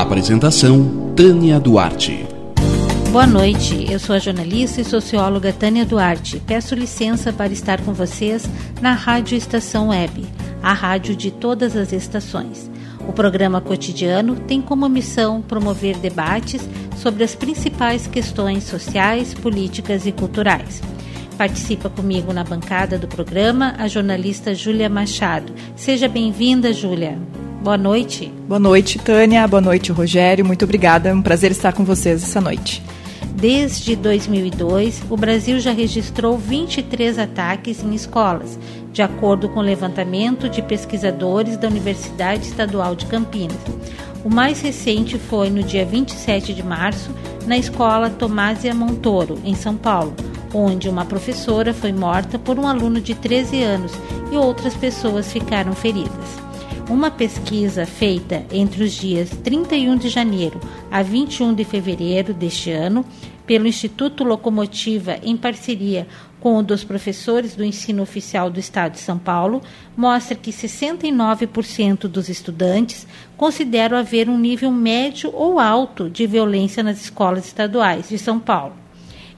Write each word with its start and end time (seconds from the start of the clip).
Apresentação 0.00 1.14
Tânia 1.16 1.58
Duarte. 1.58 2.26
Boa 3.10 3.26
noite, 3.26 3.90
eu 3.90 3.98
sou 3.98 4.14
a 4.14 4.18
jornalista 4.18 4.82
e 4.82 4.84
socióloga 4.84 5.54
Tânia 5.54 5.86
Duarte. 5.86 6.38
Peço 6.46 6.74
licença 6.74 7.32
para 7.32 7.50
estar 7.50 7.80
com 7.80 7.94
vocês 7.94 8.46
na 8.82 8.92
Rádio 8.92 9.38
Estação 9.38 9.88
Web, 9.88 10.26
a 10.62 10.74
rádio 10.74 11.16
de 11.16 11.30
todas 11.30 11.74
as 11.74 11.94
estações. 11.94 12.70
O 13.08 13.12
programa 13.14 13.58
cotidiano 13.58 14.36
tem 14.36 14.60
como 14.60 14.86
missão 14.86 15.40
promover 15.40 15.96
debates 15.96 16.68
sobre 16.98 17.24
as 17.24 17.34
principais 17.34 18.06
questões 18.06 18.64
sociais, 18.64 19.32
políticas 19.32 20.04
e 20.04 20.12
culturais. 20.12 20.82
Participa 21.38 21.88
comigo 21.88 22.34
na 22.34 22.44
bancada 22.44 22.98
do 22.98 23.08
programa 23.08 23.74
a 23.78 23.88
jornalista 23.88 24.54
Júlia 24.54 24.90
Machado. 24.90 25.54
Seja 25.74 26.06
bem-vinda, 26.06 26.70
Júlia. 26.70 27.18
Boa 27.66 27.76
noite. 27.76 28.32
Boa 28.46 28.60
noite, 28.60 28.96
Tânia. 28.96 29.44
Boa 29.48 29.60
noite, 29.60 29.90
Rogério. 29.90 30.44
Muito 30.44 30.64
obrigada. 30.64 31.08
É 31.08 31.12
um 31.12 31.20
prazer 31.20 31.50
estar 31.50 31.72
com 31.72 31.84
vocês 31.84 32.22
essa 32.22 32.40
noite. 32.40 32.80
Desde 33.34 33.96
2002, 33.96 35.02
o 35.10 35.16
Brasil 35.16 35.58
já 35.58 35.72
registrou 35.72 36.38
23 36.38 37.18
ataques 37.18 37.82
em 37.82 37.92
escolas, 37.92 38.56
de 38.92 39.02
acordo 39.02 39.48
com 39.48 39.58
o 39.58 39.64
levantamento 39.64 40.48
de 40.48 40.62
pesquisadores 40.62 41.56
da 41.56 41.66
Universidade 41.66 42.46
Estadual 42.46 42.94
de 42.94 43.06
Campinas. 43.06 43.58
O 44.24 44.30
mais 44.32 44.60
recente 44.60 45.18
foi 45.18 45.50
no 45.50 45.64
dia 45.64 45.84
27 45.84 46.54
de 46.54 46.62
março, 46.62 47.10
na 47.48 47.58
escola 47.58 48.08
Tomásia 48.08 48.72
Montoro, 48.72 49.40
em 49.44 49.56
São 49.56 49.74
Paulo, 49.74 50.14
onde 50.54 50.88
uma 50.88 51.04
professora 51.04 51.74
foi 51.74 51.92
morta 51.92 52.38
por 52.38 52.60
um 52.60 52.66
aluno 52.68 53.00
de 53.00 53.16
13 53.16 53.60
anos 53.64 53.92
e 54.30 54.36
outras 54.36 54.74
pessoas 54.76 55.32
ficaram 55.32 55.72
feridas. 55.72 56.45
Uma 56.88 57.10
pesquisa 57.10 57.84
feita 57.84 58.44
entre 58.48 58.84
os 58.84 58.92
dias 58.92 59.30
31 59.42 59.96
de 59.96 60.08
janeiro 60.08 60.60
a 60.88 61.02
21 61.02 61.52
de 61.52 61.64
fevereiro 61.64 62.32
deste 62.32 62.70
ano 62.70 63.04
pelo 63.44 63.66
Instituto 63.66 64.22
Locomotiva 64.22 65.18
em 65.20 65.36
parceria 65.36 66.06
com 66.38 66.56
o 66.56 66.62
dos 66.62 66.84
professores 66.84 67.56
do 67.56 67.64
ensino 67.64 68.04
oficial 68.04 68.48
do 68.48 68.60
Estado 68.60 68.92
de 68.92 69.00
São 69.00 69.18
Paulo, 69.18 69.60
mostra 69.96 70.36
que 70.36 70.52
69% 70.52 72.06
dos 72.06 72.28
estudantes 72.28 73.04
consideram 73.36 73.98
haver 73.98 74.28
um 74.28 74.38
nível 74.38 74.70
médio 74.70 75.32
ou 75.34 75.58
alto 75.58 76.08
de 76.08 76.24
violência 76.24 76.84
nas 76.84 77.00
escolas 77.00 77.46
estaduais 77.46 78.08
de 78.08 78.16
São 78.16 78.38
Paulo. 78.38 78.85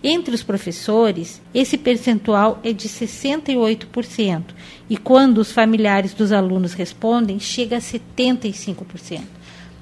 Entre 0.03 0.33
os 0.33 0.45
professores, 0.45 1.43
esse 1.53 1.77
percentual 1.77 2.61
é 2.63 2.73
de 2.73 2.89
68%, 2.89 4.43
e 4.89 4.97
quando 4.97 5.39
os 5.39 5.51
familiares 5.51 6.15
dos 6.15 6.31
alunos 6.31 6.73
respondem, 6.73 7.41
chega 7.41 7.79
a 7.79 7.81
75%. 7.81 9.23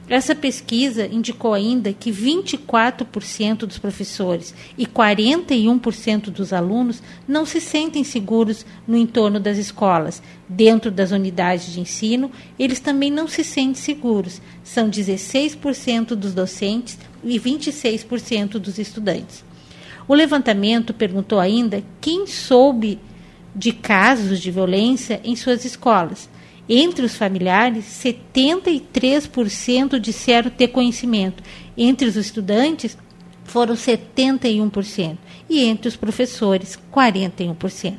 Essa 0.09 0.37
pesquisa 0.37 1.07
indicou 1.07 1.53
ainda 1.53 1.93
que 1.93 2.13
24% 2.13 3.67
dos 3.67 3.77
professores 3.77 4.55
e 4.79 4.87
41% 4.87 6.31
dos 6.31 6.53
alunos 6.53 7.03
não 7.27 7.45
se 7.45 7.61
sentem 7.61 8.05
seguros 8.05 8.65
no 8.87 8.97
entorno 8.97 9.41
das 9.41 9.59
escolas. 9.59 10.23
Dentro 10.49 10.93
das 10.93 11.11
unidades 11.11 11.73
de 11.73 11.81
ensino, 11.81 12.31
eles 12.57 12.79
também 12.79 13.11
não 13.11 13.27
se 13.27 13.43
sentem 13.43 13.75
seguros. 13.75 14.41
São 14.63 14.89
16% 14.89 16.15
dos 16.15 16.33
docentes 16.33 16.97
e 17.25 17.39
26% 17.39 18.59
dos 18.59 18.79
estudantes. 18.79 19.45
O 20.09 20.15
levantamento 20.15 20.95
perguntou 20.95 21.41
ainda 21.41 21.83
quem 22.01 22.27
soube 22.27 22.99
de 23.55 23.73
casos 23.73 24.41
de 24.41 24.51
violência 24.51 25.21
em 25.25 25.35
suas 25.35 25.65
escolas. 25.65 26.29
Entre 26.69 27.05
os 27.05 27.15
familiares, 27.15 27.85
73% 28.03 29.99
disseram 29.99 30.51
ter 30.51 30.69
conhecimento. 30.69 31.43
Entre 31.77 32.09
os 32.09 32.17
estudantes, 32.17 32.99
foram 33.45 33.75
71%. 33.75 35.17
E 35.49 35.65
entre 35.65 35.89
os 35.89 35.97
professores, 35.97 36.79
41%. 36.93 37.95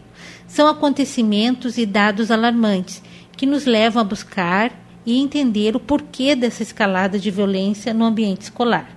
São 0.47 0.67
acontecimentos 0.67 1.78
e 1.78 1.85
dados 1.85 2.29
alarmantes 2.29 3.01
que 3.35 3.46
nos 3.46 3.66
levam 3.66 4.01
a 4.01 4.06
buscar 4.06 4.72
e 5.06 5.17
entender 5.17 5.75
o 5.75 5.79
porquê 5.79 6.35
dessa 6.35 6.63
escalada 6.63 7.17
de 7.17 7.31
violência 7.31 7.94
no 7.94 8.03
ambiente 8.03 8.41
escolar. 8.41 8.97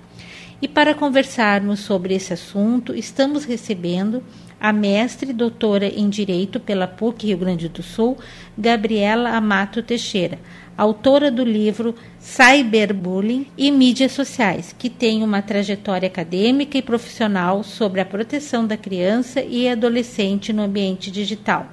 E 0.63 0.69
para 0.69 0.95
conversarmos 0.95 1.81
sobre 1.81 2.15
esse 2.15 2.35
assunto, 2.35 2.95
estamos 2.95 3.45
recebendo 3.45 4.23
a 4.61 4.75
mestre 4.75 5.33
doutora 5.33 5.87
em 5.87 6.11
Direito 6.11 6.61
pela 6.61 6.87
PUC 6.87 7.29
Rio 7.29 7.39
Grande 7.39 7.67
do 7.67 7.83
Sul, 7.83 8.19
Gabriela 8.59 9.31
Amato 9.31 9.83
Teixeira, 9.83 10.39
autora 10.77 11.31
do 11.31 11.43
livro 11.43 11.95
Cyberbullying 12.19 13.47
e 13.57 13.71
Mídias 13.71 14.13
Sociais, 14.13 14.75
que 14.79 14.91
tem 14.91 15.23
uma 15.23 15.41
trajetória 15.41 16.07
acadêmica 16.07 16.77
e 16.77 16.83
profissional 16.83 17.63
sobre 17.63 18.03
a 18.03 18.05
proteção 18.05 18.67
da 18.67 18.77
criança 18.77 19.41
e 19.41 19.67
adolescente 19.67 20.53
no 20.53 20.65
ambiente 20.65 21.11
digital. 21.11 21.69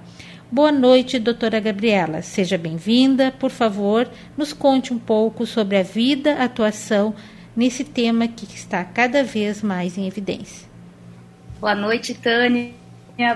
Boa 0.49 0.71
noite, 0.71 1.19
doutora 1.19 1.59
Gabriela. 1.59 2.21
Seja 2.21 2.57
bem-vinda. 2.57 3.33
Por 3.37 3.49
favor, 3.49 4.09
nos 4.37 4.53
conte 4.53 4.93
um 4.93 4.97
pouco 4.97 5.45
sobre 5.45 5.75
a 5.75 5.83
vida, 5.83 6.35
atuação 6.35 7.13
nesse 7.57 7.83
tema 7.83 8.27
que 8.27 8.45
está 8.45 8.83
cada 8.83 9.23
vez 9.23 9.63
mais 9.63 9.97
em 9.97 10.05
evidência. 10.05 10.67
Boa 11.59 11.73
noite, 11.73 12.13
Tânia. 12.13 12.71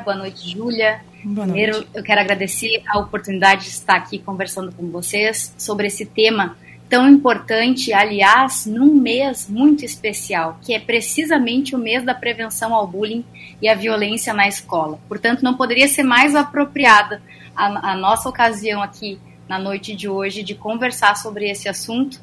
Boa 0.05 0.15
noite, 0.15 0.47
Júlia. 0.47 1.01
Primeiro, 1.21 1.83
eu 1.91 2.03
quero 2.03 2.21
agradecer 2.21 2.83
a 2.87 2.99
oportunidade 2.99 3.63
de 3.63 3.69
estar 3.69 3.95
aqui 3.95 4.19
conversando 4.19 4.71
com 4.71 4.91
vocês 4.91 5.55
sobre 5.57 5.87
esse 5.87 6.05
tema 6.05 6.55
tão 6.87 7.09
importante, 7.09 7.93
aliás, 7.93 8.67
num 8.67 8.93
mês 8.93 9.49
muito 9.49 9.83
especial, 9.83 10.59
que 10.61 10.73
é 10.73 10.79
precisamente 10.79 11.73
o 11.73 11.79
mês 11.79 12.03
da 12.03 12.13
prevenção 12.13 12.75
ao 12.75 12.85
bullying 12.85 13.25
e 13.61 13.67
à 13.67 13.73
violência 13.73 14.33
na 14.33 14.47
escola. 14.47 14.99
Portanto, 15.07 15.41
não 15.41 15.55
poderia 15.55 15.87
ser 15.87 16.03
mais 16.03 16.35
apropriada 16.35 17.23
a, 17.55 17.91
a 17.91 17.95
nossa 17.95 18.29
ocasião 18.29 18.83
aqui 18.83 19.17
na 19.47 19.57
noite 19.57 19.95
de 19.95 20.07
hoje 20.07 20.43
de 20.43 20.53
conversar 20.53 21.15
sobre 21.15 21.49
esse 21.49 21.67
assunto 21.67 22.19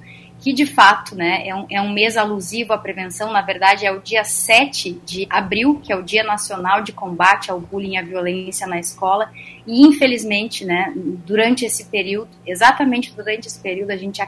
que 0.49 0.53
de 0.55 0.65
fato 0.65 1.15
né, 1.15 1.47
é, 1.47 1.55
um, 1.55 1.67
é 1.69 1.79
um 1.79 1.93
mês 1.93 2.17
alusivo 2.17 2.73
à 2.73 2.79
prevenção, 2.79 3.31
na 3.31 3.43
verdade 3.43 3.85
é 3.85 3.93
o 3.93 4.01
dia 4.01 4.25
7 4.25 4.93
de 5.05 5.27
abril, 5.29 5.79
que 5.79 5.93
é 5.93 5.97
o 5.97 6.03
Dia 6.03 6.25
Nacional 6.25 6.81
de 6.81 6.91
Combate 6.91 7.51
ao 7.51 7.61
Bullying 7.61 7.93
e 7.93 7.97
à 7.99 8.03
Violência 8.03 8.67
na 8.67 8.81
Escola, 8.81 9.31
e 9.67 9.87
infelizmente, 9.87 10.65
né, 10.65 10.91
durante 10.97 11.67
esse 11.67 11.85
período, 11.85 12.31
exatamente 12.47 13.13
durante 13.13 13.47
esse 13.47 13.61
período, 13.61 13.91
a 13.91 13.97
gente 13.99 14.23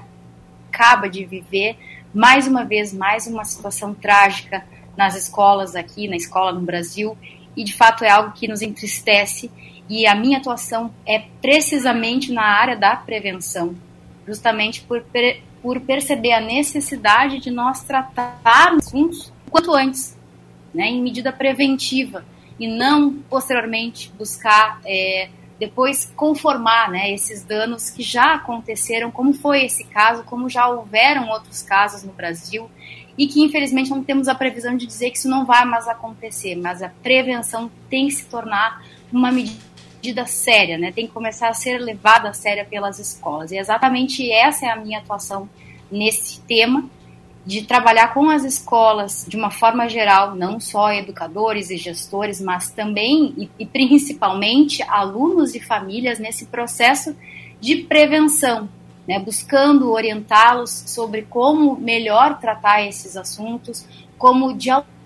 acaba 0.68 1.08
de 1.08 1.24
viver 1.24 1.78
mais 2.12 2.46
uma 2.46 2.66
vez 2.66 2.92
mais 2.92 3.26
uma 3.26 3.46
situação 3.46 3.94
trágica 3.94 4.62
nas 4.98 5.16
escolas 5.16 5.74
aqui, 5.74 6.06
na 6.06 6.16
escola 6.16 6.52
no 6.52 6.60
Brasil, 6.60 7.16
e 7.56 7.64
de 7.64 7.72
fato 7.72 8.04
é 8.04 8.10
algo 8.10 8.32
que 8.32 8.46
nos 8.46 8.60
entristece, 8.60 9.50
e 9.88 10.06
a 10.06 10.14
minha 10.14 10.36
atuação 10.36 10.92
é 11.06 11.22
precisamente 11.40 12.30
na 12.30 12.44
área 12.44 12.76
da 12.76 12.94
prevenção, 12.94 13.74
justamente 14.26 14.82
por 14.82 15.02
por 15.62 15.80
perceber 15.80 16.32
a 16.32 16.40
necessidade 16.40 17.38
de 17.38 17.50
nós 17.50 17.82
tratarmos 17.82 18.86
assuntos 18.86 19.32
quanto 19.50 19.74
antes, 19.74 20.16
né, 20.72 20.86
em 20.86 21.02
medida 21.02 21.32
preventiva, 21.32 22.24
e 22.58 22.66
não 22.68 23.14
posteriormente 23.28 24.12
buscar 24.18 24.80
é, 24.84 25.28
depois 25.58 26.10
conformar 26.16 26.90
né, 26.90 27.12
esses 27.12 27.44
danos 27.44 27.90
que 27.90 28.02
já 28.02 28.34
aconteceram, 28.34 29.10
como 29.10 29.32
foi 29.32 29.64
esse 29.64 29.84
caso, 29.84 30.24
como 30.24 30.48
já 30.48 30.68
houveram 30.68 31.28
outros 31.28 31.62
casos 31.62 32.02
no 32.02 32.12
Brasil, 32.12 32.70
e 33.16 33.26
que 33.26 33.42
infelizmente 33.42 33.90
não 33.90 34.02
temos 34.02 34.28
a 34.28 34.34
previsão 34.34 34.76
de 34.76 34.86
dizer 34.86 35.10
que 35.10 35.18
isso 35.18 35.28
não 35.28 35.44
vai 35.44 35.64
mais 35.64 35.86
acontecer, 35.86 36.54
mas 36.56 36.82
a 36.82 36.88
prevenção 36.88 37.70
tem 37.90 38.06
que 38.06 38.14
se 38.14 38.24
tornar 38.26 38.82
uma 39.12 39.30
medida 39.30 39.60
medida 40.00 40.24
séria, 40.24 40.78
né? 40.78 40.90
Tem 40.90 41.06
que 41.06 41.12
começar 41.12 41.50
a 41.50 41.54
ser 41.54 41.78
levada 41.78 42.30
a 42.30 42.32
séria 42.32 42.64
pelas 42.64 42.98
escolas. 42.98 43.52
E 43.52 43.58
exatamente 43.58 44.32
essa 44.32 44.66
é 44.66 44.70
a 44.70 44.76
minha 44.76 44.98
atuação 44.98 45.48
nesse 45.92 46.40
tema 46.40 46.88
de 47.44 47.62
trabalhar 47.62 48.14
com 48.14 48.30
as 48.30 48.44
escolas 48.44 49.26
de 49.28 49.36
uma 49.36 49.50
forma 49.50 49.88
geral, 49.88 50.34
não 50.34 50.58
só 50.58 50.92
educadores 50.92 51.70
e 51.70 51.76
gestores, 51.76 52.40
mas 52.40 52.70
também 52.70 53.34
e, 53.36 53.50
e 53.58 53.66
principalmente 53.66 54.82
alunos 54.82 55.54
e 55.54 55.60
famílias 55.60 56.18
nesse 56.18 56.46
processo 56.46 57.14
de 57.60 57.76
prevenção, 57.76 58.68
né, 59.06 59.18
buscando 59.18 59.90
orientá-los 59.90 60.70
sobre 60.86 61.22
como 61.22 61.76
melhor 61.76 62.38
tratar 62.38 62.86
esses 62.86 63.16
assuntos, 63.16 63.86
como 64.16 64.54
dialogar 64.54 64.99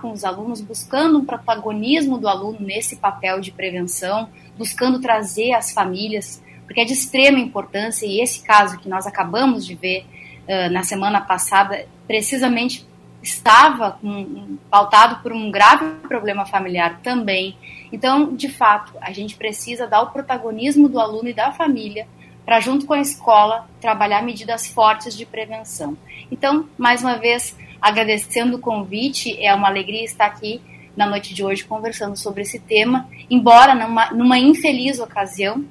com 0.00 0.12
os 0.12 0.24
alunos, 0.24 0.60
buscando 0.60 1.18
um 1.18 1.24
protagonismo 1.24 2.18
do 2.18 2.26
aluno 2.28 2.58
nesse 2.60 2.96
papel 2.96 3.40
de 3.40 3.52
prevenção, 3.52 4.28
buscando 4.56 5.00
trazer 5.00 5.52
as 5.52 5.72
famílias, 5.72 6.42
porque 6.64 6.80
é 6.80 6.84
de 6.84 6.94
extrema 6.94 7.38
importância, 7.38 8.06
e 8.06 8.20
esse 8.20 8.42
caso 8.42 8.78
que 8.78 8.88
nós 8.88 9.06
acabamos 9.06 9.66
de 9.66 9.74
ver 9.74 10.06
uh, 10.48 10.72
na 10.72 10.82
semana 10.82 11.20
passada, 11.20 11.86
precisamente 12.06 12.86
estava 13.22 13.92
com, 13.92 14.56
pautado 14.70 15.22
por 15.22 15.32
um 15.32 15.50
grave 15.50 15.84
problema 16.08 16.46
familiar 16.46 17.00
também. 17.02 17.56
Então, 17.92 18.34
de 18.34 18.48
fato, 18.48 18.92
a 19.00 19.12
gente 19.12 19.36
precisa 19.36 19.86
dar 19.86 20.02
o 20.02 20.10
protagonismo 20.10 20.88
do 20.88 20.98
aluno 20.98 21.28
e 21.28 21.34
da 21.34 21.52
família 21.52 22.06
para, 22.44 22.60
junto 22.60 22.86
com 22.86 22.92
a 22.92 23.00
escola, 23.00 23.66
trabalhar 23.80 24.22
medidas 24.22 24.66
fortes 24.66 25.16
de 25.16 25.24
prevenção. 25.24 25.96
Então, 26.30 26.68
mais 26.76 27.02
uma 27.02 27.16
vez, 27.16 27.56
agradecendo 27.84 28.56
o 28.56 28.58
convite, 28.58 29.38
é 29.38 29.54
uma 29.54 29.68
alegria 29.68 30.02
estar 30.02 30.24
aqui 30.24 30.58
na 30.96 31.06
noite 31.06 31.34
de 31.34 31.44
hoje 31.44 31.62
conversando 31.62 32.16
sobre 32.16 32.40
esse 32.40 32.58
tema, 32.58 33.06
embora 33.28 33.74
numa, 33.74 34.10
numa 34.10 34.38
infeliz 34.38 34.98
ocasião, 34.98 35.62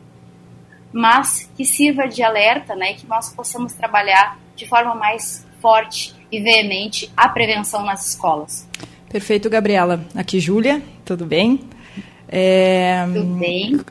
mas 0.92 1.50
que 1.58 1.66
sirva 1.66 2.08
de 2.08 2.22
alerta, 2.22 2.76
né, 2.76 2.94
que 2.94 3.08
nós 3.08 3.34
possamos 3.34 3.74
trabalhar 3.74 4.38
de 4.56 4.68
forma 4.68 4.94
mais 4.94 5.44
forte 5.60 6.14
e 6.32 6.40
veemente 6.40 7.12
a 7.18 7.28
prevenção 7.28 7.84
nas 7.84 8.10
escolas. 8.10 8.70
Perfeito, 9.10 9.50
Gabriela. 9.50 10.06
Aqui, 10.14 10.40
Júlia, 10.40 10.84
tudo 11.04 11.26
bem? 11.26 11.62
É. 12.36 13.06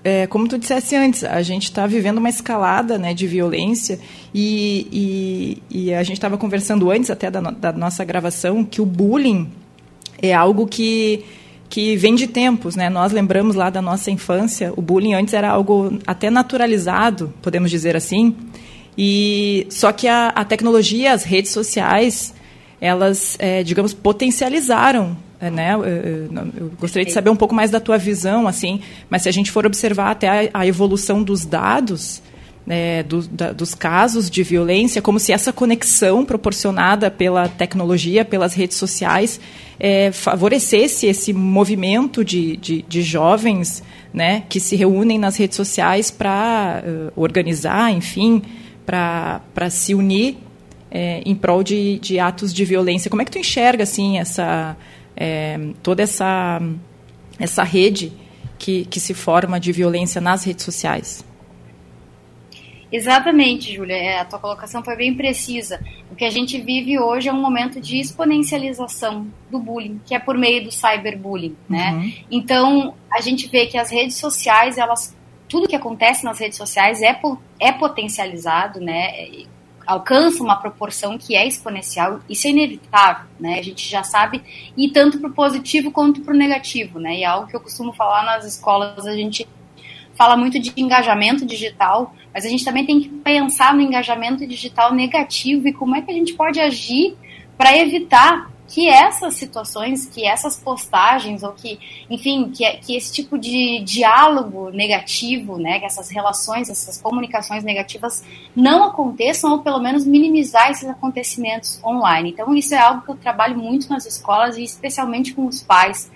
É, 0.02 0.26
como 0.26 0.48
tu 0.48 0.58
dissesse 0.58 0.96
antes, 0.96 1.22
a 1.22 1.40
gente 1.42 1.62
está 1.64 1.86
vivendo 1.86 2.18
uma 2.18 2.28
escalada 2.28 2.98
né, 2.98 3.14
de 3.14 3.24
violência 3.24 4.00
e, 4.34 5.62
e, 5.70 5.84
e 5.86 5.94
a 5.94 6.02
gente 6.02 6.16
estava 6.16 6.36
conversando 6.36 6.90
antes 6.90 7.08
até 7.08 7.30
da, 7.30 7.40
da 7.40 7.72
nossa 7.72 8.04
gravação 8.04 8.64
que 8.64 8.82
o 8.82 8.86
bullying 8.86 9.48
é 10.20 10.34
algo 10.34 10.66
que 10.66 11.24
que 11.68 11.96
vem 11.96 12.14
de 12.14 12.26
tempos, 12.26 12.76
né? 12.76 12.90
Nós 12.90 13.12
lembramos 13.12 13.56
lá 13.56 13.70
da 13.70 13.80
nossa 13.80 14.10
infância, 14.10 14.74
o 14.76 14.82
bullying 14.82 15.14
antes 15.14 15.32
era 15.32 15.48
algo 15.48 15.98
até 16.06 16.28
naturalizado, 16.28 17.32
podemos 17.40 17.70
dizer 17.70 17.96
assim. 17.96 18.36
E 18.98 19.66
só 19.70 19.90
que 19.90 20.06
a, 20.06 20.28
a 20.28 20.44
tecnologia, 20.44 21.14
as 21.14 21.24
redes 21.24 21.50
sociais, 21.50 22.34
elas, 22.78 23.38
é, 23.38 23.62
digamos, 23.62 23.94
potencializaram 23.94 25.16
né? 25.50 25.74
Eu, 25.74 26.70
gostaria 26.80 27.04
de 27.04 27.12
saber 27.12 27.30
um 27.30 27.36
pouco 27.36 27.54
mais 27.54 27.70
da 27.70 27.80
tua 27.80 27.98
visão, 27.98 28.46
assim, 28.46 28.80
mas 29.10 29.22
se 29.22 29.28
a 29.28 29.32
gente 29.32 29.50
for 29.50 29.66
observar 29.66 30.10
até 30.10 30.48
a, 30.48 30.60
a 30.60 30.66
evolução 30.66 31.22
dos 31.22 31.44
dados, 31.44 32.22
é, 32.68 33.02
do, 33.02 33.26
da, 33.26 33.52
dos 33.52 33.74
casos 33.74 34.30
de 34.30 34.42
violência, 34.42 35.02
como 35.02 35.18
se 35.18 35.32
essa 35.32 35.52
conexão 35.52 36.24
proporcionada 36.24 37.10
pela 37.10 37.48
tecnologia, 37.48 38.24
pelas 38.24 38.54
redes 38.54 38.76
sociais, 38.76 39.40
é, 39.78 40.12
favorecesse 40.12 41.06
esse 41.06 41.32
movimento 41.32 42.24
de, 42.24 42.56
de, 42.56 42.82
de, 42.82 43.02
jovens 43.02 43.82
né, 44.14 44.44
que 44.48 44.60
se 44.60 44.76
reúnem 44.76 45.18
nas 45.18 45.36
redes 45.36 45.56
sociais 45.56 46.10
para 46.10 46.84
uh, 46.86 47.20
organizar, 47.20 47.90
enfim, 47.92 48.42
para 48.86 49.70
se 49.70 49.94
unir 49.94 50.36
é, 50.90 51.22
em 51.24 51.34
prol 51.34 51.62
de, 51.62 51.98
de, 51.98 52.18
atos 52.18 52.52
de 52.52 52.64
violência. 52.64 53.10
Como 53.10 53.22
é 53.22 53.24
que 53.24 53.30
tu 53.30 53.38
enxerga 53.38 53.82
assim 53.82 54.18
essa 54.18 54.76
é, 55.16 55.58
toda 55.82 56.02
essa 56.02 56.60
essa 57.38 57.64
rede 57.64 58.12
que, 58.58 58.84
que 58.84 59.00
se 59.00 59.14
forma 59.14 59.58
de 59.58 59.72
violência 59.72 60.20
nas 60.20 60.44
redes 60.44 60.64
sociais? 60.64 61.24
Exatamente, 62.92 63.74
Júlia. 63.74 63.96
É, 63.96 64.20
a 64.20 64.24
tua 64.24 64.38
colocação 64.38 64.84
foi 64.84 64.94
bem 64.94 65.14
precisa. 65.14 65.80
O 66.10 66.14
que 66.14 66.24
a 66.24 66.30
gente 66.30 66.60
vive 66.60 66.98
hoje 66.98 67.28
é 67.28 67.32
um 67.32 67.40
momento 67.40 67.80
de 67.80 67.98
exponencialização 67.98 69.26
do 69.50 69.58
bullying, 69.58 69.98
que 70.04 70.14
é 70.14 70.18
por 70.18 70.36
meio 70.36 70.62
do 70.62 70.70
cyberbullying, 70.70 71.56
né? 71.68 71.92
Uhum. 71.92 72.12
Então, 72.30 72.94
a 73.10 73.22
gente 73.22 73.48
vê 73.48 73.66
que 73.66 73.78
as 73.78 73.90
redes 73.90 74.16
sociais, 74.16 74.76
elas 74.76 75.16
tudo 75.48 75.68
que 75.68 75.76
acontece 75.76 76.24
nas 76.24 76.38
redes 76.38 76.56
sociais 76.56 77.02
é, 77.02 77.18
é 77.60 77.72
potencializado, 77.72 78.80
né? 78.80 79.26
Alcança 79.86 80.42
uma 80.42 80.56
proporção 80.56 81.18
que 81.18 81.34
é 81.34 81.46
exponencial, 81.46 82.20
isso 82.28 82.46
é 82.46 82.50
inevitável, 82.50 83.26
né? 83.38 83.58
A 83.58 83.62
gente 83.62 83.88
já 83.88 84.02
sabe, 84.02 84.42
e 84.76 84.88
tanto 84.90 85.18
para 85.18 85.30
o 85.30 85.32
positivo 85.32 85.90
quanto 85.90 86.20
para 86.20 86.34
o 86.34 86.36
negativo, 86.36 86.98
né? 86.98 87.16
E 87.16 87.22
é 87.22 87.26
algo 87.26 87.46
que 87.46 87.56
eu 87.56 87.60
costumo 87.60 87.92
falar 87.92 88.24
nas 88.24 88.44
escolas, 88.44 89.06
a 89.06 89.14
gente 89.14 89.46
fala 90.14 90.36
muito 90.36 90.58
de 90.58 90.72
engajamento 90.76 91.44
digital, 91.44 92.14
mas 92.32 92.44
a 92.44 92.48
gente 92.48 92.64
também 92.64 92.86
tem 92.86 93.00
que 93.00 93.08
pensar 93.08 93.74
no 93.74 93.80
engajamento 93.80 94.46
digital 94.46 94.94
negativo 94.94 95.68
e 95.68 95.72
como 95.72 95.96
é 95.96 96.02
que 96.02 96.10
a 96.10 96.14
gente 96.14 96.34
pode 96.34 96.60
agir 96.60 97.16
para 97.56 97.76
evitar 97.76 98.50
que 98.72 98.88
essas 98.88 99.34
situações, 99.34 100.06
que 100.06 100.26
essas 100.26 100.58
postagens, 100.58 101.42
ou 101.42 101.52
que, 101.52 101.78
enfim, 102.08 102.50
que, 102.50 102.64
que 102.78 102.96
esse 102.96 103.12
tipo 103.12 103.36
de 103.36 103.80
diálogo 103.84 104.70
negativo, 104.70 105.58
né, 105.58 105.78
que 105.78 105.84
essas 105.84 106.08
relações, 106.08 106.70
essas 106.70 106.96
comunicações 106.96 107.62
negativas 107.62 108.24
não 108.56 108.84
aconteçam, 108.84 109.52
ou 109.52 109.58
pelo 109.58 109.78
menos 109.78 110.06
minimizar 110.06 110.70
esses 110.70 110.88
acontecimentos 110.88 111.84
online. 111.84 112.30
Então, 112.30 112.54
isso 112.54 112.74
é 112.74 112.78
algo 112.78 113.02
que 113.02 113.10
eu 113.10 113.16
trabalho 113.16 113.58
muito 113.58 113.90
nas 113.90 114.06
escolas 114.06 114.56
e 114.56 114.64
especialmente 114.64 115.34
com 115.34 115.44
os 115.44 115.62
pais, 115.62 116.10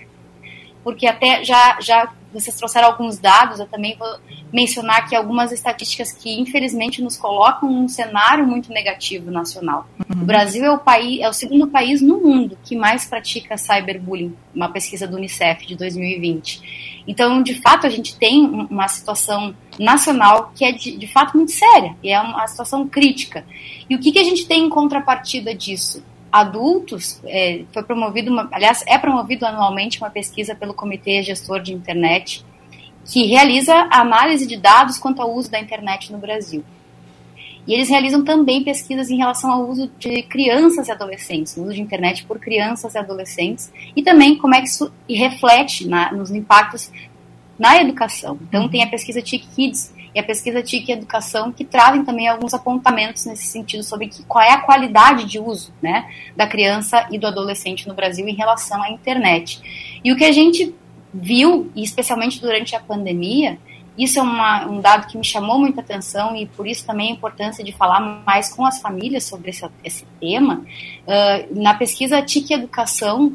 porque 0.87 1.05
até 1.05 1.43
já, 1.43 1.77
já 1.81 2.13
vocês 2.31 2.55
trouxeram 2.55 2.87
alguns 2.87 3.17
dados, 3.17 3.59
eu 3.59 3.67
também 3.67 3.97
vou 3.97 4.07
mencionar 4.53 4.99
aqui 4.99 5.17
algumas 5.17 5.51
estatísticas 5.51 6.13
que 6.13 6.39
infelizmente 6.39 7.01
nos 7.01 7.17
colocam 7.17 7.69
num 7.69 7.89
cenário 7.89 8.47
muito 8.47 8.71
negativo 8.71 9.29
nacional. 9.29 9.85
Uhum. 9.99 10.21
O 10.21 10.25
Brasil 10.25 10.63
é 10.63 10.71
o 10.71 10.79
país, 10.79 11.19
é 11.19 11.27
o 11.27 11.33
segundo 11.33 11.67
país 11.67 12.01
no 12.01 12.21
mundo 12.21 12.57
que 12.63 12.73
mais 12.73 13.05
pratica 13.05 13.57
cyberbullying, 13.57 14.33
uma 14.55 14.69
pesquisa 14.69 15.05
do 15.05 15.17
UNICEF 15.17 15.67
de 15.67 15.75
2020. 15.75 17.03
Então, 17.05 17.43
de 17.43 17.55
fato, 17.55 17.85
a 17.85 17.89
gente 17.89 18.15
tem 18.17 18.45
uma 18.45 18.87
situação 18.87 19.53
nacional 19.77 20.53
que 20.55 20.63
é 20.63 20.71
de, 20.71 20.95
de 20.95 21.07
fato 21.07 21.35
muito 21.35 21.51
séria 21.51 21.97
e 22.01 22.09
é 22.11 22.21
uma 22.21 22.47
situação 22.47 22.87
crítica. 22.87 23.45
E 23.89 23.95
o 23.95 23.99
que, 23.99 24.13
que 24.13 24.19
a 24.19 24.23
gente 24.23 24.47
tem 24.47 24.63
em 24.63 24.69
contrapartida 24.69 25.53
disso? 25.53 26.01
Adultos, 26.31 27.21
é, 27.25 27.63
foi 27.73 27.83
promovido, 27.83 28.31
uma, 28.31 28.47
aliás, 28.51 28.83
é 28.87 28.97
promovido 28.97 29.45
anualmente 29.45 29.99
uma 29.99 30.09
pesquisa 30.09 30.55
pelo 30.55 30.73
Comitê 30.73 31.21
Gestor 31.23 31.61
de 31.61 31.73
Internet, 31.73 32.45
que 33.05 33.25
realiza 33.25 33.73
análise 33.91 34.45
de 34.45 34.57
dados 34.57 34.97
quanto 34.97 35.21
ao 35.21 35.33
uso 35.33 35.49
da 35.49 35.59
internet 35.59 36.11
no 36.11 36.17
Brasil. 36.17 36.63
E 37.65 37.73
eles 37.73 37.89
realizam 37.89 38.23
também 38.23 38.63
pesquisas 38.63 39.09
em 39.09 39.17
relação 39.17 39.51
ao 39.51 39.67
uso 39.67 39.91
de 39.99 40.23
crianças 40.23 40.87
e 40.87 40.91
adolescentes, 40.91 41.57
o 41.57 41.63
uso 41.63 41.73
de 41.73 41.81
internet 41.81 42.25
por 42.25 42.39
crianças 42.39 42.95
e 42.95 42.97
adolescentes, 42.97 43.71
e 43.93 44.01
também 44.01 44.37
como 44.37 44.55
é 44.55 44.61
que 44.61 44.67
isso 44.67 44.91
reflete 45.09 45.85
na, 45.85 46.13
nos 46.13 46.31
impactos 46.31 46.89
na 47.59 47.81
educação. 47.81 48.39
Então, 48.47 48.69
tem 48.69 48.83
a 48.83 48.87
pesquisa 48.87 49.21
TIC 49.21 49.47
Kids, 49.53 49.93
e 50.17 50.19
a 50.19 50.23
pesquisa 50.23 50.63
TIC 50.63 50.91
Educação, 50.91 51.51
que 51.51 51.63
trazem 51.63 52.03
também 52.03 52.27
alguns 52.27 52.51
apontamentos 52.51 53.23
nesse 53.25 53.45
sentido 53.45 53.83
sobre 53.83 54.07
que, 54.07 54.23
qual 54.23 54.43
é 54.43 54.51
a 54.51 54.61
qualidade 54.61 55.25
de 55.25 55.37
uso 55.37 55.71
né, 55.79 56.11
da 56.35 56.47
criança 56.47 57.07
e 57.11 57.19
do 57.19 57.27
adolescente 57.27 57.87
no 57.87 57.93
Brasil 57.93 58.27
em 58.27 58.33
relação 58.33 58.81
à 58.81 58.89
internet. 58.89 59.99
E 60.03 60.11
o 60.11 60.15
que 60.15 60.25
a 60.25 60.31
gente 60.31 60.73
viu, 61.13 61.71
e 61.75 61.83
especialmente 61.83 62.41
durante 62.41 62.75
a 62.75 62.79
pandemia, 62.79 63.59
isso 63.95 64.17
é 64.17 64.23
uma, 64.23 64.65
um 64.65 64.81
dado 64.81 65.05
que 65.05 65.19
me 65.19 65.23
chamou 65.23 65.59
muita 65.59 65.81
atenção 65.81 66.35
e 66.35 66.47
por 66.47 66.65
isso 66.65 66.83
também 66.83 67.11
a 67.11 67.13
importância 67.13 67.63
de 67.63 67.71
falar 67.71 67.99
mais 68.25 68.51
com 68.51 68.65
as 68.65 68.81
famílias 68.81 69.23
sobre 69.23 69.51
esse, 69.51 69.69
esse 69.83 70.03
tema. 70.19 70.65
Uh, 71.05 71.61
na 71.61 71.75
pesquisa 71.75 72.23
TIC 72.23 72.55
Educação, 72.55 73.31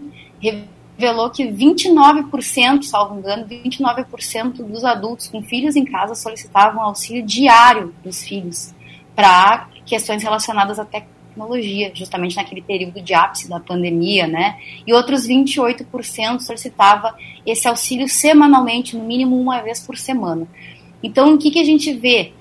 revelou 1.03 1.31
que 1.31 1.45
29%, 1.45 2.85
salvo 2.85 3.19
engano, 3.19 3.45
29% 3.47 4.65
dos 4.65 4.85
adultos 4.85 5.27
com 5.27 5.43
filhos 5.43 5.75
em 5.75 5.85
casa 5.85 6.15
solicitavam 6.15 6.81
auxílio 6.81 7.27
diário 7.27 7.93
dos 8.05 8.23
filhos 8.23 8.73
para 9.15 9.69
questões 9.85 10.23
relacionadas 10.23 10.79
à 10.79 10.85
tecnologia, 10.85 11.91
justamente 11.93 12.37
naquele 12.37 12.63
período 12.63 13.03
de 13.03 13.13
ápice 13.15 13.49
da 13.49 13.59
pandemia, 13.59 14.29
né? 14.29 14.59
E 14.87 14.93
outros 14.93 15.27
28% 15.27 16.39
solicitava 16.39 17.15
esse 17.45 17.67
auxílio 17.67 18.09
semanalmente, 18.09 18.97
no 18.97 19.05
mínimo 19.05 19.39
uma 19.39 19.61
vez 19.61 19.81
por 19.85 19.99
semana. 19.99 20.47
Então, 21.03 21.35
o 21.35 21.39
que, 21.39 21.51
que 21.51 21.59
a 21.59 21.65
gente 21.65 21.93
vê? 21.93 22.33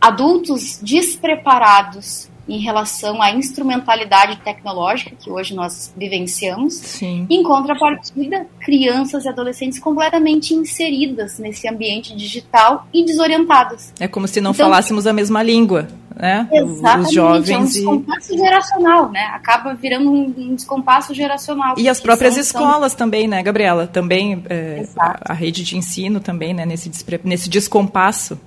Adultos 0.00 0.78
despreparados 0.80 2.30
em 2.48 2.58
relação 2.58 3.22
à 3.22 3.30
instrumentalidade 3.30 4.36
tecnológica 4.36 5.16
que 5.18 5.30
hoje 5.30 5.54
nós 5.54 5.92
vivenciamos. 5.96 6.74
Sim. 6.74 7.26
Em 7.28 7.42
contrapartida, 7.42 8.46
crianças 8.60 9.24
e 9.24 9.28
adolescentes 9.28 9.78
completamente 9.78 10.54
inseridas 10.54 11.38
nesse 11.38 11.68
ambiente 11.68 12.14
digital 12.14 12.86
e 12.92 13.04
desorientadas. 13.04 13.92
É 13.98 14.06
como 14.06 14.28
se 14.28 14.40
não 14.40 14.52
então, 14.52 14.66
falássemos 14.66 15.06
a 15.06 15.12
mesma 15.12 15.42
língua, 15.42 15.88
né? 16.14 16.48
Exatamente, 16.52 17.08
Os 17.08 17.14
jovens 17.14 17.50
é 17.50 17.58
um 17.58 17.64
descompasso 17.64 18.34
e... 18.34 18.38
geracional, 18.38 19.10
né? 19.10 19.24
Acaba 19.34 19.74
virando 19.74 20.12
um, 20.12 20.54
descompasso 20.54 21.14
geracional. 21.14 21.74
E 21.78 21.88
as 21.88 22.00
próprias 22.00 22.34
são, 22.34 22.42
escolas 22.42 22.92
são... 22.92 22.98
também, 22.98 23.26
né, 23.26 23.42
Gabriela? 23.42 23.86
Também 23.86 24.42
é, 24.48 24.84
a, 24.98 25.32
a, 25.32 25.34
rede 25.34 25.64
de 25.64 25.76
ensino 25.76 26.20
também, 26.20 26.54
né? 26.54 26.64
Nesse, 26.64 26.90
nesse 27.24 27.48
descompasso. 27.48 28.38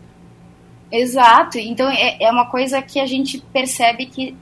Exato. 0.92 1.58
Então 1.58 1.90
é, 1.90 2.18
é 2.22 2.32
uma 2.32 2.50
coisa 2.50 2.82
que 2.82 3.00
a 3.00 3.06
gente 3.06 3.40
percebe 3.54 4.06
que 4.06 4.36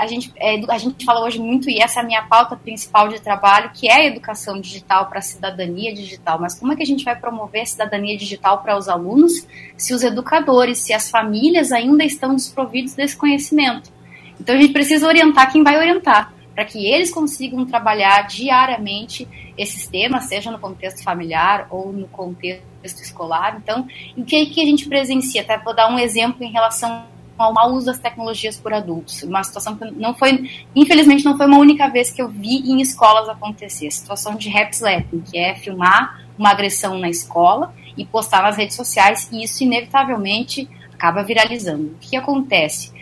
a 0.00 0.06
gente, 0.06 0.32
é, 0.36 0.58
a 0.72 0.78
gente 0.78 1.04
fala 1.04 1.20
hoje 1.20 1.38
muito, 1.38 1.68
e 1.68 1.78
essa 1.78 2.00
é 2.00 2.02
a 2.02 2.06
minha 2.06 2.22
pauta 2.22 2.56
principal 2.56 3.08
de 3.08 3.20
trabalho, 3.20 3.70
que 3.74 3.86
é 3.86 3.96
a 3.96 4.06
educação 4.06 4.58
digital 4.58 5.06
para 5.10 5.18
a 5.18 5.22
cidadania 5.22 5.92
digital. 5.92 6.40
Mas 6.40 6.58
como 6.58 6.72
é 6.72 6.76
que 6.76 6.82
a 6.82 6.86
gente 6.86 7.04
vai 7.04 7.14
promover 7.14 7.60
a 7.60 7.66
cidadania 7.66 8.16
digital 8.16 8.62
para 8.62 8.78
os 8.78 8.88
alunos 8.88 9.46
se 9.76 9.92
os 9.92 10.02
educadores, 10.02 10.78
se 10.78 10.94
as 10.94 11.10
famílias 11.10 11.70
ainda 11.70 12.02
estão 12.02 12.34
desprovidos 12.34 12.94
desse 12.94 13.14
conhecimento? 13.14 13.92
Então 14.40 14.54
a 14.54 14.58
gente 14.58 14.72
precisa 14.72 15.06
orientar 15.06 15.52
quem 15.52 15.62
vai 15.62 15.76
orientar, 15.76 16.32
para 16.54 16.64
que 16.64 16.90
eles 16.90 17.12
consigam 17.12 17.66
trabalhar 17.66 18.26
diariamente 18.26 19.28
esses 19.56 19.86
temas, 19.86 20.24
seja 20.24 20.50
no 20.50 20.58
contexto 20.58 21.02
familiar 21.02 21.66
ou 21.70 21.92
no 21.92 22.08
contexto 22.08 22.69
escolar. 22.82 23.60
Então, 23.62 23.86
o 24.16 24.24
que, 24.24 24.46
que 24.46 24.62
a 24.62 24.66
gente 24.66 24.88
presencia? 24.88 25.42
Até 25.42 25.58
vou 25.58 25.74
dar 25.74 25.88
um 25.90 25.98
exemplo 25.98 26.42
em 26.42 26.50
relação 26.50 27.04
ao 27.36 27.54
mau 27.54 27.72
uso 27.72 27.86
das 27.86 27.98
tecnologias 27.98 28.58
por 28.58 28.72
adultos. 28.72 29.22
Uma 29.22 29.42
situação 29.42 29.76
que 29.76 29.90
não 29.92 30.14
foi, 30.14 30.50
infelizmente, 30.74 31.24
não 31.24 31.36
foi 31.36 31.46
uma 31.46 31.58
única 31.58 31.88
vez 31.88 32.10
que 32.10 32.20
eu 32.20 32.28
vi 32.28 32.70
em 32.70 32.80
escolas 32.80 33.28
acontecer. 33.28 33.86
A 33.86 33.90
situação 33.90 34.34
de 34.34 34.48
rap 34.48 34.72
slapping, 34.72 35.20
que 35.20 35.38
é 35.38 35.54
filmar 35.54 36.22
uma 36.38 36.50
agressão 36.50 36.98
na 36.98 37.08
escola 37.08 37.74
e 37.96 38.04
postar 38.04 38.42
nas 38.42 38.56
redes 38.56 38.76
sociais, 38.76 39.28
e 39.32 39.42
isso 39.42 39.62
inevitavelmente 39.64 40.68
acaba 40.92 41.22
viralizando. 41.22 41.92
O 41.92 41.98
que 41.98 42.16
acontece? 42.16 42.92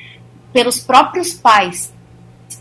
Pelos 0.53 0.81
próprios 0.81 1.35
pais 1.35 1.93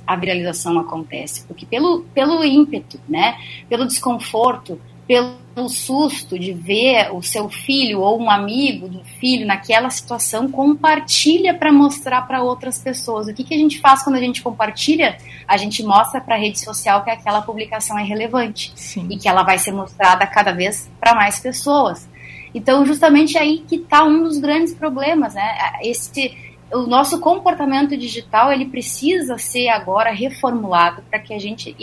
a 0.05 0.15
viralização 0.15 0.77
acontece, 0.79 1.45
porque 1.45 1.65
pelo, 1.65 2.03
pelo 2.13 2.43
ímpeto, 2.43 2.99
né, 3.07 3.37
pelo 3.69 3.85
desconforto, 3.85 4.79
pelo 5.07 5.69
susto 5.69 6.37
de 6.37 6.53
ver 6.53 7.11
o 7.13 7.23
seu 7.23 7.49
filho 7.49 8.01
ou 8.01 8.21
um 8.21 8.29
amigo 8.29 8.87
do 8.87 9.03
filho 9.03 9.47
naquela 9.47 9.89
situação, 9.89 10.51
compartilha 10.51 11.53
para 11.53 11.71
mostrar 11.71 12.23
para 12.23 12.43
outras 12.43 12.79
pessoas. 12.79 13.27
O 13.27 13.33
que, 13.33 13.43
que 13.43 13.55
a 13.55 13.57
gente 13.57 13.79
faz 13.79 14.03
quando 14.03 14.17
a 14.17 14.19
gente 14.19 14.43
compartilha? 14.43 15.17
A 15.47 15.55
gente 15.57 15.81
mostra 15.81 16.19
para 16.19 16.35
a 16.35 16.37
rede 16.37 16.59
social 16.59 17.03
que 17.03 17.09
aquela 17.09 17.41
publicação 17.41 17.97
é 17.97 18.03
relevante 18.03 18.71
Sim. 18.75 19.07
e 19.09 19.17
que 19.17 19.27
ela 19.27 19.43
vai 19.43 19.57
ser 19.57 19.71
mostrada 19.71 20.27
cada 20.27 20.51
vez 20.51 20.91
para 20.99 21.15
mais 21.15 21.39
pessoas. 21.39 22.07
Então, 22.53 22.85
justamente 22.85 23.37
aí 23.37 23.63
que 23.67 23.75
está 23.75 24.03
um 24.03 24.23
dos 24.23 24.37
grandes 24.37 24.73
problemas, 24.73 25.33
né? 25.33 25.57
Esse, 25.81 26.35
o 26.71 26.81
nosso 26.87 27.19
comportamento 27.19 27.95
digital 27.97 28.51
ele 28.51 28.65
precisa 28.65 29.37
ser 29.37 29.69
agora 29.69 30.11
reformulado 30.11 31.01
para 31.09 31.19
que 31.19 31.33
a 31.33 31.39
gente 31.39 31.75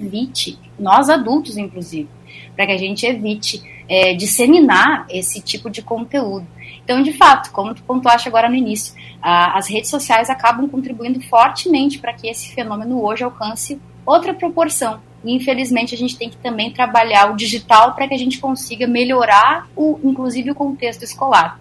evite, 0.00 0.58
nós 0.78 1.08
adultos 1.08 1.56
inclusive, 1.56 2.08
para 2.54 2.66
que 2.66 2.72
a 2.72 2.78
gente 2.78 3.06
evite 3.06 3.62
é, 3.88 4.14
disseminar 4.14 5.06
esse 5.08 5.40
tipo 5.40 5.70
de 5.70 5.82
conteúdo. 5.82 6.46
Então, 6.84 7.02
de 7.02 7.12
fato, 7.12 7.50
como 7.52 7.74
tu 7.74 7.82
pontuaste 7.82 8.28
agora 8.28 8.48
no 8.48 8.54
início, 8.54 8.94
a, 9.20 9.58
as 9.58 9.68
redes 9.68 9.90
sociais 9.90 10.30
acabam 10.30 10.68
contribuindo 10.68 11.20
fortemente 11.20 11.98
para 11.98 12.12
que 12.12 12.28
esse 12.28 12.54
fenômeno 12.54 13.02
hoje 13.04 13.24
alcance 13.24 13.80
outra 14.06 14.32
proporção. 14.32 15.00
E, 15.24 15.34
infelizmente, 15.34 15.94
a 15.94 15.98
gente 15.98 16.16
tem 16.16 16.30
que 16.30 16.36
também 16.36 16.70
trabalhar 16.70 17.30
o 17.32 17.36
digital 17.36 17.94
para 17.94 18.08
que 18.08 18.14
a 18.14 18.18
gente 18.18 18.38
consiga 18.38 18.86
melhorar, 18.86 19.68
o, 19.76 19.98
inclusive, 20.02 20.50
o 20.50 20.54
contexto 20.54 21.02
escolar. 21.02 21.60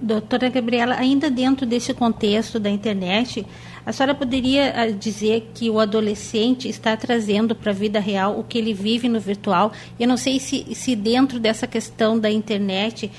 Doutora 0.00 0.48
Gabriela, 0.48 0.96
ainda 0.96 1.30
dentro 1.30 1.64
desse 1.64 1.94
contexto 1.94 2.58
da 2.58 2.70
internet, 2.70 3.46
a 3.84 3.92
senhora 3.92 4.14
poderia 4.14 4.72
ah, 4.76 4.90
dizer 4.90 5.50
que 5.54 5.68
o 5.68 5.80
adolescente 5.80 6.68
está 6.68 6.96
trazendo 6.96 7.54
para 7.54 7.72
a 7.72 7.74
vida 7.74 7.98
real 7.98 8.38
o 8.38 8.44
que 8.44 8.58
ele 8.58 8.72
vive 8.72 9.08
no 9.08 9.18
virtual? 9.18 9.72
Eu 9.98 10.06
não 10.06 10.16
sei 10.16 10.38
se, 10.38 10.74
se 10.74 10.94
dentro 10.94 11.40
dessa 11.40 11.66
questão 11.66 12.18
da 12.18 12.30
internet, 12.30 13.10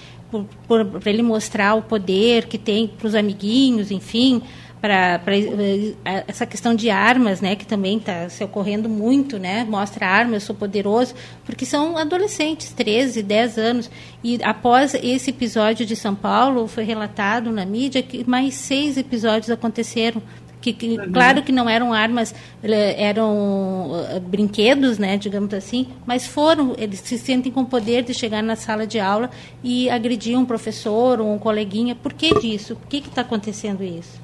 para 0.68 1.12
ele 1.12 1.22
mostrar 1.22 1.76
o 1.76 1.82
poder 1.82 2.48
que 2.48 2.58
tem 2.58 2.88
para 2.88 3.08
os 3.08 3.14
amiguinhos, 3.14 3.92
enfim, 3.92 4.42
para 4.84 5.22
eh, 5.28 5.94
essa 6.28 6.46
questão 6.46 6.76
de 6.76 6.90
armas, 6.90 7.40
né, 7.40 7.56
que 7.56 7.66
também 7.66 8.00
está 8.00 8.28
se 8.28 8.44
ocorrendo 8.44 8.90
muito, 8.90 9.40
né, 9.40 9.64
mostra 9.64 10.06
armas, 10.06 10.34
eu 10.34 10.48
sou 10.48 10.56
poderoso, 10.56 11.16
porque 11.46 11.66
são 11.66 11.98
adolescentes, 11.98 12.74
13, 12.74 13.24
10 13.24 13.58
anos, 13.58 13.92
e 14.22 14.40
após 14.44 14.94
esse 14.96 15.30
episódio 15.30 15.86
de 15.86 15.96
São 15.96 16.14
Paulo, 16.14 16.68
foi 16.68 16.84
relatado 16.84 17.50
na 17.50 17.66
mídia 17.66 18.04
que 18.04 18.30
mais 18.30 18.56
seis 18.56 18.98
episódios 18.98 19.50
aconteceram 19.50 20.22
que, 20.64 20.72
que 20.72 20.98
uhum. 20.98 21.12
claro 21.12 21.44
que 21.44 21.52
não 21.52 21.70
eram 21.70 21.92
armas, 21.92 22.34
eram 22.64 23.92
uh, 23.92 24.20
brinquedos, 24.22 24.98
né, 24.98 25.18
digamos 25.18 25.54
assim, 25.54 25.88
mas 26.06 26.26
foram, 26.26 26.74
eles 26.78 27.02
se 27.02 27.18
sentem 27.18 27.52
com 27.52 27.66
poder 27.66 28.04
de 28.04 28.14
chegar 28.14 28.42
na 28.42 28.56
sala 28.56 28.88
de 28.88 28.98
aula 28.98 29.30
e 29.62 29.90
agredir 29.90 30.40
um 30.40 30.46
professor 30.46 31.20
ou 31.20 31.34
um 31.34 31.38
coleguinha. 31.38 31.96
Por 31.96 32.14
que 32.14 32.40
disso? 32.40 32.78
Por 32.78 32.88
que 32.88 32.98
está 32.98 33.22
acontecendo 33.22 33.84
isso? 33.84 34.22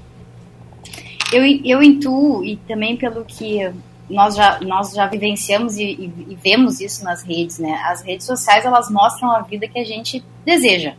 Eu, 1.33 1.43
eu 1.65 1.83
intuo, 1.83 2.43
e 2.43 2.55
também 2.55 2.95
pelo 2.95 3.25
que 3.25 3.69
nós 4.09 4.35
já, 4.35 4.59
nós 4.61 4.93
já 4.93 5.05
vivenciamos 5.07 5.77
e, 5.77 5.83
e, 5.83 6.13
e 6.29 6.37
vemos 6.41 6.79
isso 6.79 7.03
nas 7.03 7.21
redes, 7.21 7.59
né? 7.59 7.73
As 7.85 8.01
redes 8.01 8.25
sociais, 8.25 8.65
elas 8.65 8.89
mostram 8.89 9.29
a 9.29 9.41
vida 9.41 9.67
que 9.67 9.77
a 9.77 9.83
gente 9.83 10.23
deseja. 10.45 10.93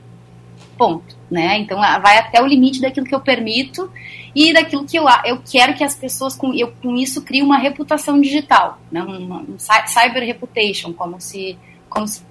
Ponto, 0.81 1.15
né? 1.31 1.59
Então, 1.59 1.79
vai 1.79 2.17
até 2.17 2.41
o 2.41 2.47
limite 2.47 2.81
daquilo 2.81 3.05
que 3.05 3.15
eu 3.15 3.21
permito 3.21 3.93
e 4.35 4.51
daquilo 4.51 4.87
que 4.87 4.99
eu, 4.99 5.05
eu 5.27 5.43
quero 5.45 5.75
que 5.75 5.85
as 5.85 5.95
pessoas 5.95 6.35
com, 6.35 6.55
eu, 6.55 6.73
com 6.81 6.97
isso 6.97 7.21
criem 7.21 7.43
uma 7.43 7.59
reputação 7.59 8.19
digital, 8.19 8.79
né? 8.91 9.03
um 9.03 9.59
cyber 9.59 10.25
reputation, 10.25 10.95
como 10.95 11.21
se, 11.21 11.59
como 11.91 12.09
se 12.09 12.25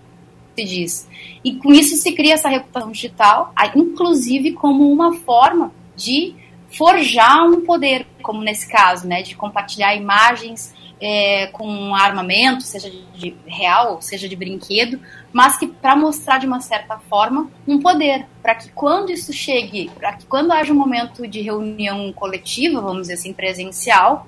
diz. 0.55 1.07
E 1.43 1.57
com 1.57 1.71
isso 1.71 1.95
se 1.95 2.11
cria 2.13 2.33
essa 2.33 2.49
reputação 2.49 2.91
digital, 2.91 3.53
inclusive 3.75 4.53
como 4.53 4.91
uma 4.91 5.13
forma 5.13 5.71
de 5.95 6.33
forjar 6.75 7.45
um 7.45 7.61
poder, 7.61 8.07
como 8.23 8.41
nesse 8.41 8.67
caso, 8.67 9.07
né, 9.07 9.21
de 9.21 9.35
compartilhar 9.35 9.95
imagens 9.95 10.73
é, 11.01 11.47
com 11.47 11.95
armamento, 11.95 12.63
seja 12.63 12.91
de, 13.13 13.35
real, 13.45 14.01
seja 14.01 14.27
de 14.27 14.35
brinquedo, 14.35 14.99
mas 15.31 15.57
que 15.57 15.67
para 15.67 15.95
mostrar 15.95 16.39
de 16.39 16.47
uma 16.47 16.59
certa 16.59 16.97
forma 16.97 17.49
um 17.67 17.79
poder, 17.79 18.25
para 18.41 18.55
que 18.55 18.69
quando 18.71 19.11
isso 19.11 19.31
chegue, 19.31 19.89
para 19.97 20.13
que 20.13 20.25
quando 20.25 20.51
haja 20.51 20.73
um 20.73 20.75
momento 20.77 21.27
de 21.27 21.41
reunião 21.41 22.11
coletiva, 22.13 22.81
vamos 22.81 23.03
dizer 23.03 23.13
assim, 23.13 23.33
presencial, 23.33 24.27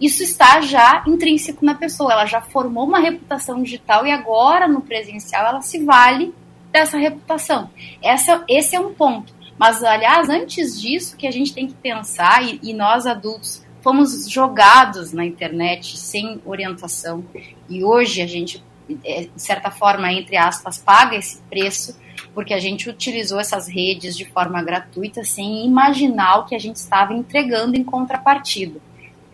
isso 0.00 0.22
está 0.22 0.62
já 0.62 1.04
intrínseco 1.06 1.64
na 1.64 1.74
pessoa, 1.74 2.12
ela 2.12 2.26
já 2.26 2.40
formou 2.40 2.86
uma 2.86 2.98
reputação 2.98 3.62
digital 3.62 4.06
e 4.06 4.10
agora 4.10 4.66
no 4.66 4.80
presencial 4.80 5.46
ela 5.46 5.60
se 5.60 5.84
vale 5.84 6.32
dessa 6.72 6.96
reputação. 6.96 7.68
Essa, 8.02 8.42
esse 8.48 8.74
é 8.74 8.80
um 8.80 8.94
ponto. 8.94 9.34
Mas, 9.58 9.84
aliás, 9.84 10.30
antes 10.30 10.80
disso, 10.80 11.18
que 11.18 11.26
a 11.26 11.30
gente 11.30 11.52
tem 11.52 11.66
que 11.66 11.74
pensar, 11.74 12.42
e, 12.42 12.58
e 12.62 12.72
nós 12.72 13.06
adultos 13.06 13.62
fomos 13.82 14.28
jogados 14.28 15.12
na 15.12 15.24
internet 15.24 15.98
sem 15.98 16.40
orientação, 16.44 17.24
e 17.68 17.82
hoje 17.84 18.22
a 18.22 18.26
gente 18.26 18.62
é, 19.04 19.22
de 19.22 19.42
certa 19.42 19.70
forma, 19.70 20.12
entre 20.12 20.36
aspas, 20.36 20.78
paga 20.78 21.16
esse 21.16 21.40
preço 21.48 21.96
porque 22.34 22.54
a 22.54 22.60
gente 22.60 22.88
utilizou 22.88 23.40
essas 23.40 23.68
redes 23.68 24.16
de 24.16 24.24
forma 24.24 24.62
gratuita 24.62 25.24
sem 25.24 25.64
imaginar 25.64 26.38
o 26.38 26.44
que 26.44 26.54
a 26.54 26.58
gente 26.58 26.76
estava 26.76 27.12
entregando 27.14 27.76
em 27.76 27.84
contrapartida. 27.84 28.80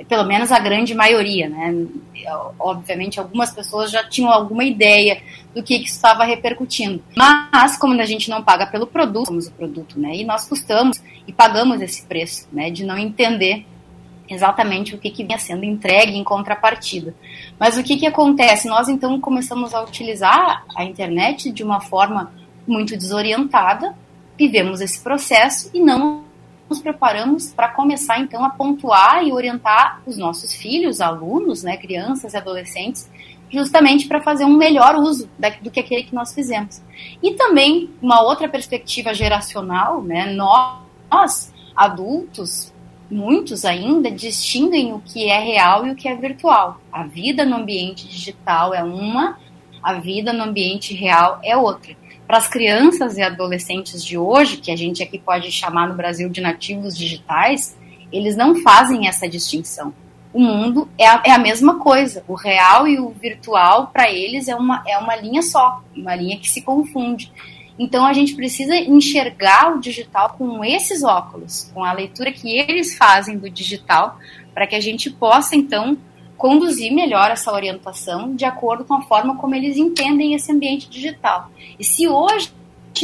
Pelo 0.08 0.24
menos 0.24 0.52
a 0.52 0.58
grande 0.58 0.94
maioria, 0.94 1.48
né? 1.48 1.86
Obviamente, 2.58 3.18
algumas 3.18 3.50
pessoas 3.50 3.90
já 3.90 4.04
tinham 4.04 4.30
alguma 4.30 4.62
ideia 4.62 5.22
do 5.54 5.62
que, 5.62 5.78
que 5.78 5.88
estava 5.88 6.22
repercutindo. 6.24 7.02
Mas, 7.16 7.78
como 7.78 7.98
a 8.00 8.04
gente 8.04 8.28
não 8.28 8.42
paga 8.42 8.66
pelo 8.66 8.86
produto, 8.86 9.26
somos 9.26 9.46
o 9.46 9.52
produto, 9.52 9.98
né? 9.98 10.16
E 10.16 10.24
nós 10.24 10.46
custamos 10.46 11.02
e 11.26 11.32
pagamos 11.32 11.80
esse 11.80 12.02
preço, 12.04 12.46
né? 12.52 12.70
De 12.70 12.84
não 12.84 12.98
entender 12.98 13.64
exatamente 14.28 14.94
o 14.94 14.98
que, 14.98 15.10
que 15.10 15.24
vinha 15.24 15.38
sendo 15.38 15.64
entregue 15.64 16.16
em 16.16 16.24
contrapartida. 16.24 17.14
Mas 17.58 17.76
o 17.76 17.82
que, 17.82 17.96
que 17.96 18.06
acontece? 18.06 18.68
Nós 18.68 18.88
então 18.88 19.20
começamos 19.20 19.74
a 19.74 19.82
utilizar 19.82 20.64
a 20.74 20.84
internet 20.84 21.50
de 21.50 21.62
uma 21.62 21.80
forma 21.80 22.32
muito 22.66 22.96
desorientada, 22.96 23.94
vivemos 24.36 24.80
esse 24.80 25.00
processo 25.00 25.70
e 25.72 25.80
não 25.80 26.24
nos 26.68 26.80
preparamos 26.80 27.52
para 27.52 27.68
começar 27.68 28.18
então 28.18 28.44
a 28.44 28.50
pontuar 28.50 29.24
e 29.24 29.32
orientar 29.32 30.02
os 30.04 30.18
nossos 30.18 30.52
filhos, 30.52 31.00
alunos, 31.00 31.62
né, 31.62 31.76
crianças 31.76 32.34
e 32.34 32.36
adolescentes, 32.36 33.08
justamente 33.48 34.08
para 34.08 34.20
fazer 34.20 34.44
um 34.44 34.56
melhor 34.56 34.96
uso 34.96 35.30
do 35.62 35.70
que 35.70 35.78
aquele 35.78 36.02
que 36.02 36.14
nós 36.14 36.34
fizemos. 36.34 36.82
E 37.22 37.34
também 37.34 37.90
uma 38.02 38.20
outra 38.20 38.48
perspectiva 38.48 39.14
geracional, 39.14 40.02
né, 40.02 40.26
nós 40.34 41.52
adultos 41.76 42.74
muitos 43.10 43.64
ainda 43.64 44.10
distinguem 44.10 44.92
o 44.92 45.00
que 45.00 45.28
é 45.28 45.38
real 45.38 45.86
e 45.86 45.90
o 45.90 45.96
que 45.96 46.08
é 46.08 46.14
virtual. 46.14 46.80
A 46.92 47.04
vida 47.04 47.44
no 47.44 47.56
ambiente 47.56 48.06
digital 48.08 48.74
é 48.74 48.82
uma, 48.82 49.38
a 49.82 49.94
vida 49.94 50.32
no 50.32 50.44
ambiente 50.44 50.94
real 50.94 51.38
é 51.42 51.56
outra. 51.56 51.96
Para 52.26 52.38
as 52.38 52.48
crianças 52.48 53.16
e 53.16 53.22
adolescentes 53.22 54.04
de 54.04 54.18
hoje, 54.18 54.56
que 54.56 54.72
a 54.72 54.76
gente 54.76 55.02
aqui 55.02 55.18
pode 55.18 55.50
chamar 55.52 55.88
no 55.88 55.94
Brasil 55.94 56.28
de 56.28 56.40
nativos 56.40 56.96
digitais, 56.96 57.76
eles 58.12 58.36
não 58.36 58.56
fazem 58.56 59.06
essa 59.06 59.28
distinção. 59.28 59.94
O 60.32 60.40
mundo 60.40 60.88
é 60.98 61.06
a, 61.06 61.22
é 61.24 61.30
a 61.30 61.38
mesma 61.38 61.78
coisa. 61.78 62.24
O 62.26 62.34
real 62.34 62.86
e 62.88 62.98
o 62.98 63.10
virtual, 63.10 63.86
para 63.86 64.10
eles, 64.10 64.48
é 64.48 64.56
uma, 64.56 64.82
é 64.86 64.98
uma 64.98 65.14
linha 65.16 65.40
só, 65.40 65.80
uma 65.96 66.14
linha 66.14 66.36
que 66.36 66.50
se 66.50 66.62
confunde. 66.62 67.32
Então 67.78 68.06
a 68.06 68.12
gente 68.12 68.34
precisa 68.34 68.74
enxergar 68.74 69.74
o 69.74 69.80
digital 69.80 70.34
com 70.38 70.64
esses 70.64 71.02
óculos, 71.02 71.70
com 71.74 71.84
a 71.84 71.92
leitura 71.92 72.32
que 72.32 72.58
eles 72.58 72.96
fazem 72.96 73.38
do 73.38 73.50
digital, 73.50 74.18
para 74.54 74.66
que 74.66 74.74
a 74.74 74.80
gente 74.80 75.10
possa 75.10 75.54
então 75.54 75.96
conduzir 76.36 76.92
melhor 76.92 77.30
essa 77.30 77.52
orientação 77.52 78.34
de 78.34 78.44
acordo 78.44 78.84
com 78.84 78.94
a 78.94 79.02
forma 79.02 79.36
como 79.36 79.54
eles 79.54 79.76
entendem 79.76 80.34
esse 80.34 80.52
ambiente 80.52 80.88
digital. 80.88 81.50
E 81.78 81.84
se 81.84 82.06
hoje 82.08 82.52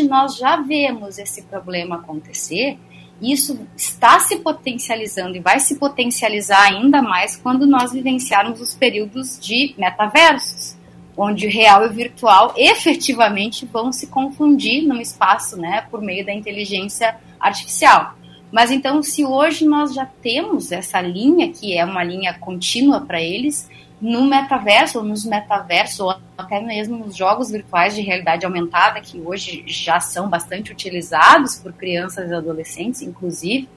nós 0.09 0.37
já 0.37 0.57
vemos 0.57 1.19
esse 1.19 1.43
problema 1.43 1.97
acontecer, 1.97 2.79
isso 3.21 3.67
está 3.77 4.19
se 4.19 4.37
potencializando 4.37 5.37
e 5.37 5.41
vai 5.41 5.61
se 5.61 5.77
potencializar 5.77 6.63
ainda 6.63 7.03
mais 7.03 7.37
quando 7.37 7.67
nós 7.67 7.93
vivenciarmos 7.93 8.61
os 8.61 8.75
períodos 8.75 9.39
de 9.39 9.75
metaversos 9.79 10.77
onde 11.17 11.47
real 11.47 11.85
e 11.85 11.89
virtual 11.89 12.55
efetivamente 12.57 13.67
vão 13.67 13.93
se 13.93 14.07
confundir 14.07 14.87
no 14.87 15.01
espaço, 15.01 15.57
né, 15.57 15.87
por 15.91 16.01
meio 16.01 16.25
da 16.25 16.33
inteligência 16.33 17.17
artificial. 17.39 18.15
Mas 18.51 18.71
então, 18.71 19.03
se 19.03 19.25
hoje 19.25 19.65
nós 19.67 19.95
já 19.95 20.05
temos 20.05 20.73
essa 20.73 21.01
linha, 21.01 21.51
que 21.51 21.77
é 21.77 21.85
uma 21.85 22.05
linha 22.05 22.35
contínua 22.35 23.01
para 23.01 23.21
eles, 23.21 23.69
no 24.01 24.27
metaverso, 24.27 24.99
ou 24.99 25.05
nos 25.05 25.25
metaversos, 25.25 26.01
ou 26.01 26.15
até 26.37 26.61
mesmo 26.61 26.99
nos 26.99 27.17
jogos 27.17 27.51
virtuais 27.51 27.95
de 27.95 28.03
realidade 28.03 28.45
aumentada, 28.45 29.01
que 29.01 29.21
hoje 29.21 29.65
já 29.67 30.01
são 30.01 30.29
bastante 30.29 30.73
utilizados 30.73 31.57
por 31.57 31.73
crianças 31.73 32.31
e 32.31 32.35
adolescentes, 32.35 33.01
inclusive, 33.01 33.69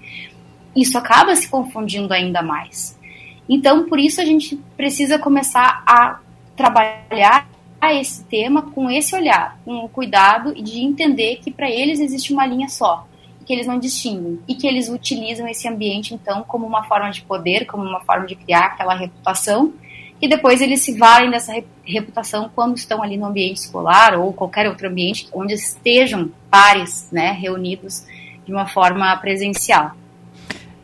isso 0.75 0.97
acaba 0.97 1.35
se 1.35 1.47
confundindo 1.47 2.13
ainda 2.13 2.41
mais. 2.41 2.99
Então, 3.47 3.87
por 3.87 3.99
isso 3.99 4.19
a 4.19 4.25
gente 4.25 4.59
precisa 4.75 5.19
começar 5.19 5.83
a 5.85 6.19
trabalhar 6.55 7.47
esse 7.93 8.23
tema 8.23 8.63
com 8.63 8.89
esse 8.89 9.15
olhar, 9.15 9.59
com 9.63 9.85
o 9.85 9.89
cuidado 9.89 10.55
de 10.55 10.81
entender 10.81 11.37
que 11.37 11.51
para 11.51 11.69
eles 11.69 11.99
existe 11.99 12.33
uma 12.33 12.45
linha 12.45 12.67
só, 12.67 13.07
que 13.45 13.53
eles 13.53 13.67
não 13.67 13.77
distinguem 13.77 14.39
e 14.47 14.55
que 14.55 14.65
eles 14.65 14.89
utilizam 14.89 15.47
esse 15.47 15.67
ambiente 15.67 16.13
então 16.13 16.43
como 16.43 16.65
uma 16.65 16.83
forma 16.85 17.11
de 17.11 17.21
poder, 17.21 17.65
como 17.65 17.83
uma 17.83 17.99
forma 18.01 18.25
de 18.25 18.35
criar 18.35 18.65
aquela 18.65 18.95
reputação 18.95 19.73
e 20.21 20.27
depois 20.27 20.61
eles 20.61 20.81
se 20.81 20.97
valem 20.97 21.29
dessa 21.29 21.53
reputação 21.83 22.49
quando 22.55 22.75
estão 22.75 23.03
ali 23.03 23.17
no 23.17 23.25
ambiente 23.25 23.57
escolar 23.57 24.17
ou 24.17 24.33
qualquer 24.33 24.67
outro 24.67 24.87
ambiente 24.87 25.27
onde 25.33 25.53
estejam 25.53 26.31
pares, 26.49 27.09
né, 27.11 27.31
reunidos 27.31 28.05
de 28.45 28.51
uma 28.51 28.65
forma 28.65 29.15
presencial. 29.17 29.91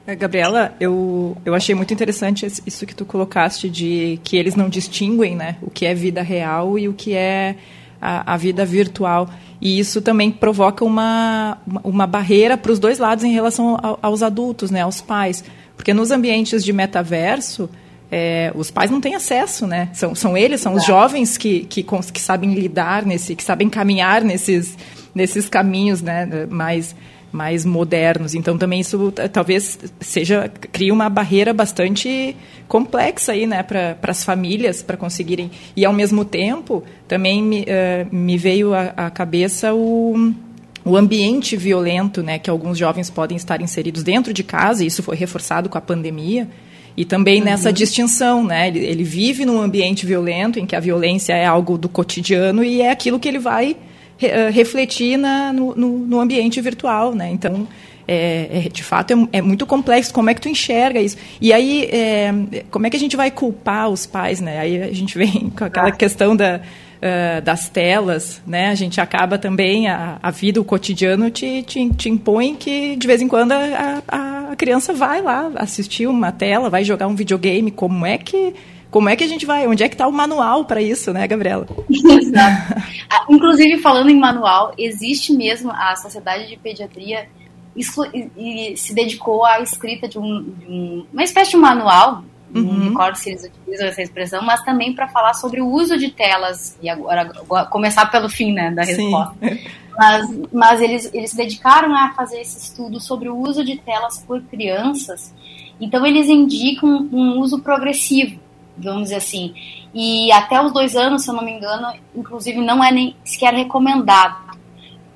É, 0.05 0.15
Gabriela, 0.15 0.73
eu, 0.79 1.37
eu 1.45 1.53
achei 1.53 1.75
muito 1.75 1.93
interessante 1.93 2.45
isso 2.65 2.85
que 2.85 2.95
tu 2.95 3.05
colocaste 3.05 3.69
de 3.69 4.19
que 4.23 4.35
eles 4.35 4.55
não 4.55 4.67
distinguem 4.67 5.35
né, 5.35 5.57
o 5.61 5.69
que 5.69 5.85
é 5.85 5.93
vida 5.93 6.21
real 6.21 6.77
e 6.77 6.87
o 6.87 6.93
que 6.93 7.13
é 7.13 7.55
a, 8.01 8.33
a 8.33 8.37
vida 8.37 8.65
virtual. 8.65 9.29
E 9.61 9.77
isso 9.79 10.01
também 10.01 10.31
provoca 10.31 10.83
uma, 10.83 11.59
uma 11.83 12.07
barreira 12.07 12.57
para 12.57 12.71
os 12.71 12.79
dois 12.79 12.97
lados 12.97 13.23
em 13.23 13.31
relação 13.31 13.77
ao, 13.81 13.99
aos 14.01 14.23
adultos, 14.23 14.71
né, 14.71 14.81
aos 14.81 15.01
pais. 15.01 15.43
Porque 15.77 15.93
nos 15.93 16.09
ambientes 16.09 16.63
de 16.63 16.73
metaverso, 16.73 17.69
é, 18.11 18.51
os 18.55 18.71
pais 18.71 18.89
não 18.89 18.99
têm 18.99 19.15
acesso, 19.15 19.65
né? 19.65 19.89
São, 19.93 20.13
são 20.13 20.35
eles, 20.35 20.61
são 20.61 20.73
os 20.73 20.83
jovens 20.83 21.37
que, 21.37 21.61
que, 21.61 21.81
que 21.83 22.19
sabem 22.19 22.53
lidar 22.53 23.05
nesse, 23.05 23.35
que 23.35 23.43
sabem 23.43 23.69
caminhar 23.69 24.23
nesses, 24.23 24.77
nesses 25.15 25.47
caminhos, 25.47 26.01
né? 26.01 26.47
Mais 26.49 26.93
mais 27.31 27.65
modernos. 27.65 28.35
Então 28.35 28.57
também 28.57 28.79
isso 28.79 29.11
talvez 29.31 29.79
seja 29.99 30.51
cria 30.71 30.93
uma 30.93 31.09
barreira 31.09 31.53
bastante 31.53 32.35
complexa 32.67 33.31
aí, 33.31 33.45
né, 33.45 33.63
para 33.63 33.97
as 34.03 34.23
famílias 34.23 34.81
para 34.81 34.95
conseguirem 34.95 35.51
e 35.75 35.85
ao 35.85 35.91
mesmo 35.91 36.23
tempo 36.23 36.83
também 37.07 37.43
me, 37.43 37.61
uh, 37.61 38.15
me 38.15 38.37
veio 38.37 38.73
à 38.73 39.09
cabeça 39.09 39.73
o 39.73 40.33
o 40.83 40.97
ambiente 40.97 41.55
violento, 41.55 42.23
né, 42.23 42.39
que 42.39 42.49
alguns 42.49 42.77
jovens 42.77 43.09
podem 43.09 43.37
estar 43.37 43.61
inseridos 43.61 44.03
dentro 44.03 44.33
de 44.33 44.43
casa, 44.43 44.83
e 44.83 44.87
isso 44.87 45.03
foi 45.03 45.15
reforçado 45.15 45.69
com 45.69 45.77
a 45.77 45.81
pandemia, 45.81 46.47
e 46.97 47.05
também 47.05 47.39
uhum. 47.39 47.45
nessa 47.45 47.71
distinção, 47.71 48.43
né, 48.43 48.67
ele, 48.67 48.79
ele 48.79 49.03
vive 49.03 49.45
num 49.45 49.61
ambiente 49.61 50.05
violento, 50.05 50.59
em 50.59 50.65
que 50.65 50.75
a 50.75 50.79
violência 50.79 51.33
é 51.33 51.45
algo 51.45 51.77
do 51.77 51.87
cotidiano 51.87 52.63
e 52.63 52.81
é 52.81 52.91
aquilo 52.91 53.19
que 53.19 53.27
ele 53.27 53.39
vai 53.39 53.71
eh, 53.71 53.77
refletir 54.51 55.17
na, 55.17 55.51
no, 55.51 55.75
no, 55.75 56.19
ambiente 56.19 56.59
virtual, 56.61 57.13
né? 57.13 57.29
Então, 57.31 57.67
é, 58.07 58.65
é, 58.65 58.69
de 58.69 58.83
fato, 58.83 59.11
é, 59.13 59.37
é, 59.37 59.41
muito 59.41 59.65
complexo. 59.65 60.13
Como 60.13 60.29
é 60.29 60.33
que 60.33 60.41
tu 60.41 60.49
enxerga 60.49 60.99
isso? 60.99 61.17
E 61.39 61.53
aí, 61.53 61.85
é, 61.85 62.33
como 62.69 62.85
é 62.87 62.89
que 62.89 62.97
a 62.97 62.99
gente 62.99 63.15
vai 63.15 63.31
culpar 63.31 63.89
os 63.89 64.05
pais, 64.05 64.41
né? 64.41 64.59
Aí 64.59 64.83
a 64.83 64.93
gente 64.93 65.17
vem 65.17 65.51
com 65.57 65.63
aquela 65.63 65.89
ah. 65.89 65.91
questão 65.91 66.35
da, 66.35 66.57
uh, 67.01 67.41
das 67.41 67.69
telas, 67.69 68.41
né? 68.45 68.69
A 68.69 68.75
gente 68.75 68.99
acaba 68.99 69.37
também, 69.37 69.87
a, 69.87 70.17
a 70.21 70.31
vida, 70.31 70.59
o 70.59 70.63
cotidiano 70.63 71.29
te, 71.29 71.63
te, 71.63 71.89
te, 71.89 72.09
impõe 72.09 72.55
que, 72.55 72.95
de 72.95 73.07
vez 73.07 73.21
em 73.21 73.27
quando, 73.27 73.53
a, 73.53 74.01
a 74.07 74.55
criança 74.55 74.93
vai 74.93 75.21
lá 75.21 75.51
assistir 75.55 76.07
uma 76.07 76.31
tela, 76.31 76.69
vai 76.69 76.83
jogar 76.83 77.07
um 77.07 77.15
videogame. 77.15 77.71
Como 77.71 78.05
é 78.05 78.17
que 78.17 78.53
como 78.91 79.07
é 79.07 79.15
que 79.15 79.23
a 79.23 79.27
gente 79.27 79.45
vai? 79.45 79.65
Onde 79.65 79.83
é 79.83 79.87
que 79.87 79.95
está 79.95 80.05
o 80.05 80.11
manual 80.11 80.65
para 80.65 80.81
isso, 80.81 81.13
né, 81.13 81.25
Gabriela? 81.25 81.65
Exato. 81.89 82.75
Ah, 83.09 83.25
inclusive, 83.29 83.77
falando 83.79 84.09
em 84.09 84.19
manual, 84.19 84.73
existe 84.77 85.31
mesmo 85.31 85.71
a 85.71 85.95
Sociedade 85.95 86.47
de 86.47 86.57
Pediatria 86.57 87.29
isso, 87.73 88.03
e, 88.13 88.71
e 88.73 88.77
se 88.77 88.93
dedicou 88.93 89.45
à 89.45 89.61
escrita 89.61 90.09
de, 90.09 90.19
um, 90.19 90.43
de 90.43 90.65
um, 90.65 91.05
uma 91.13 91.23
espécie 91.23 91.51
de 91.51 91.57
manual, 91.57 92.21
uhum. 92.53 92.61
não 92.61 92.89
recordo 92.89 93.15
se 93.15 93.29
eles 93.29 93.45
utilizam 93.45 93.87
essa 93.87 94.01
expressão, 94.01 94.41
mas 94.43 94.61
também 94.63 94.93
para 94.93 95.07
falar 95.07 95.35
sobre 95.35 95.61
o 95.61 95.67
uso 95.67 95.97
de 95.97 96.11
telas, 96.11 96.77
e 96.81 96.89
agora 96.89 97.25
começar 97.69 98.07
pelo 98.07 98.27
fim 98.27 98.51
né, 98.51 98.71
da 98.71 98.83
resposta. 98.83 99.35
Mas, 99.97 100.29
mas 100.51 100.81
eles, 100.81 101.13
eles 101.13 101.31
se 101.31 101.37
dedicaram 101.37 101.95
a 101.95 102.11
fazer 102.11 102.41
esse 102.41 102.57
estudo 102.57 102.99
sobre 102.99 103.29
o 103.29 103.37
uso 103.37 103.63
de 103.63 103.77
telas 103.77 104.17
por 104.27 104.41
crianças, 104.41 105.33
então 105.79 106.05
eles 106.05 106.27
indicam 106.27 107.09
um 107.11 107.39
uso 107.39 107.59
progressivo 107.59 108.37
vamos 108.77 109.03
dizer 109.03 109.15
assim. 109.15 109.53
E 109.93 110.31
até 110.31 110.61
os 110.61 110.71
dois 110.71 110.95
anos, 110.95 111.23
se 111.23 111.29
eu 111.29 111.33
não 111.33 111.43
me 111.43 111.51
engano, 111.51 111.93
inclusive 112.15 112.59
não 112.59 112.83
é 112.83 112.91
nem 112.91 113.15
sequer 113.23 113.53
recomendado. 113.53 114.51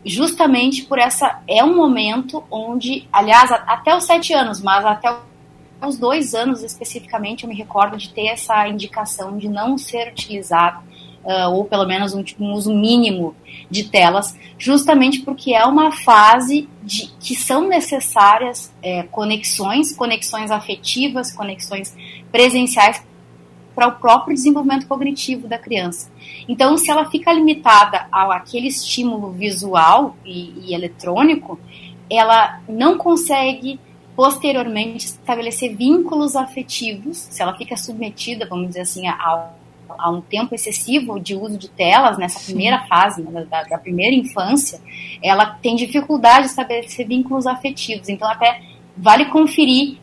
Justamente 0.04 0.84
por 0.84 1.00
essa. 1.00 1.42
É 1.48 1.64
um 1.64 1.76
momento 1.76 2.44
onde, 2.52 3.08
aliás, 3.12 3.52
até 3.52 3.96
os 3.96 4.04
sete 4.04 4.34
anos, 4.34 4.62
mas 4.62 4.86
até 4.86 5.16
os 5.86 5.98
dois 5.98 6.34
anos 6.34 6.64
especificamente, 6.64 7.44
eu 7.44 7.50
me 7.50 7.56
recordo 7.56 7.98
de 7.98 8.10
ter 8.10 8.28
essa 8.28 8.68
indicação 8.68 9.38
de 9.38 9.50
não 9.50 9.78
ser 9.78 10.10
utilizado, 10.10 10.80
uh, 11.24 11.50
ou 11.52 11.66
pelo 11.66 11.86
menos 11.86 12.14
um, 12.14 12.24
um, 12.40 12.54
uso 12.54 12.74
mínimo 12.74 13.36
de 13.70 13.86
telas, 13.86 14.38
justamente 14.58 15.22
porque 15.22 15.54
é 15.54 15.66
uma 15.66 15.92
fase 15.92 16.70
de, 16.84 17.08
que 17.20 17.36
são 17.36 17.68
necessárias 17.68 18.74
é, 18.82 19.04
conexões, 19.04 19.92
conexões 19.92 20.52
afetivas, 20.52 21.32
conexões 21.32 21.96
presenciais 22.32 23.04
para 23.76 23.88
o 23.88 23.92
próprio 23.94 24.34
desenvolvimento 24.34 24.88
cognitivo 24.88 25.48
da 25.48 25.58
criança. 25.58 26.10
Então, 26.48 26.78
se 26.78 26.90
ela 26.90 27.10
fica 27.12 27.32
limitada 27.34 28.08
ao 28.12 28.32
aquele 28.32 28.68
estímulo 28.68 29.32
visual 29.32 30.16
e, 30.26 30.70
e 30.70 30.74
eletrônico, 30.74 31.60
ela 32.10 32.62
não 32.68 32.98
consegue 32.98 33.80
posteriormente 34.16 35.06
estabelecer 35.06 35.76
vínculos 35.76 36.36
afetivos, 36.36 37.18
se 37.18 37.42
ela 37.42 37.56
fica 37.58 37.76
submetida, 37.76 38.48
vamos 38.48 38.70
dizer 38.70 38.82
assim, 38.82 39.08
a, 39.08 39.50
a 39.90 40.10
um 40.10 40.22
tempo 40.22 40.56
excessivo 40.56 41.20
de 41.20 41.36
uso 41.36 41.58
de 41.58 41.70
telas 41.70 42.18
nessa 42.18 42.40
primeira 42.40 42.86
fase, 42.88 43.22
né, 43.22 43.46
da, 43.50 43.64
da, 43.64 43.78
primeira 43.78 44.16
infância, 44.16 44.80
ela 45.22 45.46
tem 45.46 45.76
dificuldade 45.76 46.46
de 46.46 46.52
estabelecer 46.52 47.06
vínculos 47.06 47.46
afetivos. 47.46 48.08
Então, 48.08 48.30
até 48.30 48.62
vale 48.96 49.26
conferir 49.26 49.98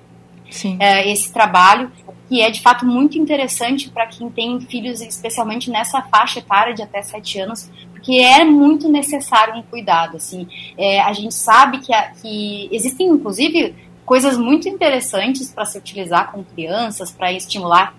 é, 0.78 1.10
esse 1.10 1.32
trabalho 1.32 1.90
que 2.32 2.40
é 2.40 2.48
de 2.48 2.62
fato 2.62 2.86
muito 2.86 3.18
interessante 3.18 3.90
para 3.90 4.06
quem 4.06 4.30
tem 4.30 4.58
filhos, 4.62 5.02
especialmente 5.02 5.70
nessa 5.70 6.00
faixa 6.00 6.38
etária 6.38 6.72
de 6.72 6.80
até 6.80 7.02
7 7.02 7.40
anos, 7.40 7.70
porque 7.92 8.22
é 8.22 8.42
muito 8.42 8.88
necessário 8.88 9.54
um 9.54 9.62
cuidado. 9.62 10.16
Assim, 10.16 10.48
é, 10.78 10.98
a 11.02 11.12
gente 11.12 11.34
sabe 11.34 11.80
que, 11.80 11.92
a, 11.92 12.08
que 12.08 12.70
existem, 12.72 13.06
inclusive, 13.08 13.74
coisas 14.06 14.38
muito 14.38 14.66
interessantes 14.66 15.52
para 15.52 15.66
se 15.66 15.76
utilizar 15.76 16.32
com 16.32 16.42
crianças, 16.42 17.10
para 17.10 17.30
estimular 17.30 17.94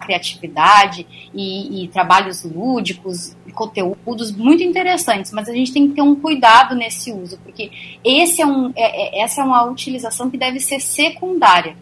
criatividade 0.00 1.06
e, 1.32 1.84
e, 1.84 1.88
trabalhos 1.88 2.42
lúdicos 2.42 3.36
conteúdos 3.54 4.32
muito 4.32 4.62
interessantes, 4.62 5.30
mas 5.30 5.48
a 5.48 5.52
gente 5.52 5.72
tem 5.72 5.88
que 5.88 5.94
ter 5.94 6.02
um 6.02 6.16
cuidado 6.16 6.74
nesse 6.74 7.12
uso, 7.12 7.38
porque 7.44 7.70
esse 8.04 8.42
é 8.42 8.46
um, 8.46 8.72
é, 8.74 9.20
é, 9.20 9.22
essa 9.22 9.40
é 9.40 9.44
uma 9.44 9.62
utilização 9.64 10.28
que 10.28 10.36
deve 10.36 10.58
ser 10.58 10.80
secundária 10.80 11.76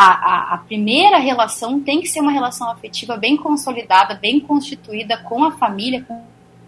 a, 0.00 0.12
a, 0.12 0.54
a, 0.54 0.58
primeira 0.58 1.18
relação 1.18 1.80
tem 1.80 2.00
que 2.00 2.06
ser 2.06 2.20
uma 2.20 2.30
relação 2.30 2.70
afetiva 2.70 3.16
bem 3.16 3.36
consolidada, 3.36 4.14
bem 4.14 4.38
constituída 4.38 5.18
com 5.18 5.42
a 5.42 5.50
família, 5.50 6.04
com, 6.06 6.22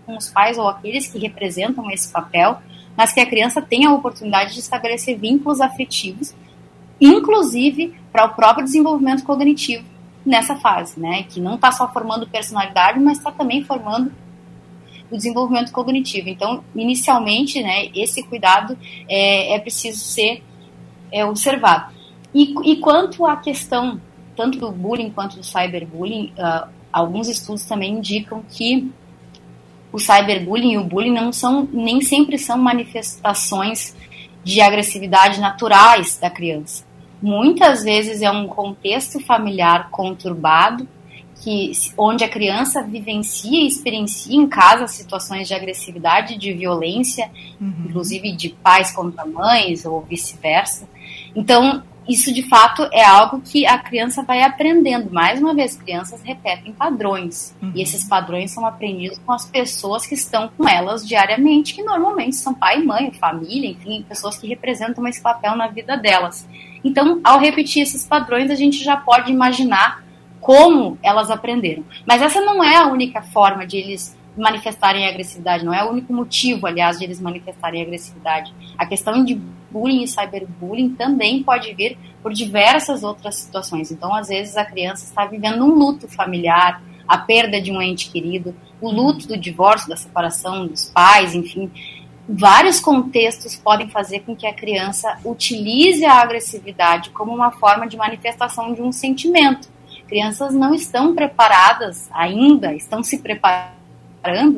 com 0.05 0.17
os 0.17 0.29
pais 0.29 0.59
ou 0.59 0.67
aqueles 0.67 1.07
que 1.07 1.17
representam 1.17 1.89
esse 1.93 2.11
papel, 2.11 2.59
mas 2.97 3.13
que 3.13 3.21
a 3.21 3.27
criança 3.27 3.63
tenha 3.63 3.89
a 3.89 3.95
oportunidade 3.95 4.55
de 4.55 4.59
estabelecer 4.59 5.17
vínculos 5.17 5.61
afetivos, 5.61 6.35
inclusive 7.01 7.95
para 8.11 8.25
o 8.25 8.35
próprio 8.35 8.65
desenvolvimento 8.65 9.23
cognitivo 9.23 9.85
nessa 10.27 10.57
fase, 10.57 10.99
né? 10.99 11.23
Que 11.23 11.39
não 11.39 11.55
está 11.55 11.71
só 11.71 11.87
formando 11.87 12.27
personalidade, 12.27 12.99
mas 12.99 13.19
está 13.19 13.31
também 13.31 13.63
formando 13.63 14.11
o 15.09 15.17
desenvolvimento 15.17 15.71
cognitivo. 15.71 16.29
Então, 16.29 16.65
inicialmente, 16.75 17.63
né, 17.63 17.91
esse 17.95 18.25
cuidado 18.25 18.77
é, 19.09 19.55
é 19.55 19.59
preciso 19.61 20.01
ser 20.01 20.43
é, 21.13 21.25
observado. 21.25 22.00
E, 22.35 22.55
e, 22.65 22.77
quanto 22.77 23.27
à 23.27 23.37
questão 23.37 24.01
tanto 24.37 24.59
do 24.59 24.71
bullying 24.71 25.11
quanto 25.11 25.37
do 25.37 25.45
cyberbullying, 25.45 26.33
uh, 26.39 26.69
alguns 26.93 27.29
estudos 27.29 27.65
também 27.65 27.95
indicam 27.95 28.43
que 28.49 28.91
o 29.93 29.99
cyberbullying 29.99 30.73
e 30.73 30.79
o 30.79 30.85
bullying 30.85 31.13
não 31.13 31.33
são 31.33 31.69
nem 31.73 32.01
sempre 32.01 32.39
são 32.39 32.57
manifestações 32.57 33.95
de 34.43 34.61
agressividade 34.61 35.41
naturais 35.41 36.19
da 36.19 36.31
criança. 36.31 36.85
Muitas 37.21 37.83
vezes 37.83 38.23
é 38.23 38.31
um 38.31 38.47
contexto 38.47 39.21
familiar 39.21 39.91
conturbado 39.91 40.89
que 41.43 41.73
onde 41.97 42.23
a 42.23 42.29
criança 42.29 42.83
vivencia 42.83 43.63
e 43.63 43.67
experiencia 43.67 44.37
em 44.37 44.47
casa 44.47 44.87
situações 44.87 45.49
de 45.49 45.55
agressividade, 45.55 46.37
de 46.37 46.53
violência, 46.53 47.31
uhum. 47.61 47.87
inclusive 47.87 48.33
de 48.33 48.51
pais 48.51 48.93
contra 48.93 49.25
mães 49.25 49.85
ou 49.85 50.03
vice-versa. 50.03 50.89
Então, 51.35 51.83
isso 52.13 52.33
de 52.33 52.43
fato 52.43 52.89
é 52.93 53.05
algo 53.05 53.41
que 53.41 53.67
a 53.67 53.79
criança 53.79 54.23
vai 54.23 54.43
aprendendo. 54.43 55.13
Mais 55.13 55.41
uma 55.41 55.55
vez, 55.55 55.77
crianças 55.77 56.21
repetem 56.23 56.73
padrões. 56.73 57.55
Uhum. 57.63 57.73
E 57.75 57.83
esses 57.83 58.05
padrões 58.09 58.51
são 58.51 58.67
aprendidos 58.67 59.19
com 59.19 59.33
as 59.33 59.47
pessoas 59.47 60.05
que 60.05 60.15
estão 60.15 60.51
com 60.57 60.69
elas 60.69 61.07
diariamente, 61.07 61.75
que 61.75 61.83
normalmente 61.83 62.37
são 62.37 62.53
pai, 62.53 62.83
mãe, 62.83 63.13
família, 63.13 63.71
enfim, 63.71 64.05
pessoas 64.09 64.37
que 64.39 64.49
representam 64.49 65.07
esse 65.07 65.23
papel 65.23 65.55
na 65.55 65.69
vida 65.69 65.97
delas. 65.97 66.49
Então, 66.83 67.21
ao 67.23 67.39
repetir 67.39 67.83
esses 67.83 68.05
padrões, 68.05 68.51
a 68.51 68.55
gente 68.55 68.83
já 68.83 68.97
pode 68.97 69.31
imaginar 69.31 70.03
como 70.41 70.99
elas 71.03 71.31
aprenderam. 71.31 71.85
Mas 72.07 72.23
essa 72.23 72.41
não 72.41 72.65
é 72.65 72.77
a 72.77 72.87
única 72.87 73.23
forma 73.23 73.67
de 73.67 73.77
eles 73.77 74.19
manifestarem 74.41 75.07
agressividade, 75.07 75.65
não 75.65 75.75
é 75.75 75.85
o 75.85 75.91
único 75.91 76.13
motivo, 76.13 76.67
aliás, 76.67 76.99
de 76.99 77.05
eles 77.05 77.21
manifestarem 77.21 77.83
agressividade. 77.83 78.53
A 78.77 78.87
questão 78.87 79.25
de 79.25 79.35
bullying 79.71 80.03
e 80.03 80.09
cyberbullying 80.09 80.91
também 80.91 81.43
pode 81.43 81.73
vir 81.75 81.97
por 82.23 82.33
diversas 82.33 83.03
outras 83.03 83.37
situações. 83.37 83.91
Então, 83.91 84.15
às 84.15 84.29
vezes, 84.29 84.57
a 84.57 84.65
criança 84.65 85.05
está 85.05 85.25
vivendo 85.25 85.65
um 85.65 85.75
luto 85.75 86.09
familiar, 86.09 86.83
a 87.07 87.19
perda 87.19 87.61
de 87.61 87.73
um 87.73 87.81
ente 87.81 88.11
querido, 88.11 88.55
o 88.81 88.91
luto 88.91 89.27
do 89.27 89.37
divórcio, 89.37 89.89
da 89.89 89.97
separação 89.97 90.67
dos 90.67 90.91
pais, 90.91 91.35
enfim. 91.35 91.71
Vários 92.29 92.79
contextos 92.79 93.57
podem 93.57 93.89
fazer 93.91 94.21
com 94.21 94.37
que 94.37 94.47
a 94.47 94.55
criança 94.55 95.19
utilize 95.25 96.05
a 96.05 96.21
agressividade 96.21 97.11
como 97.11 97.35
uma 97.35 97.51
forma 97.51 97.89
de 97.89 97.97
manifestação 97.97 98.73
de 98.73 98.81
um 98.81 98.93
sentimento. 98.93 99.69
Crianças 100.07 100.55
não 100.55 100.73
estão 100.73 101.15
preparadas 101.15 102.09
ainda, 102.13 102.73
estão 102.75 103.03
se 103.03 103.19
preparando 103.19 103.80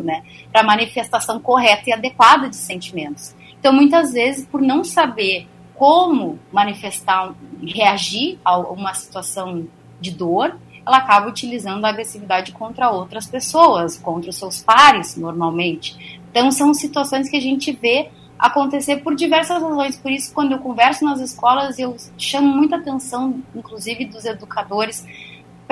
né, 0.03 0.23
para 0.51 0.63
a 0.63 0.65
manifestação 0.65 1.41
correta 1.41 1.91
e 1.91 1.93
adequada 1.93 2.49
de 2.49 2.57
sentimentos. 2.57 3.35
Então, 3.59 3.73
muitas 3.73 4.13
vezes, 4.13 4.47
por 4.47 4.61
não 4.61 4.83
saber 4.83 5.47
como 5.75 6.39
manifestar, 6.53 7.35
reagir 7.63 8.39
a 8.45 8.57
uma 8.59 8.95
situação 8.95 9.67
de 10.01 10.11
dor, 10.11 10.57
ela 10.85 10.99
acaba 10.99 11.29
utilizando 11.29 11.85
a 11.85 11.89
agressividade 11.89 12.53
contra 12.53 12.91
outras 12.91 13.27
pessoas, 13.27 13.97
contra 13.97 14.31
os 14.31 14.37
seus 14.37 14.61
pares, 14.61 15.17
normalmente. 15.17 16.21
Então, 16.31 16.51
são 16.51 16.75
situações 16.75 17.29
que 17.29 17.37
a 17.37 17.41
gente 17.41 17.73
vê 17.73 18.11
acontecer 18.39 18.97
por 18.97 19.15
diversas 19.15 19.63
razões. 19.63 19.97
Por 19.97 20.11
isso, 20.11 20.35
quando 20.35 20.53
eu 20.53 20.59
converso 20.59 21.05
nas 21.05 21.21
escolas, 21.21 21.79
eu 21.79 21.97
chamo 22.19 22.49
muita 22.49 22.77
atenção, 22.77 23.41
inclusive 23.55 24.05
dos 24.07 24.25
educadores, 24.25 25.07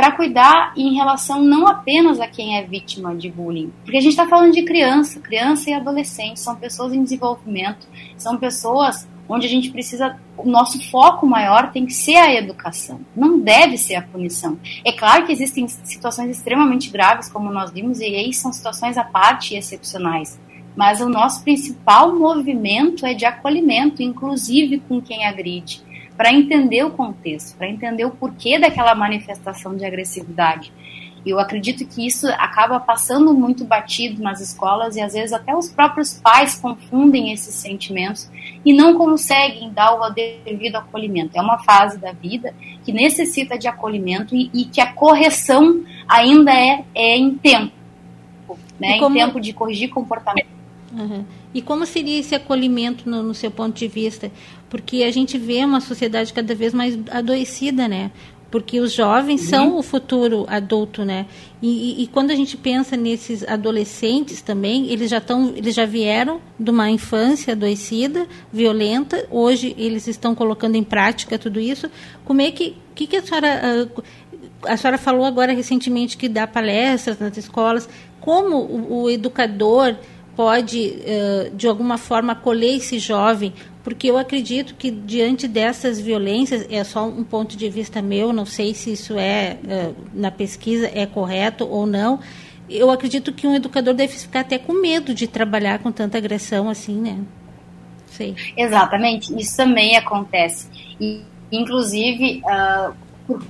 para 0.01 0.13
cuidar 0.13 0.73
em 0.79 0.95
relação 0.95 1.43
não 1.43 1.67
apenas 1.67 2.19
a 2.21 2.27
quem 2.27 2.57
é 2.57 2.63
vítima 2.63 3.15
de 3.15 3.29
bullying, 3.29 3.71
porque 3.85 3.99
a 3.99 4.01
gente 4.01 4.13
está 4.13 4.27
falando 4.27 4.51
de 4.51 4.63
criança, 4.63 5.21
criança 5.21 5.69
e 5.69 5.75
adolescente, 5.75 6.41
são 6.41 6.57
pessoas 6.57 6.95
em 6.95 7.05
desenvolvimento, 7.05 7.87
são 8.17 8.39
pessoas 8.39 9.07
onde 9.29 9.47
a 9.47 9.51
gente 9.51 9.71
precisa, 9.71 10.19
o 10.39 10.49
nosso 10.49 10.91
foco 10.91 11.27
maior 11.27 11.71
tem 11.71 11.85
que 11.85 11.93
ser 11.93 12.17
a 12.17 12.35
educação, 12.35 13.03
não 13.15 13.39
deve 13.39 13.77
ser 13.77 13.97
a 13.97 14.03
punição. 14.03 14.59
É 14.83 14.91
claro 14.91 15.27
que 15.27 15.33
existem 15.33 15.69
situações 15.69 16.31
extremamente 16.31 16.89
graves, 16.89 17.29
como 17.29 17.53
nós 17.53 17.71
vimos, 17.71 18.01
e 18.01 18.07
aí 18.07 18.33
são 18.33 18.55
situações 18.55 18.97
à 18.97 19.05
parte 19.05 19.53
e 19.53 19.59
excepcionais, 19.59 20.41
mas 20.75 21.03
o 21.03 21.11
nosso 21.11 21.45
principal 21.45 22.19
movimento 22.19 23.05
é 23.05 23.13
de 23.13 23.27
acolhimento, 23.27 24.03
inclusive 24.03 24.79
com 24.89 24.99
quem 24.99 25.27
agride 25.27 25.90
para 26.21 26.35
entender 26.35 26.85
o 26.85 26.91
contexto, 26.91 27.57
para 27.57 27.67
entender 27.67 28.05
o 28.05 28.11
porquê 28.11 28.59
daquela 28.59 28.95
manifestação 28.95 29.75
de 29.75 29.87
agressividade. 29.87 30.71
Eu 31.25 31.41
acredito 31.41 31.87
que 31.87 32.07
isso 32.07 32.29
acaba 32.33 32.79
passando 32.79 33.33
muito 33.33 33.65
batido 33.65 34.23
nas 34.23 34.39
escolas 34.39 34.97
e 34.97 35.01
às 35.01 35.15
vezes 35.15 35.33
até 35.33 35.57
os 35.57 35.73
próprios 35.73 36.21
pais 36.23 36.57
confundem 36.57 37.33
esses 37.33 37.55
sentimentos 37.55 38.31
e 38.63 38.71
não 38.71 38.99
conseguem 38.99 39.73
dar 39.73 39.95
o 39.95 40.11
devido 40.11 40.77
acolhimento. 40.77 41.39
É 41.39 41.41
uma 41.41 41.59
fase 41.61 41.97
da 41.97 42.13
vida 42.13 42.55
que 42.85 42.93
necessita 42.93 43.59
de 43.59 43.67
acolhimento 43.67 44.37
e, 44.37 44.51
e 44.53 44.67
que 44.67 44.83
a 44.83 44.93
correção 44.93 45.83
ainda 46.07 46.53
é, 46.53 46.85
é 46.95 47.17
em 47.17 47.35
tempo, 47.35 47.73
né? 48.79 48.99
Como... 48.99 49.17
em 49.17 49.21
tempo 49.21 49.41
de 49.41 49.55
corrigir 49.55 49.89
comportamento. 49.89 50.60
Uhum. 50.93 51.25
E 51.55 51.63
como 51.63 51.87
seria 51.87 52.19
esse 52.19 52.35
acolhimento 52.35 53.09
no, 53.09 53.23
no, 53.23 53.35
seu 53.35 53.51
ponto 53.51 53.77
de 53.77 53.87
vista? 53.87 54.31
Porque 54.69 55.03
a 55.03 55.11
gente 55.11 55.39
vê 55.39 55.65
uma 55.65 55.81
sociedade 55.81 56.33
cada 56.33 56.55
vez 56.55 56.75
mais 56.75 56.99
adoecida, 57.11 57.87
né? 57.87 58.11
Porque 58.51 58.81
os 58.81 58.93
jovens 58.93 59.43
uhum. 59.43 59.49
são 59.49 59.79
o 59.79 59.83
futuro 59.83 60.45
adulto, 60.49 61.05
né? 61.05 61.27
E, 61.63 61.69
e, 61.69 62.03
e, 62.03 62.07
quando 62.09 62.33
a 62.33 62.35
gente 62.35 62.57
pensa 62.57 62.97
nesses 62.97 63.47
adolescentes 63.49 64.43
também, 64.43 64.91
eles 64.91 65.09
já 65.09 65.19
estão, 65.19 65.53
eles 65.55 65.75
já 65.75 65.87
vieram 65.87 66.41
de 66.59 66.71
uma 66.71 66.91
infância 66.91 67.53
adoecida, 67.53 68.27
violenta. 68.53 69.25
Hoje 69.31 69.75
eles 69.79 70.09
estão 70.09 70.35
colocando 70.35 70.75
em 70.75 70.83
prática 70.83 71.39
tudo 71.39 71.61
isso. 71.61 71.89
Como 72.25 72.41
é 72.41 72.51
que, 72.51 72.77
que, 72.95 73.07
que 73.07 73.17
a 73.17 73.23
senhora, 73.23 73.89
a 74.65 74.77
senhora 74.77 74.99
falou 74.99 75.25
agora 75.25 75.53
recentemente 75.53 76.17
que 76.17 76.29
dá 76.29 76.45
palestras 76.47 77.21
nas 77.21 77.37
escolas? 77.37 77.89
Como 78.21 78.57
o, 78.57 79.03
o 79.03 79.11
educador 79.11 79.95
pode, 80.37 80.95
de 81.55 81.69
alguma 81.69 81.99
forma, 81.99 82.33
acolher 82.33 82.77
esse 82.77 82.99
jovem, 82.99 83.53
porque 83.83 84.11
eu 84.11 84.19
acredito 84.19 84.75
que 84.75 84.91
diante 84.91 85.49
dessas 85.49 86.01
violências, 86.01 86.67
é 86.71 86.83
só 86.85 87.07
um 87.07 87.25
ponto 87.25 87.57
de 87.57 87.69
vista 87.69 88.01
meu, 88.03 88.33
não 88.33 88.47
sei 88.47 88.75
se 88.75 88.93
isso 88.93 89.19
é, 89.19 89.59
na 90.15 90.31
pesquisa, 90.31 90.91
é 90.95 91.07
correto 91.07 91.67
ou 91.67 91.87
não, 91.87 92.21
eu 92.71 92.91
acredito 92.91 93.33
que 93.33 93.47
um 93.47 93.55
educador 93.55 93.93
deve 93.95 94.13
ficar 94.13 94.41
até 94.41 94.57
com 94.57 94.73
medo 94.73 95.13
de 95.13 95.27
trabalhar 95.27 95.81
com 95.81 95.91
tanta 95.91 96.17
agressão 96.17 96.71
assim, 96.71 97.01
né? 97.01 97.19
Sei. 98.07 98.37
Exatamente, 98.57 99.35
isso 99.39 99.57
também 99.57 99.97
acontece. 99.97 100.69
E, 101.01 101.23
inclusive, 101.51 102.43
uh, 102.45 102.95
por, 103.27 103.43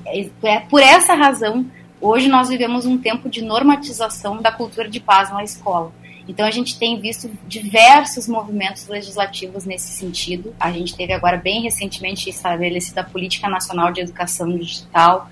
é, 0.44 0.60
por 0.60 0.80
essa 0.80 1.14
razão, 1.14 1.66
hoje 2.00 2.28
nós 2.28 2.48
vivemos 2.48 2.86
um 2.86 2.96
tempo 2.96 3.28
de 3.28 3.42
normatização 3.42 4.40
da 4.40 4.50
cultura 4.50 4.88
de 4.88 5.00
paz 5.00 5.30
na 5.30 5.44
escola. 5.44 5.92
Então 6.30 6.46
a 6.46 6.50
gente 6.52 6.78
tem 6.78 7.00
visto 7.00 7.28
diversos 7.48 8.28
movimentos 8.28 8.86
legislativos 8.86 9.64
nesse 9.64 9.88
sentido. 9.88 10.54
A 10.60 10.70
gente 10.70 10.94
teve 10.94 11.12
agora 11.12 11.36
bem 11.36 11.60
recentemente 11.60 12.30
estabelecida 12.30 13.00
a 13.00 13.04
Política 13.04 13.48
Nacional 13.48 13.92
de 13.92 14.00
Educação 14.00 14.56
Digital. 14.56 15.28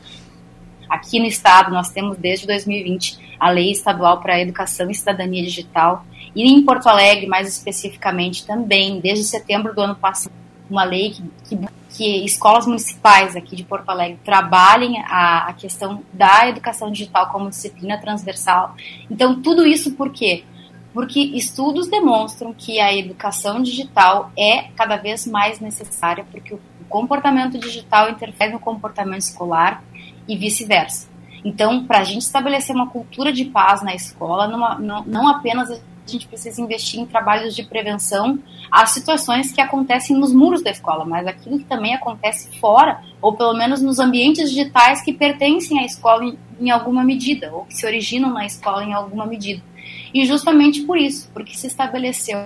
Aqui 0.88 1.20
no 1.20 1.26
estado 1.26 1.70
nós 1.70 1.90
temos 1.90 2.18
desde 2.18 2.48
2020 2.48 3.16
a 3.38 3.48
Lei 3.48 3.70
Estadual 3.70 4.20
para 4.20 4.34
a 4.34 4.40
Educação 4.40 4.90
e 4.90 4.94
Cidadania 4.94 5.44
Digital 5.44 6.04
e 6.34 6.42
em 6.42 6.64
Porto 6.64 6.88
Alegre 6.88 7.28
mais 7.28 7.46
especificamente 7.46 8.44
também 8.44 8.98
desde 8.98 9.22
setembro 9.22 9.72
do 9.72 9.80
ano 9.80 9.94
passado 9.94 10.32
uma 10.68 10.82
lei 10.82 11.10
que, 11.10 11.22
que, 11.48 11.68
que 11.90 12.24
escolas 12.24 12.66
municipais 12.66 13.36
aqui 13.36 13.54
de 13.54 13.62
Porto 13.62 13.88
Alegre 13.88 14.18
trabalhem 14.24 15.00
a, 15.06 15.46
a 15.46 15.52
questão 15.52 16.02
da 16.12 16.48
educação 16.48 16.90
digital 16.90 17.30
como 17.30 17.48
disciplina 17.48 17.96
transversal. 17.98 18.74
Então 19.08 19.40
tudo 19.40 19.64
isso 19.64 19.92
por 19.92 20.10
quê? 20.10 20.44
Porque 20.92 21.20
estudos 21.20 21.88
demonstram 21.88 22.52
que 22.52 22.80
a 22.80 22.94
educação 22.94 23.62
digital 23.62 24.32
é 24.36 24.64
cada 24.76 24.96
vez 24.96 25.26
mais 25.26 25.60
necessária, 25.60 26.24
porque 26.30 26.54
o 26.54 26.60
comportamento 26.88 27.58
digital 27.58 28.10
interfere 28.10 28.52
no 28.52 28.60
comportamento 28.60 29.20
escolar 29.20 29.82
e 30.26 30.36
vice-versa. 30.36 31.08
Então, 31.44 31.84
para 31.84 32.00
a 32.00 32.04
gente 32.04 32.22
estabelecer 32.22 32.74
uma 32.74 32.88
cultura 32.88 33.32
de 33.32 33.44
paz 33.44 33.82
na 33.82 33.94
escola, 33.94 34.48
não, 34.48 34.78
não, 34.78 35.04
não 35.04 35.28
apenas 35.28 35.70
a 35.70 35.78
gente 36.10 36.26
precisa 36.26 36.60
investir 36.60 36.98
em 36.98 37.06
trabalhos 37.06 37.54
de 37.54 37.62
prevenção 37.62 38.38
às 38.70 38.90
situações 38.90 39.52
que 39.52 39.60
acontecem 39.60 40.16
nos 40.16 40.32
muros 40.32 40.62
da 40.62 40.70
escola, 40.70 41.04
mas 41.04 41.26
aquilo 41.26 41.58
que 41.58 41.64
também 41.64 41.94
acontece 41.94 42.58
fora, 42.58 43.02
ou 43.20 43.36
pelo 43.36 43.54
menos 43.54 43.80
nos 43.82 43.98
ambientes 43.98 44.50
digitais 44.50 45.02
que 45.02 45.12
pertencem 45.12 45.78
à 45.80 45.84
escola 45.84 46.24
em, 46.24 46.38
em 46.58 46.70
alguma 46.70 47.04
medida, 47.04 47.52
ou 47.52 47.66
que 47.66 47.74
se 47.74 47.86
originam 47.86 48.32
na 48.32 48.46
escola 48.46 48.82
em 48.82 48.94
alguma 48.94 49.26
medida. 49.26 49.62
E 50.12 50.24
justamente 50.24 50.82
por 50.82 50.96
isso, 50.96 51.30
porque 51.32 51.54
se 51.54 51.66
estabeleceu 51.66 52.38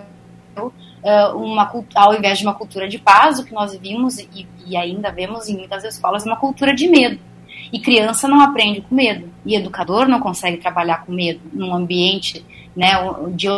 uh, 0.56 1.36
uma 1.36 1.70
ao 1.94 2.14
invés 2.14 2.38
de 2.38 2.44
uma 2.44 2.54
cultura 2.54 2.88
de 2.88 2.98
paz, 2.98 3.38
o 3.38 3.44
que 3.44 3.52
nós 3.52 3.74
vimos 3.76 4.18
e, 4.18 4.46
e 4.66 4.76
ainda 4.76 5.10
vemos 5.10 5.48
em 5.48 5.56
muitas 5.56 5.84
escolas, 5.84 6.24
uma 6.24 6.36
cultura 6.36 6.74
de 6.74 6.88
medo. 6.88 7.18
E 7.72 7.78
criança 7.78 8.28
não 8.28 8.40
aprende 8.40 8.82
com 8.82 8.94
medo, 8.94 9.30
e 9.46 9.54
educador 9.54 10.06
não 10.06 10.20
consegue 10.20 10.58
trabalhar 10.58 11.04
com 11.04 11.12
medo 11.12 11.40
num 11.52 11.74
ambiente 11.74 12.44
né, 12.76 12.92
de 13.34 13.48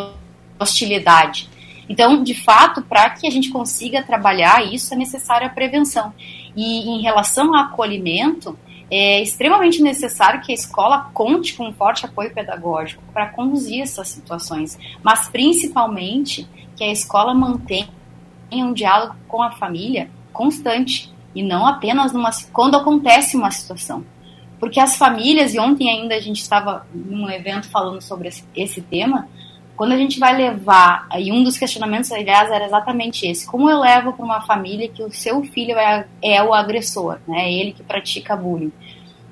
hostilidade. 0.58 1.48
Então, 1.88 2.22
de 2.22 2.34
fato, 2.34 2.80
para 2.82 3.10
que 3.10 3.26
a 3.26 3.30
gente 3.30 3.50
consiga 3.50 4.02
trabalhar 4.02 4.64
isso, 4.72 4.94
é 4.94 4.96
necessária 4.96 5.46
a 5.46 5.50
prevenção. 5.50 6.12
E 6.56 6.88
em 6.88 7.02
relação 7.02 7.54
ao 7.54 7.64
acolhimento, 7.64 8.58
é 8.96 9.20
extremamente 9.20 9.82
necessário 9.82 10.40
que 10.40 10.52
a 10.52 10.54
escola 10.54 11.10
conte 11.12 11.54
com 11.54 11.68
um 11.68 11.72
forte 11.72 12.06
apoio 12.06 12.32
pedagógico 12.32 13.02
para 13.12 13.26
conduzir 13.26 13.82
essas 13.82 14.08
situações, 14.08 14.78
mas 15.02 15.28
principalmente 15.28 16.46
que 16.76 16.84
a 16.84 16.92
escola 16.92 17.34
mantenha 17.34 17.88
um 18.52 18.72
diálogo 18.72 19.16
com 19.26 19.42
a 19.42 19.50
família 19.50 20.08
constante 20.32 21.12
e 21.34 21.42
não 21.42 21.66
apenas 21.66 22.12
numa, 22.12 22.30
quando 22.52 22.76
acontece 22.76 23.36
uma 23.36 23.50
situação. 23.50 24.04
Porque 24.60 24.78
as 24.78 24.96
famílias, 24.96 25.54
e 25.54 25.58
ontem 25.58 25.90
ainda 25.90 26.14
a 26.14 26.20
gente 26.20 26.40
estava 26.40 26.86
num 26.94 27.28
evento 27.28 27.68
falando 27.68 28.00
sobre 28.00 28.28
esse, 28.28 28.44
esse 28.54 28.80
tema, 28.80 29.28
quando 29.76 29.92
a 29.92 29.96
gente 29.96 30.20
vai 30.20 30.36
levar, 30.36 31.08
e 31.18 31.32
um 31.32 31.42
dos 31.42 31.58
questionamentos, 31.58 32.12
aliás, 32.12 32.50
era 32.50 32.64
exatamente 32.64 33.26
esse: 33.26 33.46
como 33.46 33.68
eu 33.68 33.80
levo 33.80 34.12
para 34.12 34.24
uma 34.24 34.40
família 34.40 34.88
que 34.88 35.02
o 35.02 35.12
seu 35.12 35.42
filho 35.42 35.76
é, 35.76 36.06
é 36.22 36.42
o 36.42 36.54
agressor, 36.54 37.18
né? 37.26 37.46
É 37.46 37.52
ele 37.52 37.72
que 37.72 37.82
pratica 37.82 38.36
bullying. 38.36 38.72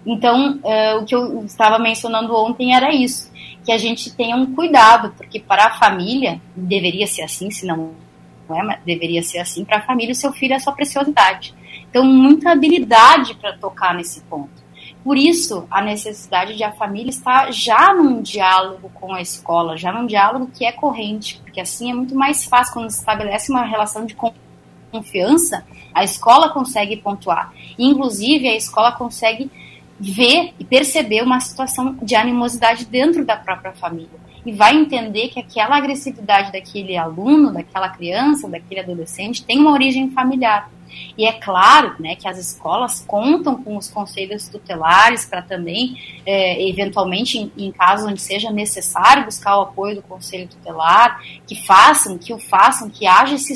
Então, 0.05 0.59
uh, 0.65 0.99
o 1.01 1.05
que 1.05 1.15
eu 1.15 1.45
estava 1.45 1.79
mencionando 1.79 2.35
ontem 2.35 2.75
era 2.75 2.93
isso: 2.93 3.31
que 3.65 3.71
a 3.71 3.79
gente 3.79 4.15
tenha 4.15 4.37
um 4.37 4.53
cuidado, 4.53 5.15
porque 5.17 5.39
para 5.39 5.67
a 5.67 5.79
família, 5.79 6.41
deveria 6.57 7.07
ser 7.07 7.23
assim, 7.23 7.51
se 7.51 7.65
não 7.65 7.93
é, 8.51 8.63
mas 8.63 8.81
deveria 8.85 9.23
ser 9.23 9.39
assim, 9.39 9.65
para 9.65 9.79
a 9.79 9.83
família, 9.83 10.13
o 10.13 10.17
seu 10.17 10.33
filho 10.33 10.55
é 10.55 10.59
sua 10.59 10.73
preciosidade. 10.73 11.55
Então, 11.89 12.05
muita 12.05 12.51
habilidade 12.51 13.35
para 13.35 13.57
tocar 13.57 13.95
nesse 13.95 14.21
ponto. 14.23 14.62
Por 15.05 15.17
isso, 15.17 15.67
a 15.71 15.83
necessidade 15.83 16.57
de 16.57 16.63
a 16.63 16.73
família 16.73 17.11
estar 17.11 17.53
já 17.53 17.93
num 17.93 18.23
diálogo 18.23 18.89
com 18.95 19.13
a 19.13 19.21
escola, 19.21 19.77
já 19.77 19.93
num 19.93 20.07
diálogo 20.07 20.51
que 20.55 20.65
é 20.65 20.71
corrente, 20.71 21.41
porque 21.43 21.61
assim 21.61 21.91
é 21.91 21.95
muito 21.95 22.15
mais 22.15 22.45
fácil 22.45 22.75
quando 22.75 22.91
se 22.91 23.01
estabelece 23.01 23.51
uma 23.51 23.65
relação 23.65 24.07
de 24.07 24.17
confiança, 24.93 25.67
a 25.93 26.05
escola 26.05 26.51
consegue 26.51 26.97
pontuar. 26.97 27.53
Inclusive, 27.79 28.49
a 28.49 28.57
escola 28.57 28.93
consegue 28.93 29.51
ver 29.99 30.53
e 30.59 30.65
perceber 30.65 31.23
uma 31.23 31.41
situação 31.41 31.97
de 32.03 32.15
animosidade 32.15 32.85
dentro 32.85 33.25
da 33.25 33.37
própria 33.37 33.73
família. 33.73 34.21
E 34.45 34.53
vai 34.53 34.77
entender 34.77 35.29
que 35.29 35.39
aquela 35.39 35.77
agressividade 35.77 36.51
daquele 36.51 36.97
aluno, 36.97 37.53
daquela 37.53 37.89
criança, 37.89 38.49
daquele 38.49 38.81
adolescente 38.81 39.45
tem 39.45 39.59
uma 39.61 39.73
origem 39.73 40.11
familiar. 40.11 40.71
E 41.17 41.27
é 41.27 41.33
claro 41.33 41.95
né, 41.99 42.17
que 42.17 42.29
as 42.29 42.39
escolas 42.39 43.05
contam 43.07 43.63
com 43.63 43.77
os 43.77 43.89
conselhos 43.89 44.49
tutelares 44.49 45.25
para 45.25 45.43
também, 45.43 45.97
é, 46.25 46.69
eventualmente, 46.69 47.39
em, 47.39 47.53
em 47.57 47.71
casos 47.73 48.07
onde 48.07 48.21
seja 48.21 48.51
necessário 48.51 49.25
buscar 49.25 49.59
o 49.59 49.63
apoio 49.63 49.97
do 49.97 50.03
conselho 50.03 50.49
tutelar, 50.49 51.21
que 51.47 51.55
façam, 51.55 52.19
que 52.19 52.33
o 52.33 52.39
façam, 52.39 52.89
que 52.89 53.07
haja 53.07 53.35
esse 53.35 53.53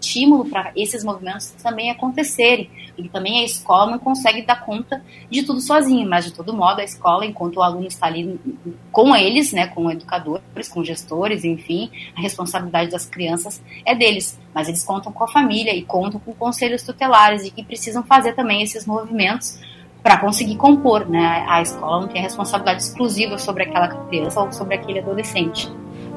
estímulo 0.00 0.44
para 0.46 0.72
esses 0.76 1.04
movimentos 1.04 1.50
também 1.62 1.90
acontecerem. 1.90 2.70
E 2.96 3.08
também 3.08 3.40
a 3.40 3.44
escola 3.44 3.92
não 3.92 3.98
consegue 3.98 4.42
dar 4.42 4.64
conta 4.64 5.02
de 5.30 5.44
tudo 5.44 5.60
sozinha, 5.60 6.06
mas 6.06 6.24
de 6.24 6.32
todo 6.32 6.52
modo 6.52 6.80
a 6.80 6.84
escola, 6.84 7.24
enquanto 7.24 7.56
o 7.56 7.62
aluno 7.62 7.86
está 7.86 8.06
ali 8.06 8.40
com 8.90 9.14
eles, 9.14 9.52
né, 9.52 9.68
com 9.68 9.88
educadores, 9.90 10.68
com 10.68 10.82
gestores, 10.82 11.44
enfim, 11.44 11.90
a 12.16 12.20
responsabilidade 12.20 12.90
das 12.90 13.06
crianças 13.06 13.62
é 13.84 13.94
deles. 13.94 14.38
Mas 14.52 14.68
eles 14.68 14.82
contam 14.82 15.12
com 15.12 15.22
a 15.22 15.28
família 15.28 15.74
e 15.74 15.82
contam 15.82 16.18
com 16.18 16.32
conselhos 16.34 16.82
tutelares 16.82 17.44
e 17.44 17.50
que 17.50 17.62
precisam 17.62 18.02
fazer 18.02 18.34
também 18.34 18.62
esses 18.62 18.84
movimentos 18.84 19.60
para 20.02 20.18
conseguir 20.18 20.56
compor, 20.56 21.08
né? 21.08 21.44
A 21.48 21.60
escola 21.60 22.00
não 22.00 22.08
tem 22.08 22.22
responsabilidade 22.22 22.82
exclusiva 22.82 23.36
sobre 23.38 23.64
aquela 23.64 23.88
criança 24.06 24.40
ou 24.40 24.50
sobre 24.52 24.74
aquele 24.74 25.00
adolescente. 25.00 25.70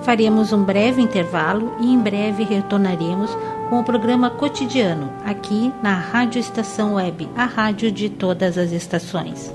Faremos 0.03 0.51
um 0.51 0.63
breve 0.63 1.01
intervalo 1.01 1.75
e 1.79 1.93
em 1.93 1.99
breve 1.99 2.43
retornaremos 2.43 3.29
com 3.69 3.79
o 3.79 3.83
programa 3.83 4.29
cotidiano, 4.29 5.11
aqui 5.23 5.71
na 5.81 5.93
Rádio 5.93 6.39
Estação 6.39 6.95
Web, 6.95 7.29
a 7.37 7.45
rádio 7.45 7.91
de 7.91 8.09
todas 8.09 8.57
as 8.57 8.71
estações. 8.71 9.53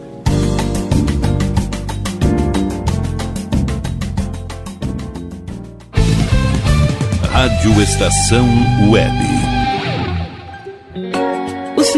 Rádio 7.31 7.83
Estação 7.83 8.47
Web 8.91 9.46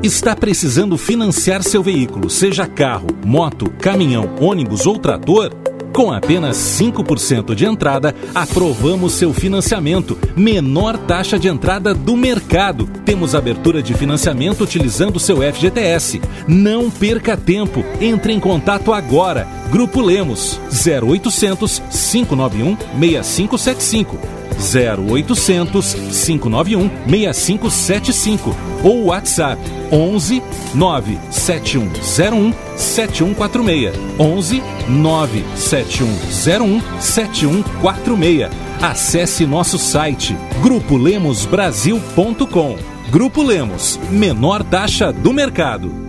Está 0.00 0.36
precisando 0.36 0.96
financiar 0.96 1.60
seu 1.64 1.82
veículo, 1.82 2.30
seja 2.30 2.68
carro, 2.68 3.08
moto, 3.24 3.68
caminhão, 3.80 4.30
ônibus 4.40 4.86
ou 4.86 4.96
trator? 4.96 5.52
Com 5.92 6.12
apenas 6.12 6.56
5% 6.56 7.52
de 7.52 7.64
entrada, 7.64 8.14
aprovamos 8.32 9.14
seu 9.14 9.34
financiamento. 9.34 10.16
Menor 10.36 10.96
taxa 10.96 11.36
de 11.36 11.48
entrada 11.48 11.92
do 11.92 12.16
mercado. 12.16 12.88
Temos 13.04 13.34
abertura 13.34 13.82
de 13.82 13.92
financiamento 13.92 14.62
utilizando 14.62 15.18
seu 15.18 15.38
FGTS. 15.38 16.20
Não 16.46 16.88
perca 16.88 17.36
tempo. 17.36 17.84
Entre 18.00 18.32
em 18.32 18.38
contato 18.38 18.92
agora. 18.92 19.48
Grupo 19.72 20.00
Lemos 20.00 20.60
0800 20.70 21.80
591 21.90 22.76
6575 23.00 24.38
0800 24.58 25.94
591 26.26 26.90
6575 27.06 28.56
ou 28.82 29.04
WhatsApp 29.06 29.60
11 29.90 30.42
97101 30.74 32.52
7146 32.76 33.96
11 34.18 34.62
97101 34.88 36.82
7146. 37.00 38.50
Acesse 38.80 39.44
nosso 39.46 39.76
site 39.78 40.36
grupolemosbrasil.com. 40.62 42.76
Grupo 43.10 43.42
Lemos, 43.42 43.98
menor 44.10 44.62
taxa 44.62 45.10
do 45.12 45.32
mercado. 45.32 46.08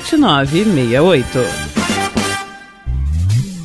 7968. 0.00 1.38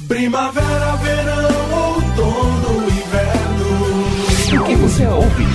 Primavera, 0.10 0.96
verão, 0.98 1.96
outono, 1.96 2.84
inverno. 2.90 4.62
O 4.62 4.66
que 4.66 4.76
você 4.76 5.06
ouve? 5.08 5.48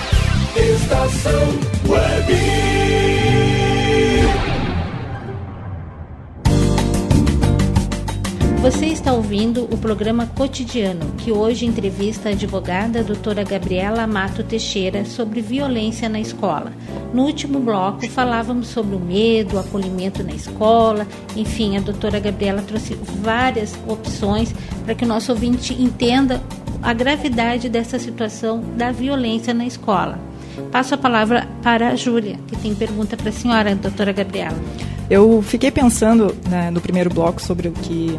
Estação 0.57 1.43
Web. 1.87 2.72
Você 8.63 8.87
está 8.87 9.13
ouvindo 9.13 9.65
o 9.65 9.77
programa 9.77 10.25
Cotidiano, 10.25 11.15
que 11.19 11.33
hoje 11.33 11.67
entrevista 11.67 12.29
a 12.29 12.33
advogada 12.33 13.03
doutora 13.03 13.43
Gabriela 13.43 14.07
Mato 14.07 14.45
Teixeira 14.45 15.05
sobre 15.05 15.41
violência 15.41 16.09
na 16.09 16.21
escola. 16.21 16.73
No 17.13 17.25
último 17.25 17.59
bloco, 17.59 18.09
falávamos 18.09 18.69
sobre 18.69 18.95
o 18.95 19.01
medo, 19.01 19.57
o 19.57 19.59
acolhimento 19.59 20.23
na 20.23 20.31
escola, 20.31 21.09
enfim, 21.35 21.77
a 21.77 21.81
doutora 21.81 22.21
Gabriela 22.21 22.63
trouxe 22.63 22.95
várias 23.21 23.77
opções 23.89 24.55
para 24.85 24.95
que 24.95 25.05
o 25.05 25.09
nosso 25.09 25.33
ouvinte 25.33 25.75
entenda 25.75 26.41
a 26.81 26.93
gravidade 26.93 27.69
dessa 27.69 27.99
situação 27.99 28.63
da 28.77 28.93
violência 28.93 29.53
na 29.53 29.67
escola. 29.67 30.21
Passo 30.71 30.95
a 30.95 30.99
palavra 30.99 31.49
para 31.65 31.89
a 31.89 31.97
Júlia, 31.97 32.39
que 32.47 32.57
tem 32.57 32.77
pergunta 32.77 33.17
para 33.17 33.31
a 33.31 33.33
senhora, 33.33 33.75
doutora 33.75 34.13
Gabriela. 34.13 34.57
Eu 35.11 35.43
fiquei 35.43 35.71
pensando 35.71 36.35
né, 36.49 36.71
no 36.71 36.81
primeiro 36.81 37.11
bloco 37.11 37.43
sobre 37.43 37.69
o 37.69 37.73
que, 37.73 38.19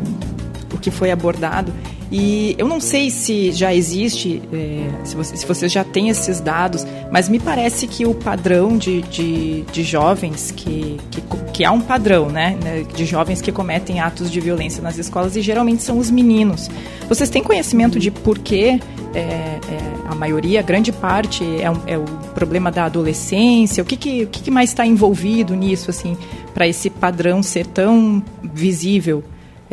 que 0.83 0.91
foi 0.91 1.09
abordado 1.09 1.73
e 2.15 2.53
eu 2.59 2.67
não 2.67 2.79
sei 2.79 3.09
se 3.09 3.51
já 3.51 3.73
existe, 3.73 4.39
é, 4.53 5.03
se, 5.03 5.15
você, 5.15 5.35
se 5.35 5.47
vocês 5.47 5.71
já 5.71 5.83
têm 5.83 6.09
esses 6.09 6.39
dados, 6.39 6.85
mas 7.11 7.27
me 7.27 7.39
parece 7.39 7.87
que 7.87 8.05
o 8.05 8.13
padrão 8.13 8.77
de, 8.77 9.01
de, 9.01 9.63
de 9.63 9.83
jovens, 9.83 10.53
que, 10.55 10.99
que, 11.09 11.23
que, 11.51 11.65
há 11.65 11.71
um 11.71 11.81
padrão, 11.81 12.29
né, 12.29 12.55
né, 12.63 12.85
de 12.95 13.03
jovens 13.03 13.41
que 13.41 13.51
cometem 13.51 13.99
atos 13.99 14.29
de 14.29 14.39
violência 14.39 14.83
nas 14.83 14.99
escolas 14.99 15.35
e 15.35 15.41
geralmente 15.41 15.81
são 15.81 15.97
os 15.97 16.11
meninos. 16.11 16.69
Vocês 17.09 17.31
têm 17.31 17.41
conhecimento 17.41 17.97
de 17.97 18.11
por 18.11 18.37
que 18.37 18.79
é, 19.15 19.19
é, 19.19 19.59
a 20.07 20.13
maioria, 20.13 20.61
grande 20.61 20.91
parte, 20.91 21.43
é, 21.59 21.71
um, 21.71 21.77
é, 21.87 21.97
o 21.97 22.05
problema 22.35 22.71
da 22.71 22.85
adolescência? 22.85 23.81
O 23.81 23.85
que, 23.87 23.97
que, 23.97 24.23
o 24.25 24.27
que 24.27 24.51
mais 24.51 24.69
está 24.69 24.85
envolvido 24.85 25.55
nisso, 25.55 25.89
assim, 25.89 26.15
para 26.53 26.67
esse 26.67 26.91
padrão 26.91 27.41
ser 27.41 27.65
tão 27.65 28.23
visível 28.43 29.23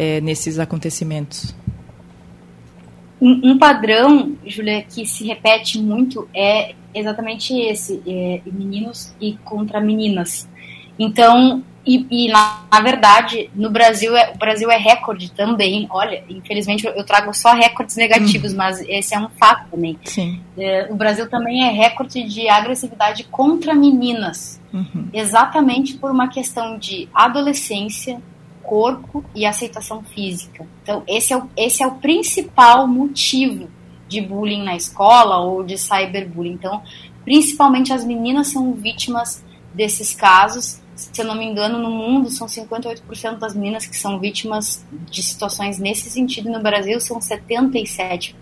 é, 0.00 0.18
nesses 0.22 0.58
acontecimentos? 0.58 1.54
Um, 3.20 3.50
um 3.50 3.58
padrão, 3.58 4.34
Julia, 4.46 4.80
que 4.82 5.04
se 5.04 5.26
repete 5.26 5.78
muito 5.78 6.26
é 6.34 6.74
exatamente 6.94 7.52
esse: 7.52 8.02
é, 8.06 8.40
meninos 8.46 9.14
e 9.20 9.34
contra 9.44 9.78
meninas. 9.78 10.48
Então, 10.98 11.62
e, 11.86 12.06
e 12.10 12.28
na, 12.28 12.62
na, 12.72 12.80
verdade, 12.80 13.50
no 13.54 13.68
Brasil, 13.68 14.16
é, 14.16 14.32
o 14.34 14.38
Brasil 14.38 14.70
é 14.70 14.78
recorde 14.78 15.32
também. 15.32 15.86
Olha, 15.90 16.24
infelizmente 16.30 16.86
eu, 16.86 16.92
eu 16.94 17.04
trago 17.04 17.34
só 17.34 17.52
recordes 17.52 17.96
negativos, 17.96 18.52
uhum. 18.52 18.56
mas 18.56 18.80
esse 18.80 19.14
é 19.14 19.20
um 19.20 19.28
fato 19.28 19.68
também. 19.70 19.98
É, 20.56 20.88
o 20.90 20.94
Brasil 20.94 21.28
também 21.28 21.68
é 21.68 21.70
recorde 21.70 22.22
de 22.22 22.48
agressividade 22.48 23.24
contra 23.24 23.74
meninas. 23.74 24.58
Uhum. 24.72 25.08
Exatamente 25.12 25.98
por 25.98 26.10
uma 26.10 26.28
questão 26.28 26.78
de 26.78 27.06
adolescência, 27.12 28.22
corpo 28.70 29.24
e 29.34 29.44
aceitação 29.44 30.04
física. 30.04 30.64
Então, 30.84 31.02
esse 31.08 31.32
é 31.32 31.36
o, 31.36 31.50
esse 31.56 31.82
é 31.82 31.86
o 31.88 31.96
principal 31.96 32.86
motivo 32.86 33.68
de 34.06 34.20
bullying 34.20 34.62
na 34.62 34.76
escola 34.76 35.38
ou 35.38 35.64
de 35.64 35.76
cyberbullying. 35.76 36.52
Então, 36.52 36.80
principalmente 37.24 37.92
as 37.92 38.04
meninas 38.04 38.46
são 38.46 38.72
vítimas 38.74 39.44
desses 39.74 40.14
casos. 40.14 40.80
Se 40.94 41.20
eu 41.20 41.24
não 41.24 41.34
me 41.34 41.44
engano, 41.44 41.78
no 41.78 41.90
mundo 41.90 42.30
são 42.30 42.46
58% 42.46 43.38
das 43.38 43.56
meninas 43.56 43.86
que 43.86 43.96
são 43.96 44.20
vítimas 44.20 44.86
de 45.10 45.20
situações 45.20 45.80
nesse 45.80 46.08
sentido. 46.08 46.48
No 46.48 46.62
Brasil 46.62 47.00
são 47.00 47.18
77%. 47.18 48.34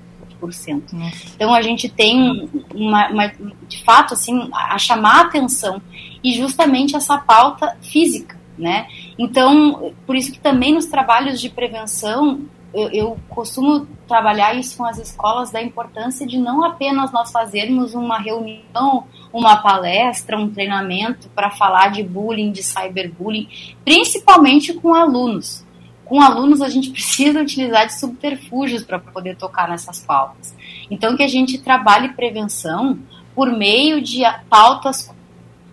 Então 1.34 1.54
a 1.54 1.62
gente 1.62 1.88
tem 1.88 2.50
uma, 2.74 3.08
uma, 3.08 3.32
de 3.66 3.82
fato 3.82 4.12
assim 4.12 4.50
a 4.52 4.76
chamar 4.76 5.16
a 5.16 5.20
atenção 5.22 5.80
e 6.22 6.34
justamente 6.34 6.94
essa 6.94 7.16
pauta 7.16 7.78
física 7.80 8.38
né? 8.58 8.88
Então, 9.18 9.92
por 10.07 10.14
isso 10.14 10.31
que 10.31 10.38
também 10.38 10.72
nos 10.72 10.87
trabalhos 10.87 11.40
de 11.40 11.50
prevenção, 11.50 12.42
eu, 12.72 12.90
eu, 12.90 13.18
costumo 13.28 13.87
trabalhar 14.07 14.54
isso 14.54 14.76
com 14.76 14.85
as 14.85 14.98
escolas 14.98 15.50
da 15.50 15.61
importância 15.61 16.26
de 16.26 16.38
não 16.38 16.62
apenas 16.62 17.11
nós 17.11 17.33
fazermos 17.33 17.94
uma 17.94 18.18
reunião, 18.18 19.07
uma 19.33 19.57
palestra, 19.57 20.38
um 20.38 20.50
treinamento 20.50 21.28
para 21.31 21.50
falar 21.50 21.90
de 21.90 22.02
bullying, 22.02 22.52
de 22.52 22.62
cyberbullying, 22.62 23.48
principalmente 23.85 24.72
com 24.74 24.94
alunos. 24.94 25.66
Com 26.04 26.20
alunos 26.20 26.62
a 26.62 26.68
gente 26.68 26.90
precisa 26.92 27.40
utilizar 27.40 27.87
de 27.87 27.98
subterfúgios 27.98 28.85
para 28.85 28.98
poder 28.98 29.37
tocar 29.37 29.68
nessas 29.68 30.00
pautas. 30.04 30.54
Então 30.90 31.16
que 31.16 31.22
a 31.22 31.28
gente 31.28 31.59
trabalhe 31.59 32.11
prevenção 32.11 32.98
por 33.35 33.50
meio 33.50 34.00
de 34.00 34.22
pautas 34.48 35.14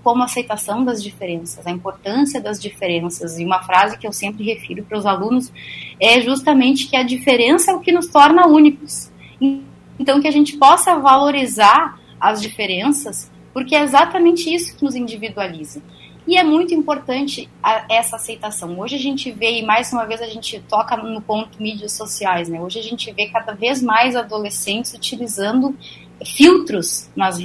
como 0.05 0.21
a 0.21 0.25
aceitação 0.25 0.85
das 0.85 1.01
diferenças, 1.01 1.65
a 1.65 1.71
importância 1.71 2.39
das 2.39 2.61
diferenças. 2.61 3.39
E 3.39 3.43
uma 3.43 3.63
frase 3.63 3.97
que 3.97 4.05
eu 4.05 4.13
sempre 4.13 4.43
refiro 4.43 4.83
para 4.83 4.99
os 4.99 5.03
alunos 5.03 5.51
é 5.99 6.21
justamente 6.21 6.87
que 6.87 6.95
a 6.95 7.01
diferença 7.01 7.71
é 7.71 7.73
o 7.73 7.79
que 7.79 7.91
nos 7.91 8.05
torna 8.05 8.45
únicos. 8.45 9.11
Então, 9.97 10.21
que 10.21 10.27
a 10.27 10.31
gente 10.31 10.57
possa 10.57 10.99
valorizar 10.99 11.99
as 12.19 12.39
diferenças, 12.39 13.31
porque 13.51 13.75
é 13.75 13.81
exatamente 13.81 14.53
isso 14.53 14.77
que 14.77 14.83
nos 14.83 14.93
individualiza. 14.93 15.81
E 16.27 16.37
é 16.37 16.43
muito 16.43 16.71
importante 16.71 17.49
a, 17.63 17.87
essa 17.89 18.17
aceitação. 18.17 18.79
Hoje 18.79 18.97
a 18.97 18.99
gente 18.99 19.31
vê, 19.31 19.59
e 19.59 19.65
mais 19.65 19.91
uma 19.91 20.05
vez 20.05 20.21
a 20.21 20.27
gente 20.27 20.59
toca 20.69 20.95
no 20.97 21.19
ponto 21.19 21.59
mídias 21.59 21.93
sociais, 21.93 22.47
né? 22.47 22.61
Hoje 22.61 22.77
a 22.77 22.83
gente 22.83 23.11
vê 23.11 23.25
cada 23.29 23.53
vez 23.53 23.81
mais 23.81 24.15
adolescentes 24.15 24.93
utilizando 24.93 25.75
filtros 26.23 27.09
nas 27.15 27.39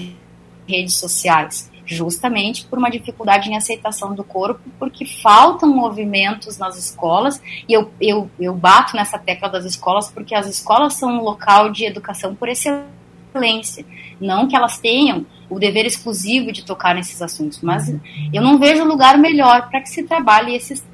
redes 0.68 0.96
sociais 0.96 1.69
justamente 1.94 2.66
por 2.66 2.79
uma 2.79 2.90
dificuldade 2.90 3.50
em 3.50 3.57
aceitação 3.57 4.14
do 4.14 4.22
corpo, 4.22 4.61
porque 4.79 5.05
faltam 5.05 5.68
movimentos 5.68 6.57
nas 6.57 6.79
escolas, 6.79 7.42
e 7.68 7.72
eu, 7.72 7.90
eu, 8.00 8.31
eu 8.38 8.55
bato 8.55 8.94
nessa 8.96 9.18
tecla 9.18 9.48
das 9.48 9.64
escolas, 9.64 10.11
porque 10.11 10.35
as 10.35 10.46
escolas 10.46 10.94
são 10.94 11.18
um 11.18 11.22
local 11.22 11.70
de 11.70 11.85
educação 11.85 12.35
por 12.35 12.48
excelência, 12.48 13.85
não 14.20 14.46
que 14.46 14.55
elas 14.55 14.79
tenham 14.79 15.26
o 15.48 15.59
dever 15.59 15.85
exclusivo 15.85 16.53
de 16.53 16.64
tocar 16.64 16.94
nesses 16.94 17.20
assuntos, 17.20 17.61
mas 17.61 17.92
eu 18.33 18.40
não 18.40 18.57
vejo 18.59 18.84
lugar 18.84 19.18
melhor 19.18 19.68
para 19.68 19.80
que 19.80 19.88
se 19.88 20.05
trabalhe 20.05 20.55
esses 20.55 20.84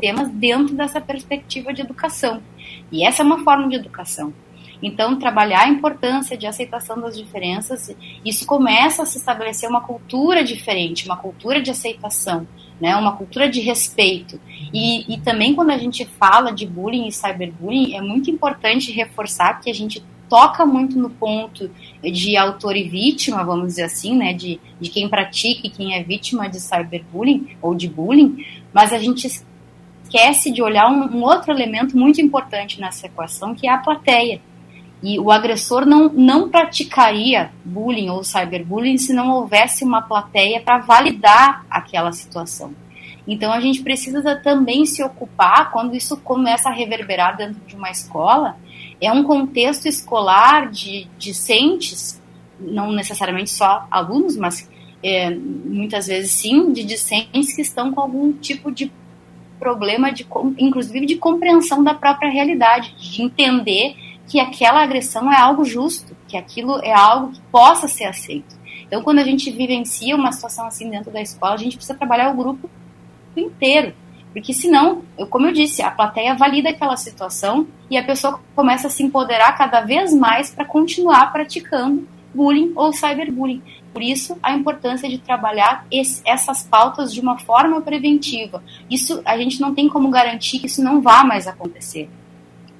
temas 0.00 0.28
dentro 0.28 0.74
dessa 0.74 1.00
perspectiva 1.00 1.72
de 1.72 1.82
educação. 1.82 2.42
E 2.90 3.06
essa 3.06 3.22
é 3.22 3.24
uma 3.24 3.44
forma 3.44 3.68
de 3.68 3.76
educação. 3.76 4.32
Então, 4.82 5.18
trabalhar 5.18 5.64
a 5.64 5.68
importância 5.68 6.36
de 6.36 6.46
aceitação 6.46 7.00
das 7.00 7.16
diferenças, 7.16 7.94
isso 8.24 8.46
começa 8.46 9.02
a 9.02 9.06
se 9.06 9.18
estabelecer 9.18 9.68
uma 9.68 9.82
cultura 9.82 10.42
diferente, 10.42 11.04
uma 11.04 11.16
cultura 11.16 11.60
de 11.60 11.70
aceitação, 11.70 12.46
né, 12.80 12.96
uma 12.96 13.16
cultura 13.16 13.48
de 13.48 13.60
respeito. 13.60 14.40
E, 14.72 15.12
e 15.12 15.20
também 15.20 15.54
quando 15.54 15.70
a 15.70 15.78
gente 15.78 16.04
fala 16.04 16.50
de 16.50 16.66
bullying 16.66 17.06
e 17.08 17.12
cyberbullying, 17.12 17.94
é 17.94 18.00
muito 18.00 18.30
importante 18.30 18.90
reforçar 18.90 19.60
que 19.60 19.70
a 19.70 19.74
gente 19.74 20.02
toca 20.30 20.64
muito 20.64 20.96
no 20.96 21.10
ponto 21.10 21.68
de 22.00 22.36
autor 22.36 22.76
e 22.76 22.88
vítima, 22.88 23.44
vamos 23.44 23.66
dizer 23.66 23.82
assim, 23.82 24.16
né, 24.16 24.32
de, 24.32 24.60
de 24.80 24.88
quem 24.88 25.08
pratica 25.08 25.66
e 25.66 25.70
quem 25.70 25.94
é 25.94 26.02
vítima 26.02 26.48
de 26.48 26.60
cyberbullying 26.60 27.56
ou 27.60 27.74
de 27.74 27.88
bullying, 27.88 28.46
mas 28.72 28.92
a 28.92 28.98
gente 28.98 29.26
esquece 30.04 30.52
de 30.52 30.62
olhar 30.62 30.88
um, 30.88 31.16
um 31.16 31.22
outro 31.22 31.52
elemento 31.52 31.98
muito 31.98 32.20
importante 32.20 32.80
nessa 32.80 33.06
equação, 33.06 33.54
que 33.54 33.66
é 33.66 33.72
a 33.72 33.78
plateia. 33.78 34.40
E 35.02 35.18
o 35.18 35.30
agressor 35.30 35.86
não, 35.86 36.08
não 36.10 36.48
praticaria 36.48 37.50
bullying 37.64 38.10
ou 38.10 38.22
cyberbullying 38.22 38.98
se 38.98 39.12
não 39.12 39.30
houvesse 39.30 39.82
uma 39.82 40.02
plateia 40.02 40.60
para 40.60 40.78
validar 40.78 41.64
aquela 41.70 42.12
situação. 42.12 42.74
Então 43.26 43.52
a 43.52 43.60
gente 43.60 43.82
precisa 43.82 44.36
também 44.36 44.84
se 44.84 45.02
ocupar 45.02 45.70
quando 45.70 45.94
isso 45.94 46.16
começa 46.18 46.68
a 46.68 46.72
reverberar 46.72 47.36
dentro 47.36 47.60
de 47.66 47.76
uma 47.76 47.90
escola. 47.90 48.56
É 49.00 49.10
um 49.12 49.22
contexto 49.22 49.86
escolar 49.86 50.70
de 50.70 51.06
discentes, 51.16 52.20
não 52.58 52.92
necessariamente 52.92 53.50
só 53.50 53.86
alunos, 53.90 54.36
mas 54.36 54.68
é, 55.02 55.30
muitas 55.30 56.08
vezes 56.08 56.32
sim, 56.32 56.72
de 56.72 56.84
discentes 56.84 57.54
que 57.54 57.62
estão 57.62 57.92
com 57.92 58.00
algum 58.00 58.32
tipo 58.32 58.70
de 58.70 58.92
problema, 59.58 60.10
de, 60.10 60.26
inclusive 60.58 61.06
de 61.06 61.16
compreensão 61.16 61.84
da 61.84 61.94
própria 61.94 62.30
realidade, 62.30 62.94
de 62.98 63.22
entender 63.22 63.94
que 64.30 64.38
aquela 64.38 64.80
agressão 64.80 65.30
é 65.30 65.36
algo 65.36 65.64
justo, 65.64 66.16
que 66.28 66.36
aquilo 66.36 66.78
é 66.84 66.92
algo 66.92 67.32
que 67.32 67.40
possa 67.50 67.88
ser 67.88 68.04
aceito. 68.04 68.54
Então, 68.86 69.02
quando 69.02 69.18
a 69.18 69.24
gente 69.24 69.50
vivencia 69.50 70.14
uma 70.14 70.30
situação 70.30 70.68
assim 70.68 70.88
dentro 70.88 71.10
da 71.10 71.20
escola, 71.20 71.54
a 71.54 71.56
gente 71.56 71.76
precisa 71.76 71.98
trabalhar 71.98 72.30
o 72.30 72.36
grupo 72.36 72.70
inteiro. 73.36 73.92
Porque 74.32 74.54
senão, 74.54 75.02
eu, 75.18 75.26
como 75.26 75.48
eu 75.48 75.52
disse, 75.52 75.82
a 75.82 75.90
plateia 75.90 76.36
valida 76.36 76.70
aquela 76.70 76.96
situação 76.96 77.66
e 77.90 77.98
a 77.98 78.04
pessoa 78.04 78.40
começa 78.54 78.86
a 78.86 78.90
se 78.90 79.02
empoderar 79.02 79.58
cada 79.58 79.80
vez 79.80 80.14
mais 80.14 80.48
para 80.48 80.64
continuar 80.64 81.32
praticando 81.32 82.06
bullying 82.32 82.72
ou 82.76 82.92
cyberbullying. 82.92 83.60
Por 83.92 84.00
isso, 84.00 84.38
a 84.40 84.52
importância 84.52 85.08
de 85.08 85.18
trabalhar 85.18 85.84
esse, 85.90 86.22
essas 86.24 86.62
pautas 86.62 87.12
de 87.12 87.20
uma 87.20 87.36
forma 87.36 87.80
preventiva. 87.80 88.62
Isso 88.88 89.20
a 89.24 89.36
gente 89.36 89.60
não 89.60 89.74
tem 89.74 89.88
como 89.88 90.08
garantir 90.08 90.60
que 90.60 90.66
isso 90.66 90.84
não 90.84 91.00
vá 91.02 91.24
mais 91.24 91.48
acontecer 91.48 92.08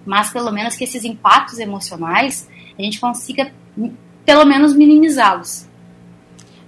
mas 0.05 0.30
pelo 0.30 0.51
menos 0.51 0.76
que 0.76 0.84
esses 0.84 1.05
impactos 1.05 1.59
emocionais 1.59 2.48
a 2.78 2.82
gente 2.82 3.01
consiga 3.01 3.53
pelo 4.24 4.44
menos 4.44 4.74
minimizá-los. 4.74 5.68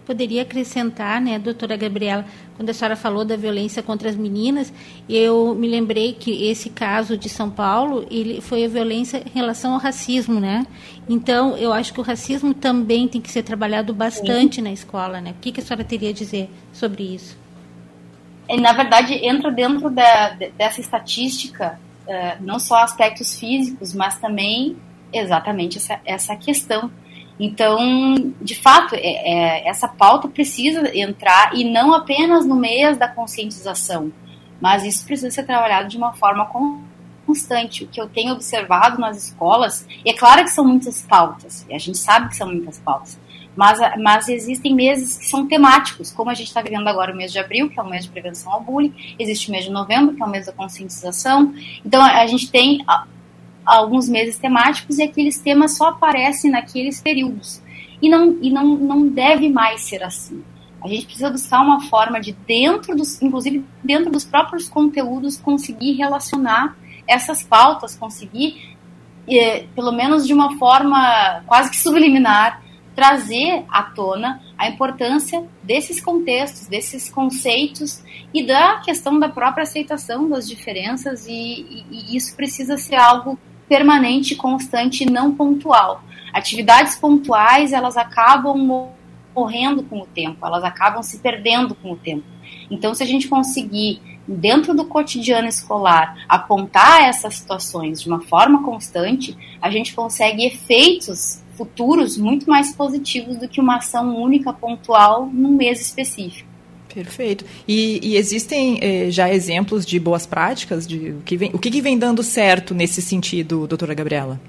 Poderia 0.05 0.43
acrescentar, 0.43 1.21
né, 1.21 1.39
doutora 1.39 1.77
Gabriela, 1.77 2.27
quando 2.57 2.71
a 2.71 2.75
senhora 2.75 2.97
falou 2.97 3.25
da 3.25 3.37
violência 3.37 3.83
contra 3.83 4.09
as 4.09 4.17
meninas, 4.17 4.73
eu 5.09 5.55
me 5.55 5.69
lembrei 5.69 6.13
que 6.13 6.49
esse 6.49 6.71
caso 6.71 7.17
de 7.17 7.29
São 7.29 7.49
Paulo, 7.49 8.05
ele 8.11 8.41
foi 8.41 8.65
a 8.65 8.69
violência 8.69 9.23
em 9.25 9.31
relação 9.31 9.75
ao 9.75 9.79
racismo, 9.79 10.41
né? 10.41 10.67
Então, 11.09 11.57
eu 11.57 11.73
acho 11.73 11.93
que 11.93 12.01
o 12.01 12.03
racismo 12.03 12.53
também 12.53 13.07
tem 13.07 13.21
que 13.21 13.31
ser 13.31 13.45
trabalhado 13.45 13.95
bastante 13.95 14.57
Sim. 14.57 14.63
na 14.63 14.73
escola, 14.73 15.21
né? 15.21 15.31
O 15.31 15.41
que, 15.41 15.53
que 15.53 15.61
a 15.61 15.63
senhora 15.63 15.85
teria 15.85 16.11
a 16.11 16.13
dizer 16.13 16.51
sobre 16.73 17.15
isso? 17.15 17.39
Na 18.61 18.73
verdade, 18.73 19.15
entra 19.15 19.51
dentro 19.53 19.89
da, 19.89 20.37
dessa 20.59 20.81
estatística 20.81 21.79
uh, 22.07 22.43
não 22.43 22.59
só 22.59 22.77
aspectos 22.83 23.39
físicos, 23.39 23.95
mas 23.95 24.19
também 24.19 24.77
exatamente 25.13 25.79
essa, 25.79 26.01
essa 26.05 26.37
questão. 26.37 26.91
Então, 27.39 28.33
de 28.41 28.55
fato, 28.55 28.95
é, 28.95 28.99
é, 29.01 29.69
essa 29.69 29.89
pauta 29.89 30.29
precisa 30.29 30.97
entrar 30.97 31.55
e 31.55 31.65
não 31.65 31.93
apenas 31.93 32.47
no 32.47 32.55
mês 32.55 32.97
da 32.97 33.09
conscientização, 33.09 34.13
mas 34.61 34.85
isso 34.85 35.05
precisa 35.05 35.31
ser 35.31 35.45
trabalhado 35.45 35.89
de 35.89 35.97
uma 35.97 36.13
forma 36.13 36.49
constante. 37.27 37.85
O 37.85 37.89
que 37.89 38.01
eu 38.01 38.09
tenho 38.09 38.33
observado 38.33 39.01
nas 39.01 39.17
escolas, 39.17 39.87
e 40.05 40.11
é 40.11 40.15
claro 40.15 40.45
que 40.45 40.51
são 40.51 40.65
muitas 40.65 41.03
pautas, 41.03 41.67
e 41.69 41.75
a 41.75 41.79
gente 41.79 41.99
sabe 41.99 42.29
que 42.29 42.37
são 42.37 42.47
muitas 42.47 42.79
pautas, 42.79 43.19
mas, 43.55 43.79
mas 44.01 44.29
existem 44.29 44.75
meses 44.75 45.19
que 45.19 45.27
são 45.27 45.47
temáticos, 45.47 46.11
como 46.11 46.31
a 46.31 46.35
gente 46.35 46.49
está 46.49 46.63
vivendo 46.63 46.89
agora 46.89 47.13
o 47.13 47.17
mês 47.17 47.33
de 47.33 47.39
abril, 47.39 47.69
que 47.69 47.79
é 47.79 47.83
o 47.83 47.89
mês 47.89 48.05
de 48.05 48.11
prevenção 48.11 48.53
ao 48.53 48.61
bullying, 48.61 48.95
existe 49.19 49.49
o 49.49 49.53
mês 49.53 49.65
de 49.65 49.71
novembro, 49.71 50.15
que 50.15 50.23
é 50.23 50.27
o 50.27 50.31
mês 50.31 50.47
da 50.47 50.53
conscientização. 50.53 51.55
Então, 51.85 52.03
a 52.03 52.27
gente 52.27 52.51
tem 52.51 52.85
alguns 53.65 54.09
meses 54.09 54.39
temáticos 54.39 54.99
e 54.99 55.03
aqueles 55.03 55.39
temas 55.39 55.77
só 55.77 55.89
aparecem 55.89 56.51
naqueles 56.51 57.01
períodos. 57.01 57.63
E 58.01 58.09
não, 58.09 58.39
e 58.41 58.51
não, 58.51 58.77
não 58.77 59.07
deve 59.07 59.49
mais 59.49 59.83
ser 59.83 60.03
assim. 60.03 60.43
A 60.83 60.89
gente 60.89 61.05
precisa 61.05 61.31
buscar 61.31 61.61
uma 61.61 61.81
forma 61.83 62.21
de, 62.21 62.33
dentro 62.33 62.97
dos, 62.97 63.23
inclusive 63.23 63.65
dentro 63.85 64.11
dos 64.11 64.25
próprios 64.25 64.69
conteúdos, 64.69 65.37
conseguir 65.37 65.93
relacionar 65.93 66.77
essas 67.07 67.45
pautas, 67.45 67.95
conseguir, 67.95 68.77
eh, 69.29 69.67
pelo 69.77 69.93
menos 69.93 70.27
de 70.27 70.33
uma 70.33 70.59
forma 70.59 71.43
quase 71.47 71.71
que 71.71 71.77
subliminar, 71.77 72.62
trazer 72.95 73.65
à 73.69 73.83
tona 73.83 74.41
a 74.57 74.69
importância 74.69 75.45
desses 75.63 76.01
contextos, 76.01 76.67
desses 76.67 77.09
conceitos 77.11 78.03
e 78.33 78.47
da 78.47 78.81
questão 78.81 79.19
da 79.19 79.29
própria 79.29 79.63
aceitação 79.63 80.29
das 80.29 80.49
diferenças, 80.49 81.27
e, 81.27 81.33
e, 81.33 81.87
e 81.91 82.17
isso 82.17 82.37
precisa 82.37 82.77
ser 82.77 82.97
algo 82.97 83.39
permanente, 83.69 84.37
constante 84.37 85.05
não 85.05 85.35
pontual. 85.35 86.03
Atividades 86.33 86.97
pontuais, 86.97 87.73
elas 87.73 87.97
acabam 87.97 88.93
morrendo 89.35 89.83
com 89.83 90.01
o 90.01 90.07
tempo, 90.07 90.47
elas 90.47 90.63
acabam 90.63 91.03
se 91.03 91.19
perdendo 91.19 91.75
com 91.75 91.93
o 91.93 91.97
tempo. 91.97 92.25
Então, 92.71 92.95
se 92.95 93.03
a 93.03 93.07
gente 93.07 93.29
conseguir, 93.29 94.01
dentro 94.27 94.75
do 94.75 94.85
cotidiano 94.85 95.49
escolar, 95.49 96.17
apontar 96.29 97.03
essas 97.03 97.35
situações 97.35 98.01
de 98.01 98.09
uma 98.09 98.21
forma 98.21 98.63
constante, 98.63 99.37
a 99.61 99.71
gente 99.71 99.95
consegue 99.95 100.45
efeitos 100.45 101.42
futuros 101.57 102.17
muito 102.17 102.49
mais 102.49 102.75
positivos 102.75 103.37
do 103.37 103.49
que 103.49 103.61
uma 103.61 103.77
ação 103.77 104.17
única, 104.17 104.53
pontual, 104.53 105.29
num 105.33 105.53
mês 105.53 105.81
específico. 105.81 106.49
Perfeito. 106.93 107.45
E, 107.67 108.01
e 108.03 108.17
existem 108.17 108.79
eh, 108.83 109.11
já 109.11 109.33
exemplos 109.33 109.87
de 109.87 109.99
boas 109.99 110.27
práticas? 110.27 110.87
De, 110.87 111.11
o 111.11 111.23
que, 111.25 111.37
vem, 111.37 111.51
o 111.55 111.59
que 111.59 111.81
vem 111.81 111.99
dando 111.99 112.23
certo 112.23 112.75
nesse 112.75 113.01
sentido, 113.01 113.67
doutora 113.67 113.95
Gabriela? 113.95 114.41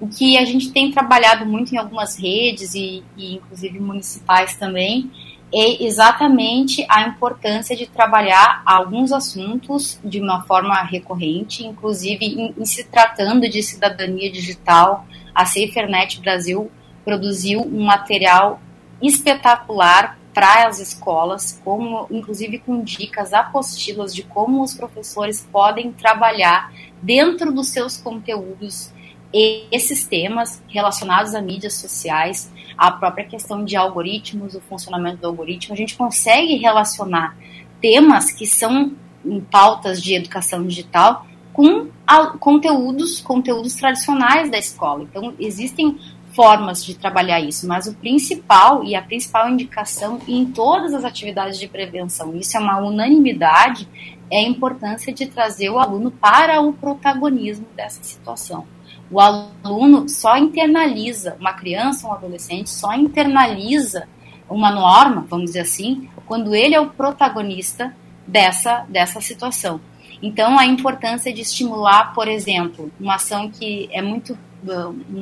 O 0.00 0.08
que 0.08 0.36
a 0.36 0.44
gente 0.44 0.72
tem 0.72 0.90
trabalhado 0.90 1.46
muito 1.46 1.72
em 1.72 1.78
algumas 1.78 2.16
redes 2.16 2.74
e, 2.74 3.02
e 3.16 3.36
inclusive 3.36 3.78
municipais 3.78 4.56
também 4.56 5.08
é 5.56 5.84
exatamente 5.84 6.84
a 6.88 7.06
importância 7.06 7.76
de 7.76 7.86
trabalhar 7.86 8.60
alguns 8.66 9.12
assuntos 9.12 10.00
de 10.04 10.20
uma 10.20 10.42
forma 10.42 10.74
recorrente, 10.82 11.64
inclusive 11.64 12.26
em, 12.26 12.54
em 12.58 12.64
se 12.64 12.82
tratando 12.82 13.48
de 13.48 13.62
cidadania 13.62 14.32
digital, 14.32 15.06
a 15.32 15.46
SaferNet 15.46 16.20
Brasil 16.20 16.72
produziu 17.04 17.60
um 17.60 17.84
material 17.84 18.60
espetacular 19.00 20.18
para 20.34 20.66
as 20.66 20.80
escolas, 20.80 21.60
como 21.64 22.08
inclusive 22.10 22.58
com 22.58 22.82
dicas, 22.82 23.32
apostilas 23.32 24.12
de 24.12 24.24
como 24.24 24.60
os 24.60 24.74
professores 24.74 25.48
podem 25.52 25.92
trabalhar 25.92 26.72
dentro 27.00 27.52
dos 27.52 27.68
seus 27.68 27.96
conteúdos 27.96 28.92
esses 29.70 30.04
temas 30.04 30.62
relacionados 30.68 31.34
a 31.34 31.40
mídias 31.40 31.74
sociais, 31.74 32.52
a 32.76 32.90
própria 32.90 33.24
questão 33.24 33.64
de 33.64 33.76
algoritmos, 33.76 34.54
o 34.54 34.60
funcionamento 34.60 35.18
do 35.18 35.26
algoritmo, 35.26 35.74
a 35.74 35.76
gente 35.76 35.96
consegue 35.96 36.56
relacionar 36.56 37.36
temas 37.80 38.30
que 38.32 38.46
são 38.46 38.92
em 39.24 39.40
pautas 39.40 40.02
de 40.02 40.14
educação 40.14 40.66
digital 40.66 41.26
com 41.52 41.88
conteúdos, 42.40 43.20
conteúdos 43.20 43.74
tradicionais 43.74 44.50
da 44.50 44.58
escola. 44.58 45.04
Então, 45.04 45.34
existem 45.38 45.98
formas 46.34 46.84
de 46.84 46.96
trabalhar 46.96 47.40
isso, 47.40 47.66
mas 47.66 47.86
o 47.86 47.94
principal 47.94 48.82
e 48.82 48.96
a 48.96 49.02
principal 49.02 49.48
indicação 49.48 50.20
em 50.26 50.44
todas 50.46 50.92
as 50.92 51.04
atividades 51.04 51.58
de 51.58 51.68
prevenção, 51.68 52.34
isso 52.34 52.56
é 52.56 52.60
uma 52.60 52.78
unanimidade, 52.78 53.88
é 54.30 54.38
a 54.38 54.48
importância 54.48 55.12
de 55.12 55.26
trazer 55.26 55.70
o 55.70 55.78
aluno 55.78 56.10
para 56.10 56.60
o 56.60 56.72
protagonismo 56.72 57.66
dessa 57.76 58.02
situação. 58.02 58.66
O 59.10 59.20
aluno 59.20 60.08
só 60.08 60.36
internaliza, 60.36 61.36
uma 61.38 61.52
criança, 61.52 62.06
um 62.06 62.12
adolescente, 62.12 62.70
só 62.70 62.94
internaliza 62.94 64.08
uma 64.48 64.70
norma, 64.70 65.26
vamos 65.28 65.46
dizer 65.46 65.60
assim, 65.60 66.08
quando 66.26 66.54
ele 66.54 66.74
é 66.74 66.80
o 66.80 66.90
protagonista 66.90 67.94
dessa, 68.26 68.84
dessa 68.88 69.20
situação. 69.20 69.80
Então, 70.22 70.58
a 70.58 70.64
importância 70.64 71.32
de 71.32 71.40
estimular, 71.40 72.14
por 72.14 72.28
exemplo, 72.28 72.90
uma 72.98 73.16
ação 73.16 73.50
que 73.50 73.88
é 73.92 74.00
muito. 74.00 74.38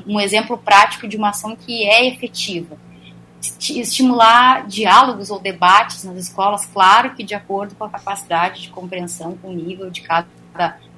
um 0.07 0.21
exemplo 0.21 0.57
prático 0.57 1.09
de 1.09 1.17
uma 1.17 1.31
ação 1.31 1.57
que 1.57 1.85
é 1.89 2.07
efetiva. 2.07 2.77
Estimular 3.41 4.67
diálogos 4.69 5.31
ou 5.31 5.41
debates 5.41 6.05
nas 6.05 6.17
escolas, 6.17 6.65
claro 6.67 7.15
que 7.15 7.25
de 7.25 7.35
acordo 7.35 7.75
com 7.75 7.83
a 7.83 7.91
capacidade 7.91 8.63
de 8.63 8.69
compreensão, 8.69 9.37
com 9.37 9.49
o 9.49 9.53
nível 9.53 9.91
de 9.91 10.03
cada 10.03 10.29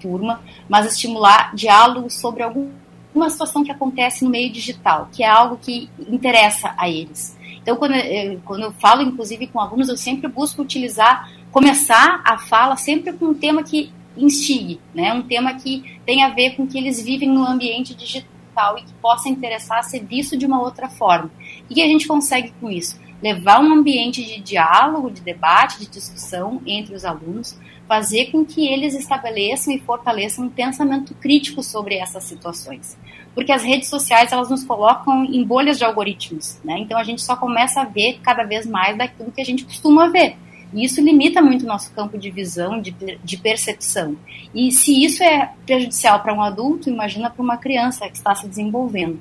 turma, 0.00 0.42
mas 0.68 0.86
estimular 0.86 1.54
diálogos 1.54 2.14
sobre 2.14 2.42
alguma 2.42 3.30
situação 3.30 3.64
que 3.64 3.70
acontece 3.70 4.24
no 4.24 4.30
meio 4.30 4.52
digital, 4.52 5.08
que 5.12 5.22
é 5.22 5.28
algo 5.28 5.56
que 5.56 5.88
interessa 6.08 6.74
a 6.76 6.88
eles. 6.88 7.38
Então, 7.62 7.76
quando 7.76 7.94
eu, 7.94 8.40
quando 8.44 8.62
eu 8.64 8.72
falo, 8.72 9.02
inclusive, 9.02 9.46
com 9.46 9.60
alunos, 9.60 9.88
eu 9.88 9.96
sempre 9.96 10.28
busco 10.28 10.60
utilizar 10.60 11.30
começar 11.54 12.20
a 12.24 12.36
fala 12.36 12.76
sempre 12.76 13.12
com 13.12 13.26
um 13.26 13.34
tema 13.34 13.62
que 13.62 13.92
instigue, 14.16 14.80
né? 14.92 15.14
Um 15.14 15.22
tema 15.22 15.54
que 15.54 16.00
tem 16.04 16.24
a 16.24 16.30
ver 16.30 16.56
com 16.56 16.66
que 16.66 16.76
eles 16.76 17.00
vivem 17.00 17.28
no 17.28 17.46
ambiente 17.46 17.94
digital 17.94 18.76
e 18.76 18.82
que 18.82 18.92
possa 18.94 19.28
interessar 19.28 19.84
ser 19.84 20.04
visto 20.04 20.36
de 20.36 20.46
uma 20.46 20.60
outra 20.60 20.88
forma. 20.88 21.30
O 21.70 21.72
que 21.72 21.80
a 21.80 21.86
gente 21.86 22.08
consegue 22.08 22.52
com 22.60 22.68
isso? 22.68 22.98
Levar 23.24 23.58
um 23.58 23.72
ambiente 23.72 24.22
de 24.22 24.38
diálogo, 24.38 25.10
de 25.10 25.22
debate, 25.22 25.78
de 25.78 25.86
discussão 25.86 26.60
entre 26.66 26.94
os 26.94 27.06
alunos, 27.06 27.58
fazer 27.88 28.26
com 28.26 28.44
que 28.44 28.68
eles 28.68 28.94
estabeleçam 28.94 29.72
e 29.72 29.78
fortaleçam 29.78 30.44
um 30.44 30.50
pensamento 30.50 31.14
crítico 31.14 31.62
sobre 31.62 31.94
essas 31.94 32.24
situações. 32.24 32.98
Porque 33.34 33.50
as 33.50 33.64
redes 33.64 33.88
sociais, 33.88 34.30
elas 34.30 34.50
nos 34.50 34.62
colocam 34.62 35.24
em 35.24 35.42
bolhas 35.42 35.78
de 35.78 35.86
algoritmos, 35.86 36.60
né? 36.62 36.78
Então 36.80 36.98
a 36.98 37.02
gente 37.02 37.22
só 37.22 37.34
começa 37.34 37.80
a 37.80 37.84
ver 37.84 38.20
cada 38.22 38.44
vez 38.44 38.66
mais 38.66 38.98
daquilo 38.98 39.32
que 39.32 39.40
a 39.40 39.44
gente 39.44 39.64
costuma 39.64 40.08
ver. 40.08 40.36
E 40.74 40.84
isso 40.84 41.00
limita 41.00 41.40
muito 41.40 41.62
o 41.62 41.68
nosso 41.68 41.94
campo 41.94 42.18
de 42.18 42.30
visão, 42.30 42.78
de, 42.78 42.90
de 43.24 43.36
percepção. 43.38 44.18
E 44.54 44.70
se 44.70 45.02
isso 45.02 45.22
é 45.22 45.50
prejudicial 45.64 46.20
para 46.20 46.34
um 46.34 46.42
adulto, 46.42 46.90
imagina 46.90 47.30
para 47.30 47.42
uma 47.42 47.56
criança 47.56 48.06
que 48.06 48.18
está 48.18 48.34
se 48.34 48.46
desenvolvendo. 48.46 49.18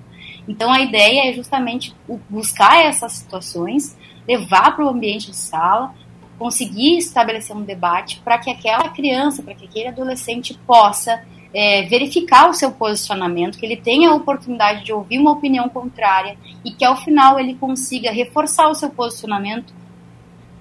Então 0.47 0.71
a 0.71 0.81
ideia 0.81 1.29
é 1.29 1.33
justamente 1.33 1.95
buscar 2.29 2.83
essas 2.83 3.13
situações, 3.13 3.97
levar 4.27 4.75
para 4.75 4.85
o 4.85 4.89
ambiente 4.89 5.31
de 5.31 5.37
sala, 5.37 5.93
conseguir 6.37 6.97
estabelecer 6.97 7.55
um 7.55 7.61
debate 7.61 8.21
para 8.23 8.37
que 8.37 8.49
aquela 8.49 8.89
criança, 8.89 9.41
para 9.41 9.53
que 9.53 9.65
aquele 9.65 9.87
adolescente 9.87 10.53
possa 10.65 11.23
é, 11.53 11.83
verificar 11.83 12.49
o 12.49 12.53
seu 12.53 12.71
posicionamento, 12.71 13.57
que 13.57 13.65
ele 13.65 13.77
tenha 13.77 14.09
a 14.09 14.15
oportunidade 14.15 14.83
de 14.83 14.91
ouvir 14.91 15.19
uma 15.19 15.31
opinião 15.31 15.69
contrária 15.69 16.35
e 16.65 16.71
que 16.71 16.83
ao 16.83 16.97
final 16.97 17.39
ele 17.39 17.53
consiga 17.55 18.11
reforçar 18.11 18.69
o 18.69 18.75
seu 18.75 18.89
posicionamento 18.89 19.73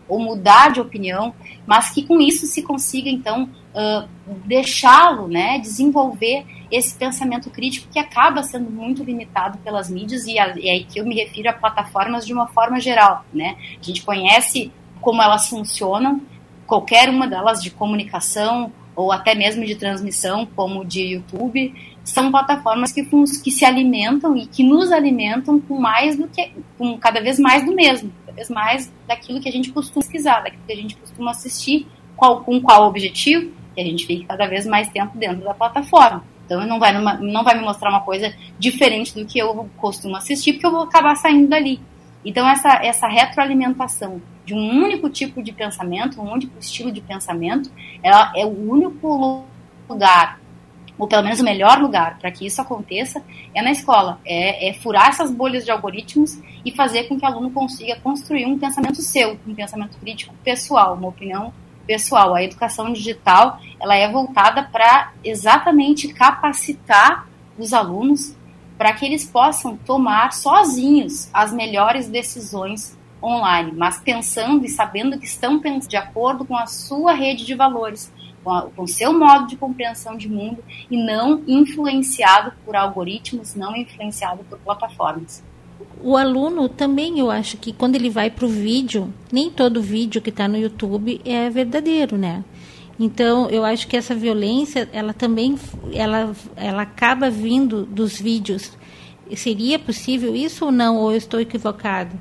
ou 0.07 0.19
mudar 0.19 0.71
de 0.71 0.81
opinião, 0.81 1.33
mas 1.67 1.91
que 1.91 2.07
com 2.07 2.21
isso 2.21 2.47
se 2.47 2.63
consiga 2.63 3.09
então 3.09 3.49
uh, 3.75 4.09
deixá-lo, 4.45 5.29
né, 5.29 5.59
desenvolver 5.59 6.45
esse 6.71 6.97
pensamento 6.97 7.51
crítico 7.51 7.89
que 7.93 7.99
acaba 7.99 8.43
sendo 8.43 8.71
muito 8.71 9.05
limitado 9.05 9.59
pelas 9.59 9.91
mídias 9.91 10.27
e, 10.27 10.39
a, 10.39 10.57
e 10.57 10.71
aí 10.71 10.85
que 10.85 10.99
eu 10.99 11.05
me 11.05 11.15
refiro 11.15 11.51
a 11.51 11.53
plataformas 11.53 12.27
de 12.27 12.33
uma 12.33 12.47
forma 12.47 12.81
geral, 12.81 13.25
né? 13.33 13.57
A 13.79 13.85
gente 13.85 14.03
conhece 14.03 14.73
como 15.01 15.21
elas 15.21 15.49
funcionam, 15.49 16.23
qualquer 16.67 17.11
uma 17.11 17.27
delas 17.27 17.63
de 17.63 17.71
comunicação 17.71 18.73
ou 18.97 19.13
até 19.13 19.35
mesmo 19.35 19.65
de 19.65 19.75
transmissão, 19.75 20.47
como 20.55 20.85
de 20.85 21.01
YouTube, 21.15 21.75
são 22.05 22.31
plataformas 22.31 22.93
que, 22.93 23.05
que 23.05 23.51
se 23.51 23.65
alimentam 23.65 24.37
e 24.37 24.47
que 24.47 24.63
nos 24.63 24.91
alimentam 24.91 25.61
com 25.61 25.79
mais 25.79 26.17
do 26.17 26.29
que, 26.29 26.53
com 26.77 26.99
cada 26.99 27.21
vez 27.21 27.39
mais 27.39 27.65
do 27.65 27.75
mesmo, 27.75 28.13
cada 28.25 28.37
vez 28.37 28.51
mais 28.51 28.93
daquilo 29.07 29.41
que 29.41 29.49
a 29.49 29.53
gente 29.53 29.73
costuma 29.73 30.03
pesquisar, 30.03 30.41
daquilo 30.41 30.63
que 30.67 30.73
a 30.73 30.77
gente 30.77 30.97
costuma 30.97 31.31
assistir, 31.31 31.87
qual, 32.17 32.43
com 32.43 32.61
qual 32.61 32.89
objetivo, 32.89 33.51
que 33.75 33.81
a 33.81 33.85
gente 33.85 34.07
fique 34.07 34.25
cada 34.25 34.47
vez 34.47 34.67
mais 34.67 34.89
tempo 34.89 35.17
dentro 35.17 35.45
da 35.45 35.55
plataforma. 35.55 36.25
Então 36.45 36.67
não 36.67 36.79
vai, 36.79 36.93
numa, 36.93 37.15
não 37.15 37.43
vai 37.45 37.57
me 37.57 37.65
mostrar 37.65 37.91
uma 37.91 38.01
coisa 38.01 38.35
diferente 38.59 39.15
do 39.15 39.25
que 39.25 39.39
eu 39.39 39.69
costumo 39.77 40.17
assistir, 40.17 40.55
porque 40.55 40.67
eu 40.67 40.71
vou 40.71 40.83
acabar 40.83 41.15
saindo 41.17 41.49
dali. 41.49 41.81
Então 42.25 42.49
essa, 42.49 42.81
essa 42.85 43.09
retroalimentação 43.09 44.21
de 44.45 44.55
um 44.55 44.85
único 44.85 45.09
tipo 45.09 45.43
de 45.43 45.53
pensamento, 45.53 46.21
um 46.21 46.31
único 46.31 46.59
estilo 46.59 46.91
de 46.91 47.01
pensamento, 47.01 47.71
ela 48.03 48.33
é 48.37 48.45
o 48.45 48.71
único 48.71 49.45
lugar 49.89 50.41
ou 50.99 51.09
pelo 51.09 51.23
menos 51.23 51.41
o 51.41 51.45
melhor 51.45 51.81
lugar 51.81 52.19
para 52.19 52.31
que 52.31 52.47
isso 52.47 52.61
aconteça 52.61 53.23
é 53.55 53.63
na 53.63 53.71
escola. 53.71 54.21
É, 54.25 54.69
é, 54.69 54.75
furar 54.75 55.09
essas 55.09 55.33
bolhas 55.33 55.65
de 55.65 55.71
algoritmos 55.71 56.39
e 56.65 56.71
fazer 56.71 57.05
com 57.05 57.19
que 57.19 57.25
o 57.25 57.29
aluno 57.29 57.51
consiga 57.51 57.97
construir 57.97 58.47
um 58.47 58.59
pensamento 58.59 59.03
seu, 59.03 59.39
um 59.47 59.55
pensamento 59.55 59.99
crítico 59.99 60.35
pessoal, 60.45 60.95
uma 60.95 61.09
opinião 61.09 61.53
pessoal. 61.87 62.35
A 62.35 62.43
educação 62.43 62.93
digital 62.93 63.61
ela 63.81 63.95
é 63.95 64.11
voltada 64.11 64.63
para 64.63 65.13
exatamente 65.25 66.13
capacitar 66.13 67.29
os 67.59 67.73
alunos 67.73 68.37
para 68.79 68.93
que 68.93 69.05
eles 69.05 69.25
possam 69.25 69.77
tomar 69.77 70.33
sozinhos 70.33 71.31
as 71.33 71.53
melhores 71.53 72.09
decisões 72.09 72.99
online, 73.23 73.73
mas 73.73 74.01
pensando 74.01 74.65
e 74.65 74.69
sabendo 74.69 75.19
que 75.19 75.27
estão 75.27 75.61
de 75.61 75.97
acordo 75.97 76.45
com 76.45 76.57
a 76.57 76.67
sua 76.67 77.13
rede 77.13 77.45
de 77.45 77.55
valores 77.55 78.13
com 78.43 78.83
o 78.83 78.89
seu 78.89 79.17
modo 79.17 79.47
de 79.47 79.57
compreensão 79.57 80.17
de 80.17 80.29
mundo 80.29 80.63
e 80.91 80.97
não 80.97 81.43
influenciado 81.47 82.53
por 82.65 82.75
algoritmos, 82.75 83.55
não 83.55 83.77
influenciado 83.77 84.43
por 84.45 84.59
plataformas. 84.59 85.43
O 86.05 86.17
aluno 86.17 86.69
também, 86.69 87.21
eu 87.21 87.31
acho 87.31 87.57
que 87.57 87.73
quando 87.73 87.95
ele 87.95 88.11
vai 88.11 88.29
para 88.29 88.45
o 88.45 88.49
vídeo, 88.49 89.15
nem 89.31 89.49
todo 89.49 89.81
vídeo 89.81 90.21
que 90.21 90.31
está 90.31 90.49
no 90.49 90.59
YouTube 90.59 91.21
é 91.25 91.49
verdadeiro, 91.49 92.19
né? 92.19 92.45
Então, 92.99 93.49
eu 93.49 93.65
acho 93.65 93.87
que 93.87 93.97
essa 93.97 94.13
violência, 94.15 94.89
ela 94.93 95.13
também, 95.13 95.57
ela, 95.93 96.35
ela 96.57 96.83
acaba 96.83 97.31
vindo 97.31 97.85
dos 97.85 98.21
vídeos. 98.21 98.77
Seria 99.37 99.79
possível 99.79 100.35
isso 100.35 100.65
ou 100.65 100.73
não? 100.73 100.97
Ou 100.99 101.13
eu 101.13 101.19
estou 101.19 101.41
equivocado? 101.41 102.19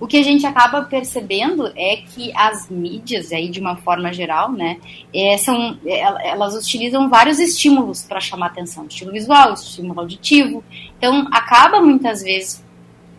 O 0.00 0.06
que 0.06 0.16
a 0.16 0.22
gente 0.22 0.46
acaba 0.46 0.82
percebendo 0.82 1.66
é 1.74 1.96
que 1.96 2.32
as 2.36 2.70
mídias, 2.70 3.32
aí 3.32 3.48
de 3.48 3.58
uma 3.58 3.76
forma 3.76 4.12
geral, 4.12 4.52
né, 4.52 4.78
é, 5.12 5.36
são, 5.38 5.76
é, 5.84 6.30
elas 6.30 6.54
utilizam 6.54 7.08
vários 7.08 7.40
estímulos 7.40 8.02
para 8.02 8.20
chamar 8.20 8.46
atenção, 8.46 8.86
estímulo 8.86 9.14
visual, 9.14 9.54
estímulo 9.54 9.98
auditivo. 9.98 10.62
Então, 10.96 11.26
acaba 11.32 11.80
muitas 11.80 12.22
vezes 12.22 12.64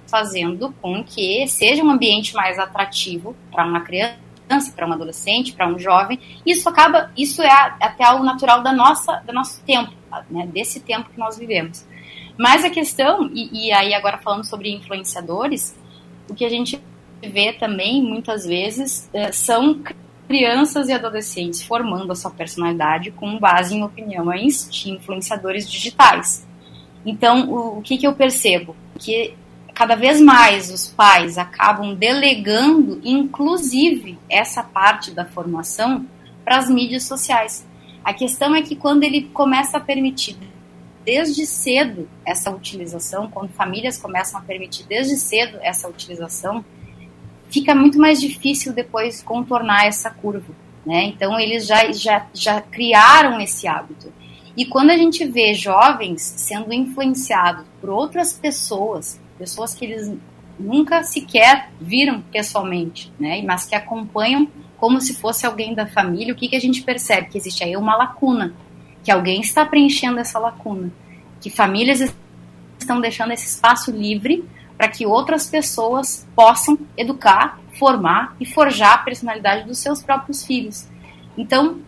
fazendo 0.10 0.74
com 0.82 1.04
que 1.04 1.48
seja 1.48 1.84
um 1.84 1.90
ambiente 1.90 2.34
mais 2.36 2.58
atrativo 2.58 3.36
para 3.52 3.66
uma 3.66 3.82
criança, 3.82 4.72
para 4.76 4.88
um 4.88 4.94
adolescente, 4.94 5.54
para 5.54 5.68
um 5.68 5.78
jovem. 5.78 6.20
Isso 6.46 6.68
acaba, 6.68 7.12
isso 7.18 7.42
é 7.42 7.52
até 7.80 8.04
algo 8.04 8.24
natural 8.24 8.64
da 8.64 8.74
nossa, 8.74 9.18
do 9.26 9.32
nosso 9.34 9.62
tempo, 9.64 9.94
né, 10.30 10.48
desse 10.48 10.80
tempo 10.80 11.10
que 11.10 11.20
nós 11.20 11.38
vivemos. 11.38 11.86
Mas 12.38 12.64
a 12.64 12.70
questão, 12.70 13.30
e, 13.34 13.68
e 13.68 13.72
aí 13.72 13.94
agora 13.94 14.18
falando 14.18 14.46
sobre 14.46 14.72
influenciadores, 14.74 15.78
o 16.30 16.34
que 16.34 16.46
a 16.46 16.50
gente 16.50 16.82
vê 17.22 17.54
também, 17.54 18.02
muitas 18.02 18.46
vezes, 18.46 19.10
é, 19.14 19.32
são 19.32 19.82
crianças 20.28 20.90
e 20.90 20.94
adolescentes 20.94 21.64
formando 21.64 22.12
a 22.12 22.16
sua 22.16 22.32
personalidade 22.32 23.12
com 23.12 23.38
base 23.40 23.76
em 23.76 23.84
opiniões 23.84 24.70
de 24.72 24.92
influenciadores 24.92 25.70
digitais. 25.70 26.48
Então, 27.06 27.50
o, 27.50 27.80
o 27.80 27.82
que, 27.82 27.98
que 27.98 28.06
eu 28.06 28.14
percebo? 28.14 28.76
Que 29.00 29.34
cada 29.80 29.96
vez 29.96 30.20
mais 30.20 30.70
os 30.70 30.90
pais 30.90 31.38
acabam 31.38 31.96
delegando, 31.96 33.00
inclusive, 33.02 34.20
essa 34.30 34.62
parte 34.62 35.10
da 35.10 35.24
formação 35.24 36.06
para 36.44 36.58
as 36.58 36.70
mídias 36.70 37.04
sociais. 37.04 37.66
A 38.04 38.14
questão 38.14 38.54
é 38.54 38.62
que 38.62 38.76
quando 38.76 39.06
ele 39.06 39.30
começa 39.34 39.78
a 39.78 39.80
permitir 39.80 40.36
desde 41.06 41.46
cedo 41.46 42.10
essa 42.26 42.52
utilização, 42.52 43.30
quando 43.30 43.54
famílias 43.54 43.98
começam 43.98 44.42
a 44.42 44.44
permitir 44.44 44.84
desde 44.84 45.16
cedo 45.16 45.58
essa 45.62 45.88
utilização, 45.88 46.66
fica 47.50 47.74
muito 47.74 47.98
mais 47.98 48.20
difícil 48.20 48.74
depois 48.74 49.24
contornar 49.24 49.86
essa 49.86 50.10
curva. 50.10 50.54
Né? 50.86 51.06
Então, 51.06 51.40
eles 51.40 51.66
já, 51.66 51.90
já, 51.94 52.28
já 52.34 52.60
criaram 52.60 53.40
esse 53.40 53.66
hábito. 53.66 54.12
E 54.58 54.66
quando 54.66 54.90
a 54.90 54.98
gente 54.98 55.24
vê 55.24 55.54
jovens 55.54 56.22
sendo 56.22 56.74
influenciados 56.74 57.66
por 57.80 57.92
outras 57.92 58.34
pessoas, 58.34 59.22
pessoas 59.40 59.74
que 59.74 59.86
eles 59.86 60.14
nunca 60.60 61.02
sequer 61.04 61.72
viram 61.80 62.22
pessoalmente, 62.22 63.12
né? 63.18 63.42
mas 63.42 63.66
que 63.66 63.74
acompanham 63.74 64.48
como 64.78 65.02
se 65.02 65.16
fosse 65.16 65.46
alguém 65.46 65.74
da 65.74 65.88
família, 65.88 66.34
o 66.34 66.38
que, 66.38 66.48
que 66.48 66.56
a 66.56 66.62
gente 66.62 66.84
percebe? 66.84 67.30
Que 67.30 67.38
existe 67.38 67.64
aí 67.64 67.76
uma 67.76 67.96
lacuna 67.96 68.54
que 69.04 69.12
alguém 69.12 69.42
está 69.42 69.66
preenchendo 69.66 70.20
essa 70.20 70.38
lacuna, 70.38 70.92
que 71.42 71.50
famílias 71.50 72.14
estão 72.78 73.02
deixando 73.02 73.32
esse 73.32 73.48
espaço 73.48 73.92
livre 73.92 74.44
para 74.78 74.88
que 74.88 75.06
outras 75.06 75.48
pessoas 75.48 76.28
possam 76.36 76.78
educar, 76.96 77.60
formar 77.78 78.36
e 78.40 78.46
forjar 78.46 78.94
a 78.94 78.98
personalidade 79.00 79.68
dos 79.68 79.78
seus 79.80 80.02
próprios 80.02 80.46
filhos. 80.46 80.88
Então, 81.38 81.80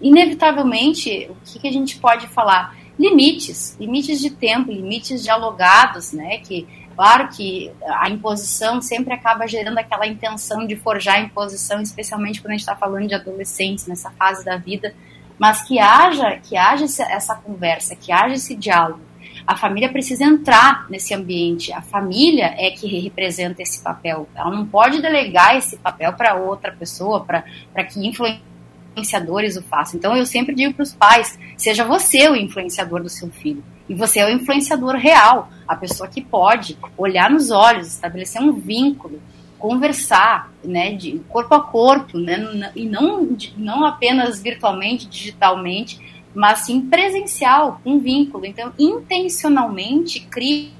inevitavelmente, 0.00 1.28
o 1.30 1.36
que, 1.44 1.58
que 1.58 1.68
a 1.68 1.72
gente 1.72 1.98
pode 1.98 2.28
falar? 2.28 2.76
Limites, 2.98 3.76
limites 3.80 4.20
de 4.20 4.30
tempo, 4.30 4.70
limites 4.70 5.22
dialogados, 5.22 6.12
né? 6.12 6.38
Que 6.38 6.66
claro 6.98 7.28
que 7.28 7.70
a 7.86 8.10
imposição 8.10 8.82
sempre 8.82 9.14
acaba 9.14 9.46
gerando 9.46 9.78
aquela 9.78 10.04
intenção 10.04 10.66
de 10.66 10.74
forjar 10.74 11.14
a 11.14 11.20
imposição, 11.20 11.80
especialmente 11.80 12.40
quando 12.40 12.50
a 12.50 12.54
gente 12.54 12.60
está 12.60 12.74
falando 12.74 13.06
de 13.06 13.14
adolescentes 13.14 13.86
nessa 13.86 14.10
fase 14.10 14.44
da 14.44 14.56
vida 14.56 14.92
mas 15.38 15.62
que 15.62 15.78
haja, 15.78 16.36
que 16.38 16.56
haja 16.56 16.84
essa 16.84 17.36
conversa, 17.36 17.94
que 17.94 18.10
haja 18.10 18.34
esse 18.34 18.56
diálogo. 18.56 19.00
A 19.46 19.56
família 19.56 19.88
precisa 19.88 20.24
entrar 20.24 20.90
nesse 20.90 21.14
ambiente. 21.14 21.72
A 21.72 21.80
família 21.80 22.54
é 22.58 22.70
que 22.70 22.86
representa 23.00 23.62
esse 23.62 23.82
papel. 23.82 24.28
Ela 24.34 24.50
não 24.50 24.66
pode 24.66 25.00
delegar 25.00 25.56
esse 25.56 25.76
papel 25.78 26.12
para 26.12 26.34
outra 26.34 26.72
pessoa, 26.72 27.24
para 27.24 27.84
que 27.84 28.06
influenciadores 28.06 29.56
o 29.56 29.62
façam. 29.62 29.96
Então 29.96 30.16
eu 30.16 30.26
sempre 30.26 30.54
digo 30.54 30.74
para 30.74 30.82
os 30.82 30.92
pais: 30.92 31.38
seja 31.56 31.84
você 31.84 32.28
o 32.28 32.36
influenciador 32.36 33.00
do 33.00 33.08
seu 33.08 33.30
filho. 33.30 33.62
E 33.88 33.94
você 33.94 34.20
é 34.20 34.26
o 34.26 34.30
influenciador 34.30 34.94
real, 34.96 35.48
a 35.66 35.74
pessoa 35.74 36.08
que 36.08 36.20
pode 36.20 36.78
olhar 36.96 37.30
nos 37.30 37.50
olhos, 37.50 37.88
estabelecer 37.88 38.42
um 38.42 38.52
vínculo, 38.52 39.20
conversar, 39.58 40.52
né, 40.62 40.92
de 40.94 41.18
corpo 41.28 41.54
a 41.54 41.60
corpo, 41.60 42.18
né, 42.18 42.70
e 42.76 42.84
não, 42.84 43.36
não 43.56 43.84
apenas 43.84 44.40
virtualmente, 44.40 45.06
digitalmente, 45.06 46.22
mas 46.34 46.60
sim 46.60 46.80
presencial, 46.82 47.80
um 47.84 47.98
vínculo. 47.98 48.46
Então, 48.46 48.72
intencionalmente 48.78 50.20
crie 50.20 50.72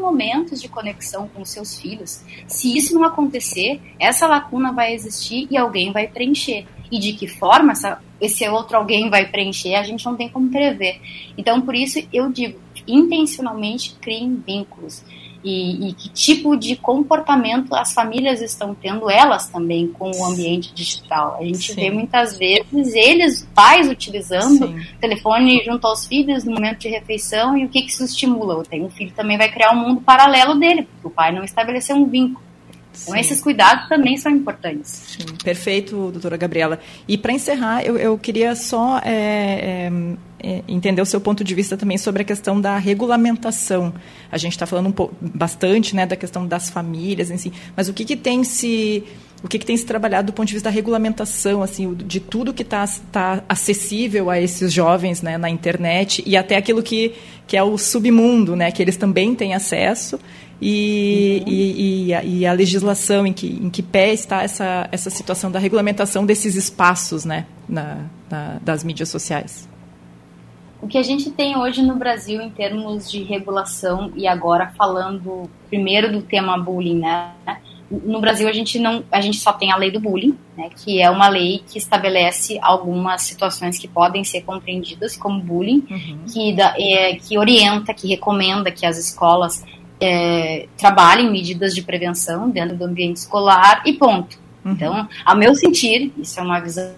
momentos 0.00 0.60
de 0.60 0.68
conexão 0.68 1.28
com 1.28 1.44
seus 1.44 1.78
filhos. 1.78 2.24
Se 2.48 2.76
isso 2.76 2.94
não 2.94 3.04
acontecer, 3.04 3.80
essa 4.00 4.26
lacuna 4.26 4.72
vai 4.72 4.92
existir 4.92 5.46
e 5.50 5.56
alguém 5.56 5.92
vai 5.92 6.08
preencher. 6.08 6.66
E 6.90 6.98
de 6.98 7.12
que 7.12 7.26
forma 7.26 7.72
essa, 7.72 8.00
esse 8.20 8.48
outro 8.48 8.76
alguém 8.76 9.10
vai 9.10 9.26
preencher, 9.26 9.74
a 9.74 9.82
gente 9.82 10.04
não 10.04 10.16
tem 10.16 10.28
como 10.28 10.50
prever. 10.50 11.00
Então, 11.36 11.60
por 11.60 11.74
isso, 11.74 12.00
eu 12.12 12.30
digo, 12.30 12.58
intencionalmente 12.86 13.94
criem 14.00 14.42
vínculos 14.46 15.04
e, 15.42 15.88
e, 15.88 15.92
que 15.92 16.08
tipo 16.08 16.56
de 16.56 16.76
comportamento 16.76 17.74
as 17.74 17.92
famílias 17.92 18.42
estão 18.42 18.74
tendo 18.74 19.08
elas 19.08 19.48
também 19.48 19.86
com 19.86 20.10
o 20.10 20.24
ambiente 20.24 20.72
digital. 20.74 21.36
A 21.40 21.44
gente 21.44 21.72
Sim. 21.72 21.74
vê 21.74 21.90
muitas 21.90 22.36
vezes 22.36 22.94
eles, 22.94 23.48
pais, 23.54 23.88
utilizando 23.88 24.66
Sim. 24.66 24.80
o 24.96 25.00
telefone 25.00 25.62
junto 25.64 25.86
aos 25.86 26.06
filhos 26.06 26.44
no 26.44 26.52
momento 26.52 26.78
de 26.78 26.88
refeição 26.88 27.56
e 27.56 27.64
o 27.64 27.68
que, 27.68 27.82
que 27.82 27.90
isso 27.90 28.04
estimula? 28.04 28.62
Tem 28.64 28.84
um 28.84 28.90
filho 28.90 29.12
também 29.12 29.38
vai 29.38 29.50
criar 29.50 29.72
um 29.72 29.76
mundo 29.76 30.00
paralelo 30.00 30.54
dele, 30.56 30.82
porque 30.82 31.06
o 31.06 31.10
pai 31.10 31.32
não 31.32 31.44
estabeleceu 31.44 31.96
um 31.96 32.06
vínculo. 32.06 32.47
Então, 33.02 33.16
esses 33.16 33.40
cuidados 33.40 33.88
também 33.88 34.16
são 34.16 34.32
importantes. 34.32 34.90
Sim, 34.90 35.26
perfeito, 35.42 36.10
doutora 36.10 36.36
Gabriela. 36.36 36.78
E 37.06 37.16
para 37.16 37.32
encerrar, 37.32 37.82
eu, 37.82 37.96
eu, 37.96 38.18
queria 38.18 38.54
só 38.54 38.98
é, 39.04 39.10
é, 39.10 39.92
é, 40.40 40.62
entender 40.68 41.00
o 41.02 41.06
seu 41.06 41.20
ponto 41.20 41.42
de 41.42 41.54
vista 41.54 41.76
também 41.76 41.98
sobre 41.98 42.22
a 42.22 42.24
questão 42.24 42.60
da 42.60 42.78
regulamentação. 42.78 43.92
A 44.30 44.38
gente 44.38 44.52
está 44.52 44.66
falando 44.66 44.88
um 44.88 44.92
pouco, 44.92 45.14
bastante 45.20 45.94
né, 45.94 46.06
da 46.06 46.16
questão 46.16 46.46
das 46.46 46.70
famílias, 46.70 47.30
assim, 47.30 47.52
mas 47.76 47.88
o 47.88 47.92
que, 47.92 48.04
que 48.04 48.16
tem 48.16 48.44
se 48.44 49.04
o 49.42 49.46
que, 49.46 49.56
que, 49.58 49.66
tem 49.66 49.76
se 49.76 49.86
trabalhado 49.86 50.26
do 50.26 50.32
ponto 50.32 50.48
de 50.48 50.54
vista 50.54 50.68
da 50.68 50.74
regulamentação, 50.74 51.62
assim, 51.62 51.94
de 51.94 52.18
tudo 52.18 52.52
que 52.52 52.62
está 52.62 52.84
tá 53.12 53.44
acessível 53.48 54.30
a 54.30 54.40
esses 54.40 54.72
jovens 54.72 55.22
né, 55.22 55.38
na 55.38 55.48
internet 55.48 56.24
e 56.26 56.36
até 56.36 56.56
aquilo 56.56 56.82
que, 56.82 57.14
que 57.46 57.56
é 57.56 57.62
o 57.62 57.78
submundo, 57.78 58.56
né, 58.56 58.72
que 58.72 58.82
eles 58.82 58.96
também 58.96 59.36
têm 59.36 59.54
acesso 59.54 60.18
e, 60.60 61.42
uhum. 61.46 61.52
e, 61.52 62.06
e, 62.06 62.14
a, 62.14 62.24
e, 62.24 62.46
a, 62.46 62.52
legislação 62.52 63.26
em 63.26 63.32
que, 63.32 63.46
em 63.46 63.70
que 63.70 63.82
pé 63.82 64.12
está 64.12 64.42
essa, 64.42 64.88
essa 64.90 65.08
situação 65.08 65.50
da 65.50 65.58
regulamentação 65.58 66.26
desses 66.26 66.56
espaços 66.56 67.24
né, 67.24 67.46
na, 67.68 68.06
na, 68.28 68.58
das 68.62 68.82
mídias 68.82 69.08
sociais? 69.08 69.68
O 70.80 70.86
que 70.86 70.96
a 70.96 71.02
gente 71.02 71.30
tem 71.30 71.56
hoje 71.56 71.82
no 71.82 71.96
Brasil 71.96 72.40
em 72.40 72.50
termos 72.50 73.10
de 73.10 73.22
regulação, 73.22 74.12
e 74.14 74.26
agora 74.28 74.72
falando 74.76 75.50
primeiro 75.68 76.10
do 76.10 76.22
tema 76.22 76.56
bullying, 76.56 77.00
né? 77.00 77.32
No 77.90 78.20
Brasil 78.20 78.46
a 78.46 78.52
gente 78.52 78.78
não, 78.78 79.02
a 79.10 79.20
gente 79.20 79.38
só 79.38 79.52
tem 79.52 79.72
a 79.72 79.76
lei 79.76 79.90
do 79.90 79.98
bullying, 79.98 80.36
né, 80.56 80.68
que 80.76 81.00
é 81.00 81.08
uma 81.08 81.26
lei 81.26 81.62
que 81.66 81.78
estabelece 81.78 82.58
algumas 82.60 83.22
situações 83.22 83.78
que 83.78 83.88
podem 83.88 84.22
ser 84.24 84.42
compreendidas 84.42 85.16
como 85.16 85.40
bullying, 85.40 85.86
uhum. 85.90 86.18
que, 86.30 86.52
da, 86.52 86.74
é, 86.78 87.14
que 87.14 87.38
orienta, 87.38 87.94
que 87.94 88.06
recomenda 88.06 88.70
que 88.70 88.84
as 88.84 88.98
escolas 88.98 89.64
é, 90.00 90.66
trabalhem 90.76 91.30
medidas 91.30 91.74
de 91.74 91.82
prevenção 91.82 92.50
dentro 92.50 92.76
do 92.76 92.84
ambiente 92.84 93.16
escolar 93.16 93.82
e 93.84 93.92
ponto. 93.92 94.38
Uhum. 94.64 94.72
Então, 94.72 95.08
ao 95.24 95.36
meu 95.36 95.54
sentir, 95.54 96.12
isso 96.18 96.38
é 96.38 96.42
uma 96.42 96.60
visão 96.60 96.94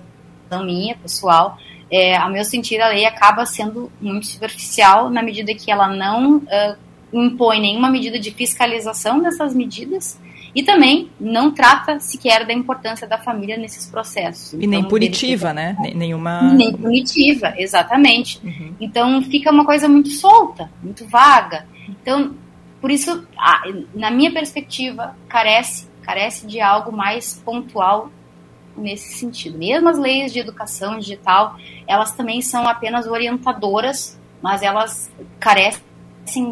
minha, 0.65 0.97
pessoal, 0.97 1.57
é, 1.91 2.17
ao 2.17 2.31
meu 2.31 2.45
sentir, 2.45 2.81
a 2.81 2.89
lei 2.89 3.05
acaba 3.05 3.45
sendo 3.45 3.91
muito 4.01 4.27
superficial 4.27 5.11
na 5.11 5.23
medida 5.23 5.53
que 5.55 5.71
ela 5.71 5.89
não 5.89 6.37
uh, 6.37 6.77
impõe 7.13 7.61
nenhuma 7.61 7.91
medida 7.91 8.19
de 8.19 8.31
fiscalização 8.31 9.21
dessas 9.21 9.55
medidas 9.55 10.19
e 10.55 10.63
também 10.63 11.11
não 11.19 11.53
trata 11.53 11.99
sequer 11.99 12.47
da 12.47 12.53
importância 12.53 13.07
da 13.07 13.19
família 13.19 13.57
nesses 13.57 13.87
processos. 13.87 14.53
E 14.53 14.57
então, 14.57 14.69
nem 14.69 14.85
punitiva, 14.85 15.53
né? 15.53 15.77
Nenhuma. 15.95 16.43
Nem 16.53 16.73
punitiva, 16.73 17.55
exatamente. 17.57 18.41
Uhum. 18.45 18.75
Então 18.81 19.23
fica 19.23 19.51
uma 19.51 19.65
coisa 19.65 19.89
muito 19.89 20.11
solta, 20.11 20.71
muito 20.83 21.07
vaga. 21.07 21.67
Então 21.89 22.35
por 22.81 22.91
isso, 22.91 23.27
na 23.95 24.11
minha 24.11 24.33
perspectiva, 24.33 25.15
carece, 25.29 25.89
carece 26.03 26.47
de 26.47 26.61
algo 26.61 26.91
mais 26.91 27.41
pontual 27.45 28.11
nesse 28.77 29.15
sentido. 29.15 29.59
Mesmo 29.59 29.89
as 29.89 29.99
leis 29.99 30.33
de 30.33 30.39
educação 30.39 30.99
digital, 30.99 31.57
elas 31.87 32.13
também 32.13 32.41
são 32.41 32.67
apenas 32.67 33.07
orientadoras, 33.07 34.19
mas 34.41 34.63
elas 34.63 35.11
carecem 35.39 35.83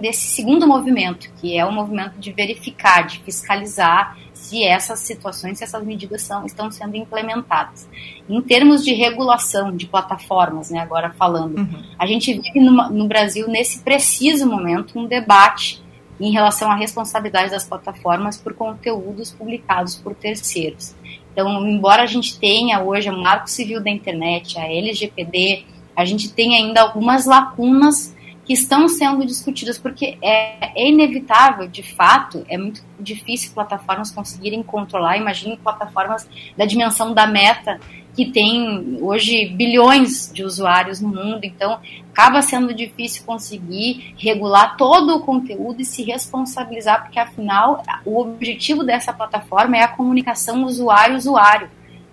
desse 0.00 0.34
segundo 0.34 0.66
movimento, 0.66 1.30
que 1.40 1.56
é 1.56 1.64
o 1.64 1.72
movimento 1.72 2.18
de 2.18 2.32
verificar, 2.32 3.06
de 3.06 3.20
fiscalizar 3.20 4.18
se 4.34 4.64
essas 4.64 5.00
situações, 5.00 5.58
se 5.58 5.64
essas 5.64 5.84
medidas 5.84 6.22
são, 6.22 6.44
estão 6.44 6.70
sendo 6.70 6.96
implementadas. 6.96 7.88
Em 8.28 8.40
termos 8.42 8.84
de 8.84 8.92
regulação 8.92 9.74
de 9.74 9.86
plataformas, 9.86 10.70
né, 10.70 10.80
agora 10.80 11.10
falando, 11.10 11.58
uhum. 11.58 11.82
a 11.98 12.06
gente 12.06 12.32
vive 12.34 12.60
no, 12.60 12.90
no 12.90 13.06
Brasil, 13.06 13.48
nesse 13.48 13.80
preciso 13.80 14.46
momento, 14.46 14.98
um 14.98 15.06
debate 15.06 15.82
em 16.20 16.32
relação 16.32 16.70
à 16.70 16.74
responsabilidade 16.74 17.50
das 17.50 17.64
plataformas 17.64 18.36
por 18.36 18.54
conteúdos 18.54 19.30
publicados 19.30 19.94
por 19.96 20.14
terceiros. 20.14 20.94
Então, 21.32 21.66
embora 21.66 22.02
a 22.02 22.06
gente 22.06 22.38
tenha 22.38 22.82
hoje 22.82 23.08
o 23.08 23.16
Marco 23.16 23.48
Civil 23.48 23.82
da 23.82 23.90
Internet, 23.90 24.58
a 24.58 24.66
LGPD, 24.66 25.64
a 25.94 26.04
gente 26.04 26.32
tem 26.32 26.56
ainda 26.56 26.80
algumas 26.80 27.26
lacunas 27.26 28.14
que 28.44 28.54
estão 28.54 28.88
sendo 28.88 29.26
discutidas, 29.26 29.78
porque 29.78 30.16
é, 30.22 30.82
é, 30.82 30.88
inevitável, 30.88 31.68
de 31.68 31.82
fato, 31.82 32.46
é 32.48 32.56
muito 32.56 32.82
difícil 32.98 33.52
plataformas 33.52 34.10
conseguirem 34.10 34.62
controlar. 34.62 35.18
Imagine 35.18 35.58
plataformas 35.58 36.26
da 36.56 36.64
dimensão 36.64 37.12
da 37.12 37.26
meta, 37.26 37.78
que 38.18 38.26
tem 38.32 38.98
hoje 39.00 39.46
bilhões 39.46 40.28
de 40.34 40.42
usuários 40.42 41.00
no 41.00 41.08
mundo, 41.08 41.38
então 41.44 41.78
acaba 42.10 42.42
sendo 42.42 42.74
difícil 42.74 43.22
conseguir 43.24 44.12
regular 44.18 44.76
todo 44.76 45.14
o 45.14 45.20
conteúdo 45.20 45.80
e 45.80 45.84
se 45.84 46.02
responsabilizar, 46.02 47.02
porque 47.04 47.20
afinal 47.20 47.80
o 48.04 48.20
objetivo 48.20 48.82
dessa 48.82 49.12
plataforma 49.12 49.76
é 49.76 49.84
a 49.84 49.88
comunicação 49.88 50.64
usuário-usuário. 50.64 51.70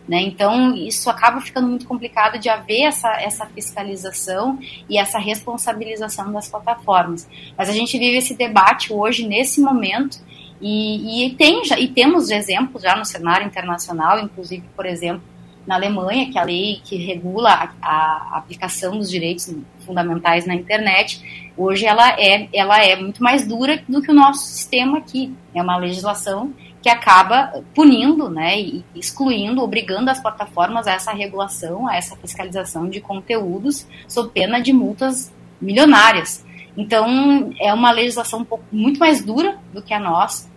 Né? 0.08 0.22
Então, 0.22 0.76
isso 0.76 1.10
acaba 1.10 1.42
ficando 1.42 1.68
muito 1.68 1.88
complicado 1.88 2.38
de 2.38 2.50
haver 2.50 2.84
essa, 2.84 3.10
essa 3.20 3.48
fiscalização 3.48 4.60
e 4.88 5.00
essa 5.00 5.18
responsabilização 5.18 6.32
das 6.32 6.48
plataformas. 6.48 7.28
Mas 7.58 7.68
a 7.68 7.74
gente 7.74 7.98
vive 7.98 8.18
esse 8.18 8.36
debate 8.36 8.94
hoje, 8.94 9.28
nesse 9.28 9.60
momento, 9.60 10.20
e, 10.62 11.26
e, 11.26 11.34
tem, 11.34 11.66
já, 11.66 11.80
e 11.80 11.88
temos 11.88 12.30
exemplos 12.30 12.84
já 12.84 12.96
no 12.96 13.04
cenário 13.04 13.48
internacional, 13.48 14.20
inclusive, 14.20 14.64
por 14.76 14.86
exemplo, 14.86 15.24
na 15.66 15.76
Alemanha, 15.76 16.32
que 16.32 16.38
é 16.38 16.42
a 16.42 16.46
lei 16.46 16.82
que 16.84 16.96
regula 16.96 17.50
a, 17.50 17.70
a, 17.82 18.38
aplicação 18.38 18.98
dos 18.98 19.10
direitos 19.10 19.54
fundamentais 19.80 20.46
na 20.46 20.54
internet, 20.54 21.52
hoje 21.58 21.86
ela 21.86 22.12
é, 22.20 22.48
ela 22.54 22.84
é 22.84 22.96
muito 22.96 23.24
mais 23.24 23.48
dura 23.48 23.82
do 23.88 24.02
que 24.02 24.12
o 24.12 24.14
nosso 24.14 24.46
sistema 24.46 24.98
aqui. 24.98 25.34
É 25.54 25.62
uma 25.62 25.78
legislação 25.78 26.54
que 26.82 26.90
acaba 26.90 27.64
punindo, 27.74 28.30
né, 28.30 28.56
excluindo, 28.94 29.64
obrigando 29.64 30.12
as 30.12 30.22
plataformas 30.22 30.86
a 30.86 30.94
essa 30.94 31.12
regulação, 31.12 31.88
a 31.88 31.96
essa 31.96 32.16
fiscalização 32.16 32.88
de 32.88 33.02
conteúdos, 33.02 33.88
sob 34.08 34.30
pena 34.30 34.62
de 34.62 34.72
multas 34.72 35.34
milionárias. 35.60 36.46
Então, 36.78 37.52
é 37.60 37.74
uma 37.74 37.90
legislação 37.92 38.42
um 38.42 38.46
pouco, 38.46 38.64
muito 38.72 39.00
mais 39.00 39.24
dura 39.24 39.58
do 39.74 39.82
que 39.82 39.96
a 39.96 40.00
nossa, 40.00 40.48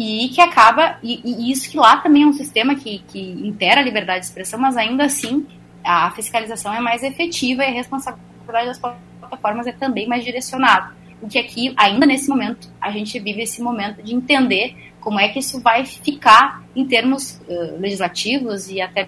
e 0.00 0.28
que 0.30 0.40
acaba, 0.40 0.98
e, 1.02 1.20
e, 1.22 1.52
isso 1.52 1.70
que 1.70 1.76
lá 1.76 1.98
também 1.98 2.22
é 2.22 2.26
um 2.26 2.32
sistema 2.32 2.74
que, 2.74 3.00
que 3.08 3.20
impera 3.46 3.80
a 3.80 3.84
liberdade 3.84 4.20
de 4.20 4.26
expressão, 4.26 4.58
mas 4.58 4.76
ainda 4.76 5.04
assim 5.04 5.46
a 5.84 6.10
fiscalização 6.12 6.72
é 6.72 6.80
mais 6.80 7.02
efetiva 7.02 7.62
e 7.62 7.66
a 7.66 7.70
responsabilidade 7.70 8.66
das 8.66 8.78
plataformas 8.78 9.66
é 9.66 9.72
também 9.72 10.08
mais 10.08 10.24
direcionada. 10.24 10.94
O 11.20 11.28
que 11.28 11.38
aqui, 11.38 11.74
ainda 11.76 12.06
nesse 12.06 12.30
momento, 12.30 12.72
a 12.80 12.90
gente 12.90 13.18
vive 13.18 13.42
esse 13.42 13.60
momento 13.60 14.02
de 14.02 14.14
entender 14.14 14.74
como 15.00 15.20
é 15.20 15.28
que 15.28 15.38
isso 15.38 15.60
vai 15.60 15.84
ficar 15.84 16.62
em 16.74 16.86
termos 16.86 17.38
uh, 17.46 17.78
legislativos 17.78 18.70
e 18.70 18.80
até 18.80 19.06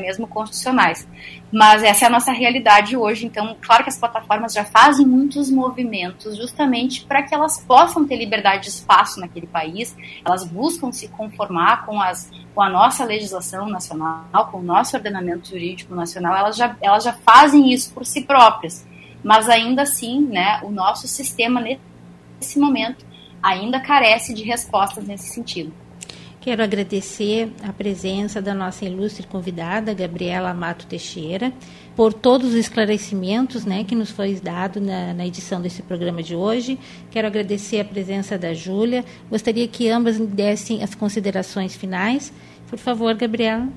mesmo 0.00 0.26
constitucionais. 0.26 1.06
Mas 1.52 1.82
essa 1.82 2.04
é 2.04 2.08
a 2.08 2.10
nossa 2.10 2.32
realidade 2.32 2.96
hoje. 2.96 3.26
Então, 3.26 3.56
claro 3.60 3.82
que 3.82 3.90
as 3.90 3.98
plataformas 3.98 4.52
já 4.52 4.64
fazem 4.64 5.06
muitos 5.06 5.50
movimentos 5.50 6.36
justamente 6.36 7.04
para 7.04 7.22
que 7.22 7.34
elas 7.34 7.60
possam 7.60 8.06
ter 8.06 8.16
liberdade 8.16 8.64
de 8.64 8.68
espaço 8.70 9.20
naquele 9.20 9.46
país. 9.46 9.96
Elas 10.24 10.44
buscam 10.44 10.92
se 10.92 11.08
conformar 11.08 11.84
com, 11.84 12.00
as, 12.00 12.30
com 12.54 12.62
a 12.62 12.68
nossa 12.68 13.04
legislação 13.04 13.68
nacional, 13.68 14.48
com 14.50 14.58
o 14.58 14.62
nosso 14.62 14.96
ordenamento 14.96 15.48
jurídico 15.48 15.94
nacional. 15.94 16.36
Elas 16.36 16.56
já, 16.56 16.76
elas 16.80 17.04
já 17.04 17.12
fazem 17.12 17.72
isso 17.72 17.92
por 17.92 18.06
si 18.06 18.22
próprias. 18.22 18.86
Mas 19.22 19.48
ainda 19.48 19.82
assim, 19.82 20.20
né, 20.20 20.60
o 20.62 20.70
nosso 20.70 21.06
sistema 21.06 21.60
nesse 21.60 22.58
momento 22.58 23.04
ainda 23.42 23.80
carece 23.80 24.34
de 24.34 24.44
respostas 24.44 25.04
nesse 25.06 25.28
sentido. 25.28 25.72
Quero 26.40 26.62
agradecer 26.62 27.52
a 27.62 27.70
presença 27.70 28.40
da 28.40 28.54
nossa 28.54 28.86
ilustre 28.86 29.26
convidada, 29.26 29.92
Gabriela 29.92 30.54
Mato 30.54 30.86
Teixeira, 30.86 31.52
por 31.94 32.14
todos 32.14 32.48
os 32.48 32.54
esclarecimentos 32.54 33.66
né, 33.66 33.84
que 33.84 33.94
nos 33.94 34.10
foi 34.10 34.32
dado 34.36 34.80
na, 34.80 35.12
na 35.12 35.26
edição 35.26 35.60
desse 35.60 35.82
programa 35.82 36.22
de 36.22 36.34
hoje. 36.34 36.78
Quero 37.10 37.26
agradecer 37.26 37.80
a 37.80 37.84
presença 37.84 38.38
da 38.38 38.54
Júlia. 38.54 39.04
Gostaria 39.28 39.68
que 39.68 39.90
ambas 39.90 40.18
dessem 40.18 40.82
as 40.82 40.94
considerações 40.94 41.76
finais. 41.76 42.32
Por 42.70 42.78
favor, 42.78 43.14
Gabriela. 43.14 43.68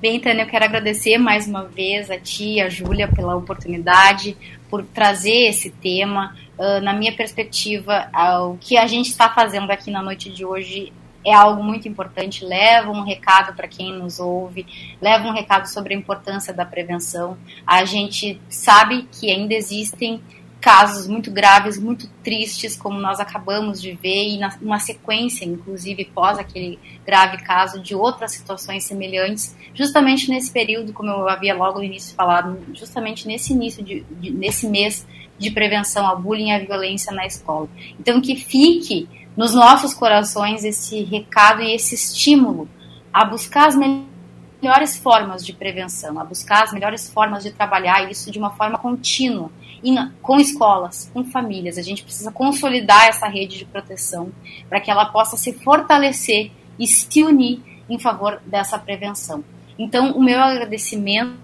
Bem, 0.00 0.20
Tânia, 0.20 0.44
eu 0.44 0.48
quero 0.48 0.64
agradecer 0.64 1.18
mais 1.18 1.48
uma 1.48 1.64
vez 1.64 2.08
a 2.08 2.20
ti, 2.20 2.60
a 2.60 2.68
Júlia, 2.68 3.08
pela 3.08 3.34
oportunidade, 3.34 4.36
por 4.70 4.84
trazer 4.84 5.48
esse 5.48 5.70
tema. 5.70 6.36
Uh, 6.56 6.80
na 6.82 6.92
minha 6.92 7.12
perspectiva, 7.12 8.08
uh, 8.14 8.52
o 8.52 8.58
que 8.58 8.76
a 8.76 8.86
gente 8.86 9.08
está 9.08 9.28
fazendo 9.28 9.72
aqui 9.72 9.90
na 9.90 10.00
noite 10.00 10.30
de 10.30 10.44
hoje 10.44 10.92
é 11.24 11.32
algo 11.32 11.62
muito 11.62 11.88
importante, 11.88 12.44
leva 12.44 12.90
um 12.90 13.02
recado 13.02 13.54
para 13.54 13.68
quem 13.68 13.92
nos 13.92 14.18
ouve, 14.18 14.66
leva 15.00 15.26
um 15.26 15.32
recado 15.32 15.66
sobre 15.66 15.94
a 15.94 15.96
importância 15.96 16.52
da 16.52 16.64
prevenção. 16.64 17.36
A 17.66 17.84
gente 17.84 18.40
sabe 18.48 19.08
que 19.12 19.30
ainda 19.30 19.54
existem 19.54 20.22
casos 20.62 21.08
muito 21.08 21.28
graves, 21.28 21.76
muito 21.76 22.08
tristes, 22.22 22.76
como 22.76 23.00
nós 23.00 23.18
acabamos 23.18 23.82
de 23.82 23.94
ver, 23.94 24.28
e 24.28 24.38
na, 24.38 24.56
uma 24.62 24.78
sequência, 24.78 25.44
inclusive, 25.44 26.04
pós 26.04 26.38
aquele 26.38 26.78
grave 27.04 27.38
caso, 27.38 27.80
de 27.80 27.96
outras 27.96 28.30
situações 28.30 28.84
semelhantes, 28.84 29.56
justamente 29.74 30.30
nesse 30.30 30.52
período, 30.52 30.92
como 30.92 31.10
eu 31.10 31.28
havia 31.28 31.52
logo 31.52 31.80
no 31.80 31.84
início 31.84 32.14
falado, 32.14 32.56
justamente 32.72 33.26
nesse 33.26 33.52
início, 33.52 33.82
de, 33.82 34.02
de, 34.20 34.30
nesse 34.30 34.68
mês 34.68 35.04
de 35.36 35.50
prevenção 35.50 36.06
ao 36.06 36.20
bullying 36.20 36.50
e 36.50 36.52
à 36.52 36.58
violência 36.60 37.12
na 37.12 37.26
escola. 37.26 37.68
Então, 37.98 38.20
que 38.20 38.36
fique 38.36 39.08
nos 39.36 39.54
nossos 39.54 39.94
corações 39.94 40.64
esse 40.64 41.02
recado 41.02 41.62
e 41.62 41.74
esse 41.74 41.94
estímulo 41.94 42.68
a 43.12 43.24
buscar 43.24 43.68
as 43.68 43.76
melhores 43.76 44.96
formas 44.96 45.44
de 45.44 45.52
prevenção, 45.52 46.18
a 46.18 46.24
buscar 46.24 46.64
as 46.64 46.72
melhores 46.72 47.10
formas 47.10 47.42
de 47.42 47.50
trabalhar 47.50 48.10
isso 48.10 48.30
de 48.30 48.38
uma 48.38 48.50
forma 48.50 48.78
contínua, 48.78 49.50
com 50.22 50.38
escolas, 50.38 51.10
com 51.12 51.24
famílias. 51.24 51.76
A 51.76 51.82
gente 51.82 52.04
precisa 52.04 52.30
consolidar 52.30 53.08
essa 53.08 53.26
rede 53.26 53.58
de 53.58 53.64
proteção 53.64 54.30
para 54.68 54.80
que 54.80 54.90
ela 54.90 55.06
possa 55.06 55.36
se 55.36 55.52
fortalecer 55.52 56.52
e 56.78 56.86
se 56.86 57.22
unir 57.22 57.60
em 57.88 57.98
favor 57.98 58.40
dessa 58.46 58.78
prevenção. 58.78 59.44
Então, 59.78 60.12
o 60.12 60.22
meu 60.22 60.40
agradecimento 60.40 61.42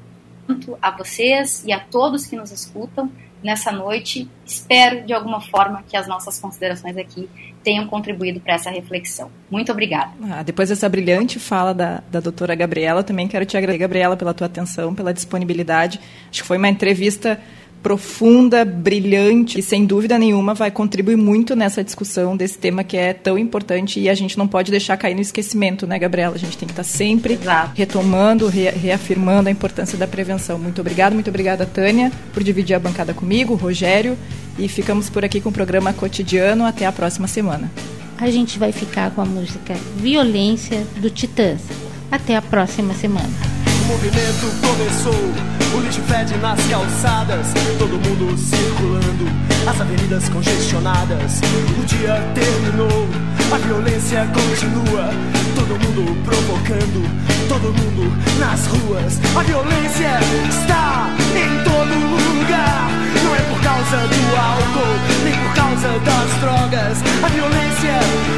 a 0.81 0.91
vocês 0.91 1.65
e 1.67 1.73
a 1.73 1.81
todos 1.81 2.27
que 2.27 2.37
nos 2.37 2.51
escutam 2.51 3.11
nessa 3.43 3.71
noite. 3.73 4.29
Espero, 4.45 5.05
de 5.05 5.13
alguma 5.13 5.41
forma, 5.41 5.83
que 5.89 5.97
as 5.97 6.07
nossas 6.07 6.39
considerações 6.41 6.97
aqui 6.97 7.29
tenham 7.63 7.87
contribuído 7.87 8.41
para 8.41 8.55
essa 8.55 8.71
reflexão. 8.71 9.31
Muito 9.51 9.71
obrigada. 9.71 10.13
Ah, 10.31 10.43
depois 10.43 10.69
dessa 10.69 10.89
brilhante 10.89 11.39
fala 11.39 11.75
da, 11.75 12.03
da 12.11 12.21
doutora 12.21 12.55
Gabriela, 12.55 13.03
também 13.03 13.29
quero 13.29 13.45
te 13.45 13.57
agradecer, 13.57 13.79
Gabriela, 13.79 14.17
pela 14.17 14.33
tua 14.33 14.47
atenção, 14.47 14.95
pela 14.95 15.13
disponibilidade. 15.13 16.01
Acho 16.31 16.43
que 16.43 16.49
foi 16.49 16.57
uma 16.57 16.69
entrevista 16.69 17.39
profunda, 17.83 18.65
brilhante 18.65 19.59
e 19.59 19.63
sem 19.63 19.85
dúvida 19.85 20.19
nenhuma 20.19 20.55
vai 20.55 20.71
contribuir 20.71 21.17
muito 21.17 21.55
nessa 21.55 21.83
discussão 21.83 22.37
desse 22.37 22.59
tema 22.59 22.83
que 22.85 22.97
é 22.97 23.13
tão 23.13 23.39
importante 23.39 24.01
e 24.01 24.09
a 24.09 24.15
gente 24.15 24.37
não 24.37 24.49
pode 24.49 24.71
deixar 24.71 24.97
cair 24.97 25.15
no 25.15 25.21
esquecimento, 25.21 25.87
né, 25.87 25.99
Gabriela? 25.99 26.35
A 26.35 26.39
gente 26.39 26.57
tem 26.59 26.67
que 26.67 26.73
estar 26.73 26.83
sempre 26.83 27.35
Exato. 27.35 27.73
retomando, 27.75 28.47
re 28.47 28.69
reafirmando 28.71 29.49
a 29.49 29.53
importância 29.53 29.97
da 29.97 30.07
prevenção. 30.07 30.59
Muito 30.59 30.81
obrigada, 30.81 31.15
muito 31.15 31.31
obrigada, 31.31 31.65
Tânia, 31.65 32.13
por 32.33 32.43
dividir 32.43 32.75
a 32.75 32.79
bancada 32.79 33.15
comigo, 33.15 33.55
Rogério, 33.55 34.17
e 34.59 34.69
ficamos 34.69 35.09
por 35.09 35.25
aqui 35.25 35.41
com 35.41 35.49
o 35.49 35.53
programa 35.53 35.93
cotidiano. 35.93 36.65
Até 36.65 36.87
a 36.87 36.93
próxima 36.93 37.29
semana. 37.29 37.71
A 38.19 38.31
gente 38.31 38.59
vai 38.59 38.73
ficar 38.73 39.13
com 39.13 39.21
a 39.21 39.25
música 39.25 39.75
Violência 39.97 40.85
do 40.97 41.09
Titãs. 41.09 41.63
Até 42.11 42.37
a 42.37 42.43
próxima 42.43 42.95
semana. 42.95 43.58
Movimento 43.89 44.53
começou 44.61 45.35
o 45.75 45.81
lixo 45.81 46.03
fede 46.03 46.37
nas 46.37 46.61
calçadas, 46.67 47.47
todo 47.79 47.93
mundo 47.93 48.37
circulando, 48.37 49.25
as 49.67 49.81
avenidas 49.81 50.29
congestionadas. 50.29 51.41
O 51.81 51.85
dia 51.87 52.23
terminou, 52.35 53.09
a 53.51 53.57
violência 53.57 54.27
continua, 54.27 55.09
todo 55.55 55.81
mundo 55.83 56.23
provocando, 56.23 57.01
todo 57.49 57.73
mundo 57.73 58.13
nas 58.39 58.67
ruas. 58.67 59.19
A 59.35 59.43
violência 59.43 60.21
está 60.51 61.09
em 61.35 61.65
todo 61.65 61.89
lugar. 61.89 62.91
Não 63.25 63.35
é 63.35 63.41
por 63.41 63.61
causa 63.63 63.97
do 64.07 64.37
álcool, 64.37 64.99
nem 65.25 65.33
por 65.33 65.55
causa 65.55 65.89
das 66.01 66.41
drogas. 66.43 66.99
A 67.25 67.29
violência 67.29 67.93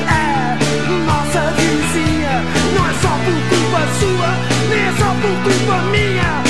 é 0.07 0.41
nossa 1.05 1.51
vizinha. 1.57 2.41
Não 2.77 2.87
é 2.87 2.95
só 3.03 3.09
por 3.25 3.60
sua, 3.99 4.31
nem 4.69 4.81
é 4.81 4.93
só 4.99 5.11
por 5.21 5.35
culpa 5.43 5.77
minha. 5.91 6.43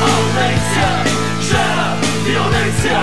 Violência 0.00 0.88
gera 1.42 1.96
violência. 2.24 3.00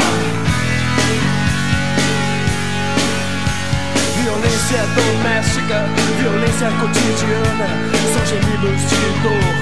Violência 4.23 4.81
doméstica, 4.95 5.85
violência 6.19 6.69
cotidiana. 6.79 7.67
São 8.13 8.25
gemidos 8.25 8.81
de 8.89 9.01
dor, 9.23 9.55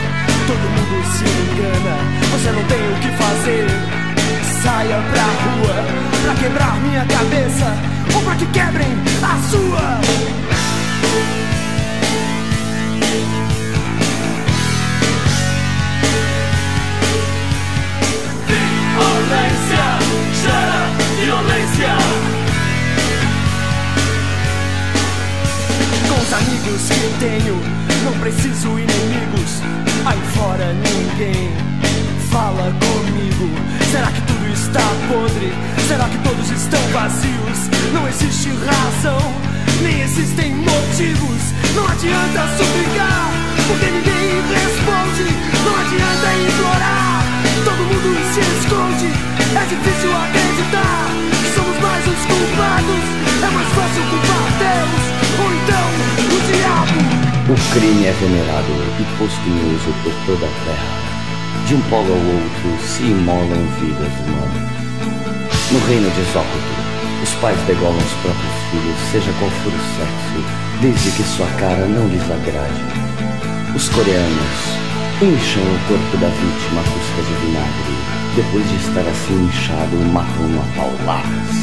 todo 0.47 0.65
mundo 0.75 0.95
se 1.11 1.25
engana. 1.25 1.95
Você 2.31 2.49
não 2.51 2.63
tem 2.65 2.81
o 2.91 2.95
que 3.01 3.09
fazer. 3.23 3.67
Saia 4.63 4.99
pra 5.11 5.23
rua, 5.23 5.77
pra 6.23 6.33
quebrar 6.35 6.75
minha 6.81 7.05
cabeça, 7.05 7.67
ou 8.15 8.21
pra 8.23 8.35
que 8.35 8.45
quebrem 8.47 8.91
a 9.21 9.49
sua. 9.49 10.24
Preciso 28.45 28.77
inimigos. 28.77 29.61
Aí 30.05 30.19
fora 30.35 30.73
ninguém 30.73 31.49
fala 32.29 32.71
comigo. 32.79 33.49
Será 33.91 34.07
que 34.07 34.21
tudo 34.21 34.45
está 34.53 34.85
podre? 35.09 35.51
Será 35.87 36.05
que 36.07 36.17
todos 36.19 36.49
estão 36.51 36.79
vazios? 36.93 37.59
Não 37.93 38.07
existe 38.07 38.49
razão, 38.49 39.33
nem 39.81 40.01
existem 40.01 40.53
motivos. 40.55 41.41
Não 41.75 41.87
adianta 41.87 42.41
suplicar, 42.57 43.31
porque 43.67 43.85
ninguém 43.85 44.29
responde. 44.53 45.25
Não 45.65 45.75
adianta 45.81 46.27
implorar. 46.45 47.23
Todo 47.63 47.81
mundo 47.81 48.09
se 48.33 48.41
esconde, 48.59 49.09
é 49.57 49.65
difícil 49.65 50.11
acreditar 50.13 51.07
que 51.31 51.55
somos 51.55 51.77
mais 51.81 52.07
os 52.07 52.25
culpados. 52.25 53.05
É 53.41 53.49
mais 53.49 53.69
fácil 53.69 54.03
culpar 54.09 54.45
Deus 54.59 55.14
O 57.47 57.73
crime 57.73 58.05
é 58.05 58.11
venerado 58.11 58.73
e 58.99 59.17
posto 59.17 59.41
em 59.47 59.75
uso 59.75 59.93
por 60.03 60.13
toda 60.25 60.45
a 60.45 60.65
terra. 60.65 61.67
De 61.67 61.75
um 61.75 61.81
polo 61.89 62.11
ao 62.11 62.17
outro 62.17 62.87
se 62.87 63.03
imolam 63.03 63.67
vidas 63.79 64.13
humanas. 64.25 64.71
No 65.71 65.79
reino 65.87 66.09
de 66.09 66.23
Zócoto, 66.33 66.73
os 67.21 67.29
pais 67.41 67.59
degolam 67.67 67.97
os 67.97 68.13
próprios 68.21 68.53
filhos, 68.71 68.97
seja 69.11 69.31
qual 69.39 69.51
for 69.51 69.71
o 69.71 69.81
sexo, 69.95 70.81
desde 70.81 71.11
que 71.11 71.23
sua 71.23 71.47
cara 71.59 71.85
não 71.85 72.07
lhes 72.07 72.23
agrade. 72.23 72.81
Os 73.75 73.89
coreanos 73.89 74.85
Incham 75.21 75.63
o 75.63 75.79
corpo 75.87 76.17
da 76.17 76.27
vítima 76.27 76.81
à 76.81 76.83
custa 76.83 77.21
de 77.21 77.33
vinagre. 77.45 77.95
Depois 78.35 78.67
de 78.67 78.75
estar 78.75 79.07
assim 79.09 79.45
inchado, 79.45 79.95
matam-no 80.11 80.59
a 80.59 80.65
pauladas. 80.75 81.55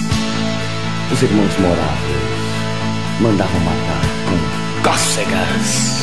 Os 1.12 1.22
irmãos 1.22 1.58
moráveis 1.58 3.20
mandavam 3.20 3.60
matar 3.60 4.00
com 4.24 4.61
cócegas. 4.82 6.02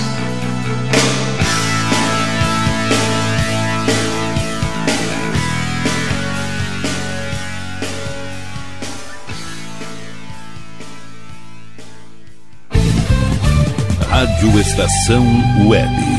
Rádio 14.09 14.59
Estação 14.59 15.25
Web. 15.67 16.18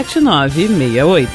7968. 0.03 1.31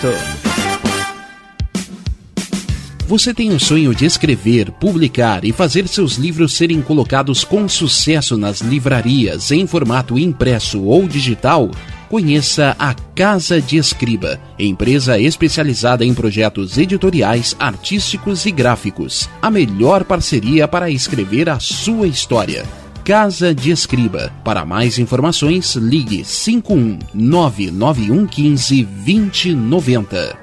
Você 3.07 3.33
tem 3.33 3.53
o 3.53 3.61
sonho 3.61 3.95
de 3.95 4.05
escrever, 4.05 4.73
publicar 4.73 5.45
e 5.45 5.53
fazer 5.53 5.87
seus 5.87 6.17
livros 6.17 6.55
serem 6.55 6.83
colocados 6.83 7.45
com 7.45 7.69
sucesso 7.69 8.37
nas 8.37 8.61
livrarias 8.61 9.53
em 9.53 9.65
formato 9.65 10.19
impresso 10.19 10.83
ou 10.83 11.07
digital? 11.07 11.71
Conheça 12.09 12.75
a 12.79 12.95
Casa 13.15 13.61
de 13.61 13.77
Escriba, 13.77 14.41
empresa 14.59 15.19
especializada 15.21 16.05
em 16.05 16.13
projetos 16.13 16.77
editoriais, 16.79 17.55
artísticos 17.61 18.45
e 18.45 18.51
gráficos. 18.51 19.29
A 19.41 19.53
melhor 19.53 20.03
parceria 20.03 20.67
para 20.67 20.91
escrever 20.91 21.49
a 21.49 21.61
sua 21.61 22.09
história. 22.09 22.65
Casa 23.07 23.55
de 23.55 23.71
Escriba. 23.71 24.33
Para 24.43 24.65
mais 24.65 24.99
informações, 24.99 25.77
ligue 25.77 26.25
51 26.25 26.99
99115 27.15 28.83
2090. 28.83 30.37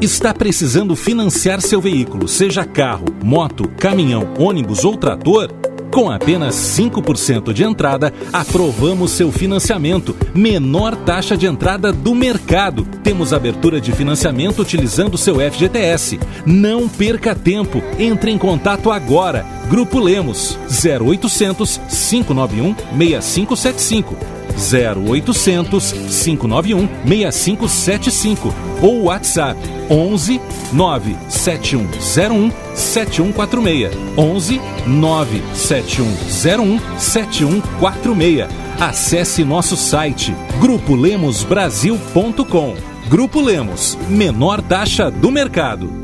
Está 0.00 0.32
precisando 0.32 0.94
financiar 0.94 1.60
seu 1.60 1.80
veículo, 1.80 2.28
seja 2.28 2.64
carro, 2.64 3.06
moto, 3.24 3.68
caminhão, 3.76 4.34
ônibus 4.38 4.84
ou 4.84 4.96
trator? 4.96 5.52
Com 5.90 6.12
apenas 6.12 6.54
5% 6.54 7.52
de 7.52 7.64
entrada, 7.64 8.14
aprovamos 8.32 9.10
seu 9.10 9.32
financiamento. 9.32 10.16
Menor 10.32 10.94
taxa 10.94 11.36
de 11.36 11.46
entrada 11.46 11.92
do 11.92 12.14
mercado. 12.14 12.84
Temos 13.02 13.32
abertura 13.32 13.80
de 13.80 13.90
financiamento 13.90 14.62
utilizando 14.62 15.18
seu 15.18 15.40
FGTS. 15.40 16.20
Não 16.46 16.88
perca 16.88 17.34
tempo. 17.34 17.82
Entre 17.98 18.30
em 18.30 18.38
contato 18.38 18.92
agora. 18.92 19.53
Grupo 19.68 19.98
Lemos 19.98 20.56
0800 20.68 21.80
591 21.88 22.76
6575. 23.20 24.16
0800 24.56 25.92
591 25.92 26.88
6575 27.04 28.54
ou 28.80 29.02
WhatsApp 29.04 29.60
11 29.90 30.40
97101 30.72 32.50
7146 32.74 33.94
11 34.16 34.60
97101 34.86 36.80
7146. 36.98 38.48
Acesse 38.80 39.44
nosso 39.44 39.76
site 39.76 40.34
grupolemosbrasil.com. 40.60 42.74
Grupo 43.08 43.40
Lemos, 43.40 43.96
menor 44.08 44.60
taxa 44.62 45.08
do 45.10 45.30
mercado. 45.30 46.03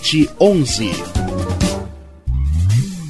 9400 0.01 0.11
27 0.11 0.29
onze. 0.39 0.91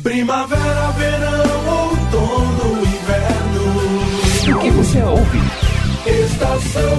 Primavera, 0.04 0.92
verão, 0.92 1.90
outono, 1.90 2.82
inverno. 2.86 4.58
O 4.58 4.60
que 4.60 4.70
você 4.72 5.02
ouve? 5.04 5.40
Estação 6.06 6.98